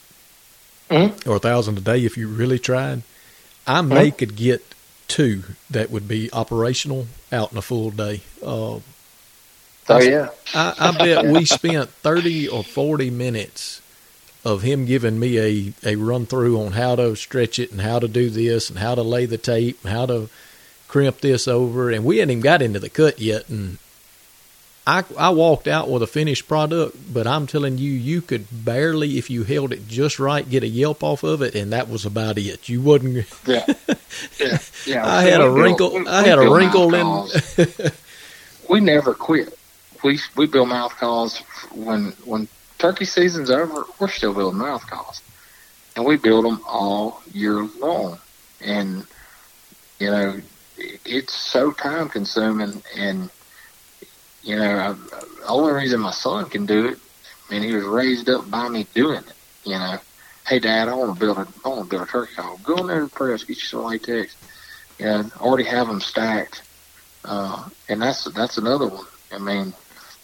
Mhm. 0.90 1.26
or 1.26 1.36
a 1.36 1.40
thousand 1.40 1.78
a 1.78 1.80
day 1.80 2.04
if 2.04 2.16
you 2.16 2.28
really 2.28 2.58
tried. 2.58 3.02
I 3.66 3.80
may 3.82 4.10
could 4.10 4.36
get 4.36 4.64
two 5.08 5.42
that 5.70 5.90
would 5.90 6.06
be 6.08 6.30
operational 6.32 7.06
out 7.32 7.52
in 7.52 7.58
a 7.58 7.62
full 7.62 7.90
day. 7.90 8.20
Uh, 8.42 8.78
Oh 9.90 10.00
yeah. 10.02 10.28
I, 10.54 10.74
I 10.78 10.92
bet 10.98 11.24
we 11.26 11.44
spent 11.46 11.88
thirty 12.02 12.46
or 12.46 12.62
forty 12.62 13.08
minutes 13.10 13.80
of 14.44 14.60
him 14.62 14.84
giving 14.84 15.18
me 15.18 15.38
a, 15.38 15.72
a 15.84 15.96
run 15.96 16.26
through 16.26 16.60
on 16.60 16.72
how 16.72 16.94
to 16.96 17.16
stretch 17.16 17.58
it 17.58 17.72
and 17.72 17.80
how 17.80 17.98
to 17.98 18.06
do 18.06 18.28
this 18.30 18.68
and 18.70 18.78
how 18.78 18.94
to 18.94 19.02
lay 19.02 19.24
the 19.26 19.38
tape 19.38 19.78
and 19.82 19.92
how 19.92 20.04
to 20.06 20.28
crimp 20.88 21.20
this 21.20 21.48
over 21.48 21.90
and 21.90 22.04
we 22.04 22.18
hadn't 22.18 22.30
even 22.32 22.42
got 22.42 22.62
into 22.62 22.78
the 22.78 22.88
cut 22.88 23.18
yet 23.18 23.48
and 23.48 23.78
I 24.88 25.04
I 25.18 25.30
walked 25.30 25.68
out 25.68 25.90
with 25.90 26.02
a 26.02 26.06
finished 26.06 26.48
product, 26.48 26.96
but 27.12 27.26
I'm 27.26 27.46
telling 27.46 27.76
you, 27.76 27.90
you 27.92 28.22
could 28.22 28.46
barely, 28.50 29.18
if 29.18 29.28
you 29.28 29.44
held 29.44 29.72
it 29.72 29.86
just 29.86 30.18
right, 30.18 30.48
get 30.48 30.62
a 30.62 30.66
yelp 30.66 31.02
off 31.04 31.22
of 31.24 31.42
it, 31.42 31.54
and 31.54 31.72
that 31.72 31.88
was 31.90 32.06
about 32.06 32.38
it. 32.38 32.68
You 32.68 32.80
wouldn't. 32.80 33.26
Yeah. 33.46 33.64
Yeah. 34.40 34.58
Yeah. 34.86 35.06
I 35.06 35.22
had 35.22 35.40
a 35.40 35.50
wrinkle. 35.50 35.92
we- 35.92 36.06
I 36.06 36.22
had 36.26 36.38
a 36.38 36.50
wrinkle 36.50 36.94
in. 36.94 37.90
we 38.70 38.80
never 38.80 39.12
quit. 39.14 39.56
We 40.02 40.18
we 40.36 40.46
build 40.46 40.68
mouth 40.68 40.96
calls 40.96 41.38
when 41.72 42.12
when 42.24 42.48
turkey 42.78 43.04
season's 43.04 43.50
over. 43.50 43.84
We're 43.98 44.08
still 44.08 44.32
building 44.32 44.58
mouth 44.60 44.86
calls, 44.86 45.20
and 45.96 46.04
we 46.04 46.16
build 46.16 46.44
them 46.46 46.60
all 46.66 47.20
year 47.32 47.62
long. 47.78 48.18
And 48.60 49.06
you 49.98 50.10
know, 50.10 50.40
it's 51.04 51.34
so 51.34 51.72
time 51.72 52.08
consuming. 52.08 52.82
And 52.96 53.30
you 54.48 54.56
know, 54.56 54.78
I, 54.78 54.92
the 54.92 55.46
only 55.48 55.74
reason 55.74 56.00
my 56.00 56.10
son 56.10 56.48
can 56.48 56.64
do 56.64 56.86
it, 56.86 56.98
and 57.50 57.62
he 57.62 57.74
was 57.74 57.84
raised 57.84 58.30
up 58.30 58.50
by 58.50 58.68
me 58.70 58.86
doing 58.94 59.18
it. 59.18 59.32
You 59.64 59.74
know, 59.74 59.98
hey 60.46 60.58
dad, 60.58 60.88
I 60.88 60.94
want 60.94 61.12
to 61.12 61.20
build 61.20 61.36
a 61.36 61.46
I 61.64 61.68
want 61.68 61.84
to 61.84 61.90
build 61.90 62.08
a 62.08 62.10
turkey 62.10 62.34
call. 62.34 62.56
Go 62.64 62.76
in 62.78 62.86
there 62.86 63.02
and 63.02 63.12
press, 63.12 63.44
get 63.44 63.58
you 63.58 63.62
some 63.62 63.84
latex. 63.84 64.34
You 64.98 65.04
know, 65.04 65.30
already 65.38 65.64
have 65.64 65.86
them 65.86 66.00
stacked. 66.00 66.62
Uh, 67.26 67.68
and 67.90 68.00
that's 68.00 68.24
that's 68.32 68.56
another 68.56 68.88
one. 68.88 69.04
I 69.30 69.38
mean, 69.38 69.74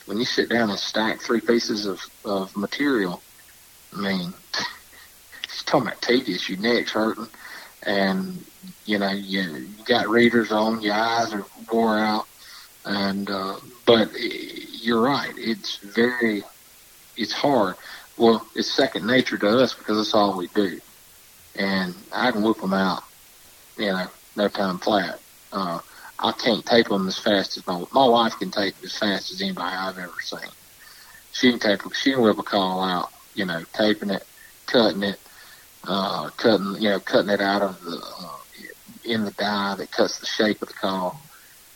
when 0.07 0.17
you 0.17 0.25
sit 0.25 0.49
down 0.49 0.71
and 0.71 0.79
stack 0.79 1.21
three 1.21 1.41
pieces 1.41 1.85
of, 1.85 2.01
of 2.25 2.57
material, 2.57 3.23
I 3.95 4.01
mean, 4.01 4.33
it's 5.45 5.63
talking 5.65 5.89
about 5.89 6.01
tedious. 6.01 6.49
Your 6.49 6.61
neck's 6.61 6.93
hurting, 6.93 7.29
and 7.83 8.43
you 8.87 8.99
know 8.99 9.11
you, 9.11 9.43
you 9.43 9.85
got 9.85 10.09
readers 10.09 10.51
on. 10.51 10.81
Your 10.81 10.95
eyes 10.95 11.35
are 11.35 11.45
wore 11.71 11.99
out, 11.99 12.27
and 12.85 13.31
uh, 13.31 13.57
but 13.87 14.11
you're 14.19 15.03
right. 15.03 15.33
It's 15.37 15.77
very, 15.79 16.43
it's 17.17 17.33
hard. 17.33 17.77
Well, 18.17 18.47
it's 18.55 18.71
second 18.71 19.07
nature 19.07 19.39
to 19.39 19.59
us 19.59 19.75
because 19.75 19.97
that's 19.97 20.15
all 20.15 20.37
we 20.37 20.49
do, 20.49 20.81
and 21.57 21.95
I 22.13 22.31
can 22.31 22.43
whip 22.43 22.59
them 22.61 22.75
out. 22.75 23.03
You 23.77 23.87
know, 23.87 24.07
no 24.37 24.49
time 24.49 24.79
flat. 24.79 25.21
Uh, 25.53 25.81
I 26.19 26.33
can't 26.33 26.65
tape 26.65 26.89
them 26.89 27.09
as 27.09 27.19
fast 27.19 27.57
as 27.57 27.67
my 27.67 27.85
my 27.93 28.07
wife 28.07 28.39
can 28.39 28.51
tape 28.51 28.75
as 28.85 28.97
fast 28.97 29.33
as 29.33 29.43
anybody 29.43 29.75
I've 29.75 29.99
ever 29.99 30.13
seen. 30.21 30.51
She 31.33 31.51
can 31.51 31.59
tape. 31.59 31.81
She 31.95 32.13
can 32.13 32.23
whip 32.23 32.39
a 32.39 32.43
call 32.43 32.83
out. 32.83 33.11
You 33.35 33.47
know, 33.47 33.65
taping 33.73 34.11
it, 34.11 34.25
cutting 34.67 35.03
it, 35.03 35.19
uh, 35.89 36.31
cutting 36.37 36.77
you 36.81 36.91
know 36.91 37.01
cutting 37.01 37.31
it 37.31 37.41
out 37.41 37.63
of 37.63 37.83
the 37.83 37.97
uh, 37.97 38.39
in 39.05 39.25
the 39.25 39.33
die 39.33 39.75
that 39.77 39.91
cuts 39.91 40.19
the 40.19 40.27
shape 40.27 40.63
of 40.63 40.69
the 40.69 40.75
call, 40.75 41.21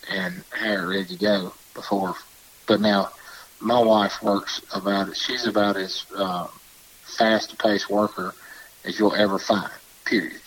and 0.09 0.43
have 0.51 0.79
it 0.79 0.83
ready 0.83 1.05
to 1.05 1.15
go 1.15 1.53
before. 1.73 2.15
But 2.67 2.81
now, 2.81 3.09
my 3.59 3.79
wife 3.79 4.21
works 4.21 4.61
about 4.73 5.09
it. 5.09 5.17
She's 5.17 5.45
about 5.45 5.75
as 5.77 6.05
uh, 6.15 6.47
fast 7.03 7.53
a 7.53 7.55
paced 7.57 7.89
worker 7.89 8.33
as 8.85 8.99
you'll 8.99 9.15
ever 9.15 9.39
find. 9.39 9.71
Period. 10.05 10.41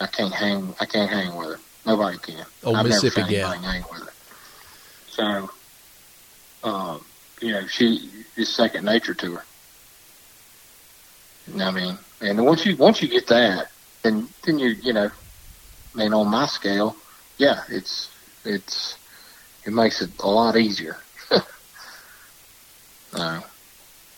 I 0.00 0.06
can't 0.06 0.32
hang. 0.32 0.74
I 0.80 0.86
can't 0.86 1.10
hang 1.10 1.34
with 1.36 1.48
her. 1.48 1.60
Nobody 1.86 2.18
can. 2.18 2.44
Old 2.64 2.76
I've 2.76 2.86
Mississippi 2.86 3.34
never 3.36 3.54
found 3.54 3.64
hang 3.64 3.84
with 3.90 4.02
her. 4.02 4.12
So, 5.08 5.50
um, 6.64 7.04
you 7.40 7.52
know, 7.52 7.66
she 7.66 8.10
is 8.36 8.48
second 8.48 8.84
nature 8.84 9.14
to 9.14 9.36
her. 9.36 9.44
I 11.58 11.70
mean, 11.70 11.98
and 12.20 12.44
once 12.44 12.64
you 12.64 12.76
once 12.76 13.02
you 13.02 13.08
get 13.08 13.26
that, 13.28 13.70
then 14.02 14.28
then 14.44 14.58
you 14.58 14.68
you 14.68 14.92
know, 14.92 15.10
I 15.94 15.98
mean, 15.98 16.14
on 16.14 16.28
my 16.28 16.46
scale, 16.46 16.96
yeah, 17.38 17.62
it's 17.68 18.08
it's 18.44 18.96
it 19.64 19.72
makes 19.72 20.02
it 20.02 20.10
a 20.20 20.28
lot 20.28 20.56
easier. 20.56 20.96
uh, 23.14 23.40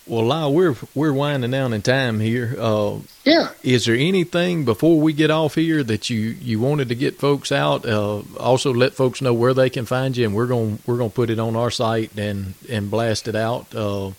Well, 0.07 0.27
Lyle, 0.27 0.53
we're 0.53 0.77
we're 0.95 1.13
winding 1.13 1.51
down 1.51 1.73
in 1.73 1.83
time 1.83 2.21
here. 2.21 2.55
Uh, 2.59 2.99
yeah, 3.25 3.51
is 3.63 3.87
there 3.87 3.95
anything 3.95 4.65
before 4.65 5.01
we 5.01 5.13
get 5.13 5.31
off 5.31 5.55
here 5.55 5.83
that 5.83 6.11
you, 6.11 6.21
you 6.21 6.61
wanted 6.61 6.89
to 6.91 6.95
get 6.95 7.19
folks 7.19 7.51
out? 7.51 7.87
Uh, 7.87 8.23
also, 8.39 8.73
let 8.73 8.93
folks 8.93 9.23
know 9.23 9.33
where 9.33 9.55
they 9.55 9.71
can 9.71 9.87
find 9.87 10.17
you, 10.17 10.27
and 10.27 10.35
we're 10.35 10.47
going 10.47 10.79
we're 10.87 10.99
going 10.99 11.11
to 11.11 11.17
put 11.17 11.31
it 11.31 11.39
on 11.39 11.57
our 11.57 11.71
site 11.71 12.17
and 12.19 12.55
and 12.69 12.91
blast 12.91 13.29
it 13.29 13.35
out. 13.35 13.75
Uh, 13.75 14.11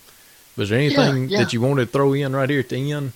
was 0.56 0.70
there 0.70 0.78
anything 0.78 1.28
yeah. 1.28 1.38
that 1.38 1.52
you 1.52 1.60
wanted 1.60 1.86
to 1.86 1.92
throw 1.92 2.14
in 2.14 2.34
right 2.34 2.48
here 2.48 2.60
at 2.60 2.68
the 2.70 2.92
end? 2.92 3.12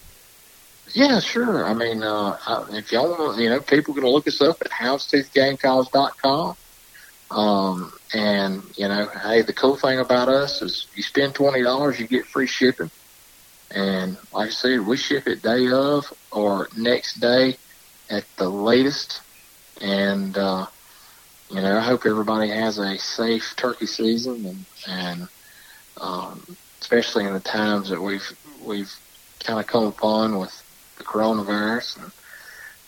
Yeah, 0.92 1.20
sure. 1.20 1.64
I 1.64 1.72
mean, 1.72 2.02
uh, 2.02 2.36
if 2.70 2.92
y'all 2.92 3.10
want, 3.10 3.38
you 3.38 3.48
know, 3.48 3.60
people 3.60 3.94
can 3.94 4.04
look 4.04 4.26
us 4.26 4.40
up 4.40 4.60
at 4.60 4.70
houndstoothgamecalls.com. 4.70 6.56
Um, 7.30 7.92
and 8.12 8.62
you 8.76 8.88
know, 8.88 9.06
hey, 9.06 9.42
the 9.42 9.52
cool 9.52 9.76
thing 9.76 9.98
about 9.98 10.28
us 10.28 10.62
is 10.62 10.86
you 10.94 11.02
spend 11.02 11.34
twenty 11.34 11.62
dollars, 11.62 12.00
you 12.00 12.06
get 12.06 12.26
free 12.26 12.46
shipping. 12.46 12.90
And 13.72 14.16
like 14.32 14.48
I 14.48 14.50
said, 14.50 14.86
we 14.86 14.96
ship 14.96 15.28
it 15.28 15.42
day 15.42 15.70
of 15.70 16.12
or 16.32 16.68
next 16.76 17.20
day 17.20 17.56
at 18.10 18.24
the 18.36 18.48
latest. 18.48 19.20
And 19.80 20.36
uh, 20.36 20.66
you 21.50 21.60
know, 21.60 21.78
I 21.78 21.80
hope 21.80 22.04
everybody 22.04 22.48
has 22.48 22.78
a 22.78 22.98
safe 22.98 23.54
turkey 23.56 23.86
season, 23.86 24.44
and 24.46 24.64
and 24.88 25.28
um, 26.00 26.56
especially 26.80 27.26
in 27.26 27.32
the 27.32 27.40
times 27.40 27.90
that 27.90 28.00
we've 28.00 28.36
we've 28.64 28.92
kind 29.44 29.58
of 29.58 29.66
come 29.66 29.84
upon 29.84 30.38
with 30.38 30.52
the 30.98 31.04
coronavirus. 31.04 32.02
And, 32.02 32.12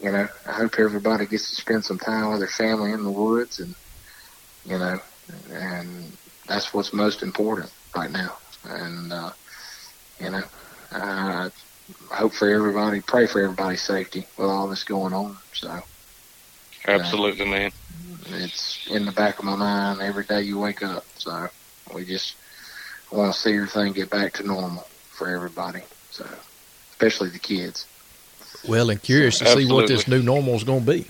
you 0.02 0.12
know, 0.12 0.28
I 0.46 0.52
hope 0.52 0.78
everybody 0.78 1.26
gets 1.26 1.50
to 1.50 1.56
spend 1.56 1.84
some 1.84 1.98
time 1.98 2.30
with 2.30 2.40
their 2.40 2.48
family 2.48 2.92
in 2.92 3.04
the 3.04 3.10
woods 3.10 3.60
and, 3.60 3.74
you 4.64 4.78
know, 4.78 5.00
and 5.50 6.12
that's 6.46 6.72
what's 6.74 6.92
most 6.92 7.22
important 7.22 7.72
right 7.94 8.10
now. 8.10 8.36
And, 8.64 9.12
uh, 9.12 9.30
you 10.20 10.30
know, 10.30 10.42
I 10.92 11.50
hope 12.10 12.34
for 12.34 12.48
everybody, 12.48 13.00
pray 13.00 13.26
for 13.26 13.42
everybody's 13.42 13.82
safety 13.82 14.26
with 14.36 14.48
all 14.48 14.68
this 14.68 14.84
going 14.84 15.12
on. 15.12 15.36
So 15.54 15.82
Absolutely, 16.86 17.46
man. 17.46 17.72
it's 18.26 18.86
in 18.90 19.04
the 19.04 19.12
back 19.12 19.38
of 19.38 19.44
my 19.44 19.56
mind 19.56 20.00
every 20.00 20.24
day 20.24 20.42
you 20.42 20.58
wake 20.58 20.82
up. 20.82 21.04
So 21.16 21.48
we 21.94 22.04
just 22.04 22.34
want 23.10 23.32
to 23.32 23.38
see 23.38 23.54
everything 23.54 23.92
get 23.92 24.10
back 24.10 24.34
to 24.34 24.46
normal 24.46 24.86
for 25.10 25.28
everybody. 25.28 25.82
So, 26.10 26.26
especially 26.90 27.30
the 27.30 27.38
kids. 27.38 27.86
Well, 28.68 28.90
and 28.90 29.02
curious 29.02 29.38
to 29.38 29.46
see 29.46 29.70
what 29.70 29.88
this 29.88 30.06
new 30.08 30.22
normal 30.22 30.54
is 30.54 30.64
going 30.64 30.84
to 30.84 30.92
be. 30.92 31.06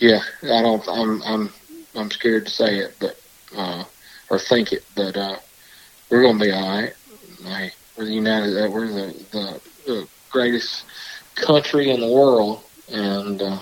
Yeah, 0.00 0.20
I 0.42 0.62
don't. 0.62 0.86
I'm. 0.88 1.22
I'm. 1.22 1.52
I'm 1.96 2.10
scared 2.10 2.46
to 2.46 2.50
say 2.50 2.78
it, 2.78 2.94
but 3.00 3.16
uh, 3.56 3.84
or 4.30 4.38
think 4.38 4.72
it, 4.72 4.84
but 4.96 5.16
uh, 5.16 5.36
we're 6.10 6.22
gonna 6.22 6.38
be 6.38 6.52
all 6.52 6.80
right. 6.80 6.92
Hey, 7.42 7.72
we're 7.96 8.06
the 8.06 8.12
United. 8.12 8.56
Uh, 8.56 8.70
we're 8.70 8.88
the, 8.88 9.12
the 9.32 9.60
the 9.86 10.08
greatest 10.30 10.84
country 11.34 11.90
in 11.90 12.00
the 12.00 12.12
world, 12.12 12.62
and 12.88 13.40
uh, 13.40 13.58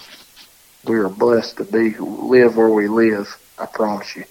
we 0.85 0.97
are 0.97 1.09
blessed 1.09 1.59
to 1.59 1.65
be 1.65 1.91
live 1.99 2.57
where 2.57 2.71
we 2.71 2.89
live. 2.89 3.37
I 3.59 3.67
promise 3.67 4.17
you. 4.17 4.25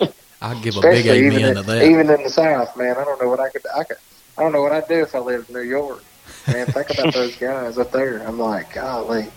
I'll 0.42 0.60
give 0.62 0.76
a 0.76 0.80
big 0.80 1.06
Especially 1.06 1.26
even 1.26 1.38
amen 1.38 1.48
in, 1.50 1.54
to 1.56 1.62
that. 1.62 1.84
even 1.84 2.10
in 2.10 2.22
the 2.22 2.30
South, 2.30 2.76
man. 2.76 2.96
I 2.98 3.04
don't 3.04 3.20
know 3.20 3.28
what 3.28 3.40
I 3.40 3.50
could. 3.50 3.62
I 3.76 3.84
could. 3.84 3.98
I 4.38 4.42
don't 4.42 4.52
know 4.52 4.62
what 4.62 4.72
I'd 4.72 4.88
do 4.88 5.02
if 5.02 5.14
I 5.14 5.18
lived 5.18 5.50
in 5.50 5.54
New 5.56 5.62
York. 5.62 6.02
Man, 6.48 6.66
think 6.66 6.88
about 6.90 7.12
those 7.14 7.36
guys 7.36 7.76
up 7.76 7.92
there. 7.92 8.26
I'm 8.26 8.38
like, 8.38 8.74
golly, 8.74 9.28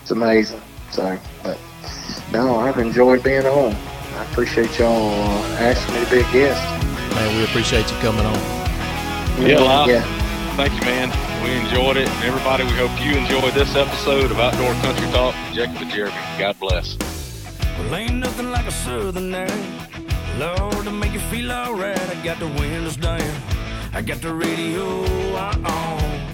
it's 0.00 0.10
amazing. 0.10 0.60
So, 0.90 1.16
but 1.44 1.58
no, 2.32 2.56
I've 2.60 2.78
enjoyed 2.78 3.22
being 3.22 3.46
on. 3.46 3.74
I 4.16 4.24
appreciate 4.30 4.78
y'all 4.78 5.10
uh, 5.12 5.56
asking 5.60 5.94
me 5.94 6.04
to 6.04 6.10
be 6.10 6.18
a 6.20 6.32
guest. 6.32 6.62
man. 7.14 7.36
We 7.36 7.44
appreciate 7.44 7.90
you 7.90 7.96
coming 7.98 8.24
on. 8.26 8.38
Yeah, 9.46 9.58
Lyle. 9.58 9.88
yeah. 9.88 10.04
Thank 10.56 10.74
you, 10.74 10.82
man. 10.82 11.08
We 11.44 11.50
enjoyed 11.66 11.96
it. 11.96 12.08
And 12.08 12.24
everybody, 12.24 12.64
we 12.64 12.70
hope 12.72 12.92
you 13.04 13.16
enjoyed 13.16 13.54
this 13.54 13.74
episode 13.74 14.30
of 14.30 14.38
Outdoor 14.38 14.72
Country 14.82 15.06
Talk 15.10 15.34
with 15.46 15.54
Jacob 15.54 15.76
and 15.82 15.90
Jeremy. 15.90 16.14
God 16.38 16.58
bless. 16.60 16.96
Well, 17.78 17.94
ain't 17.94 18.14
nothing 18.16 18.50
like 18.50 18.66
a 18.66 18.70
southern 18.70 19.34
air. 19.34 19.48
Lord, 20.38 20.84
to 20.84 20.90
make 20.90 21.12
you 21.12 21.20
feel 21.20 21.50
alright. 21.50 21.98
I 22.10 22.14
got 22.22 22.38
the 22.38 22.48
windows 22.48 22.96
down. 22.96 23.20
I 23.94 24.02
got 24.02 24.20
the 24.20 24.34
radio 24.34 25.04
on. 25.34 26.31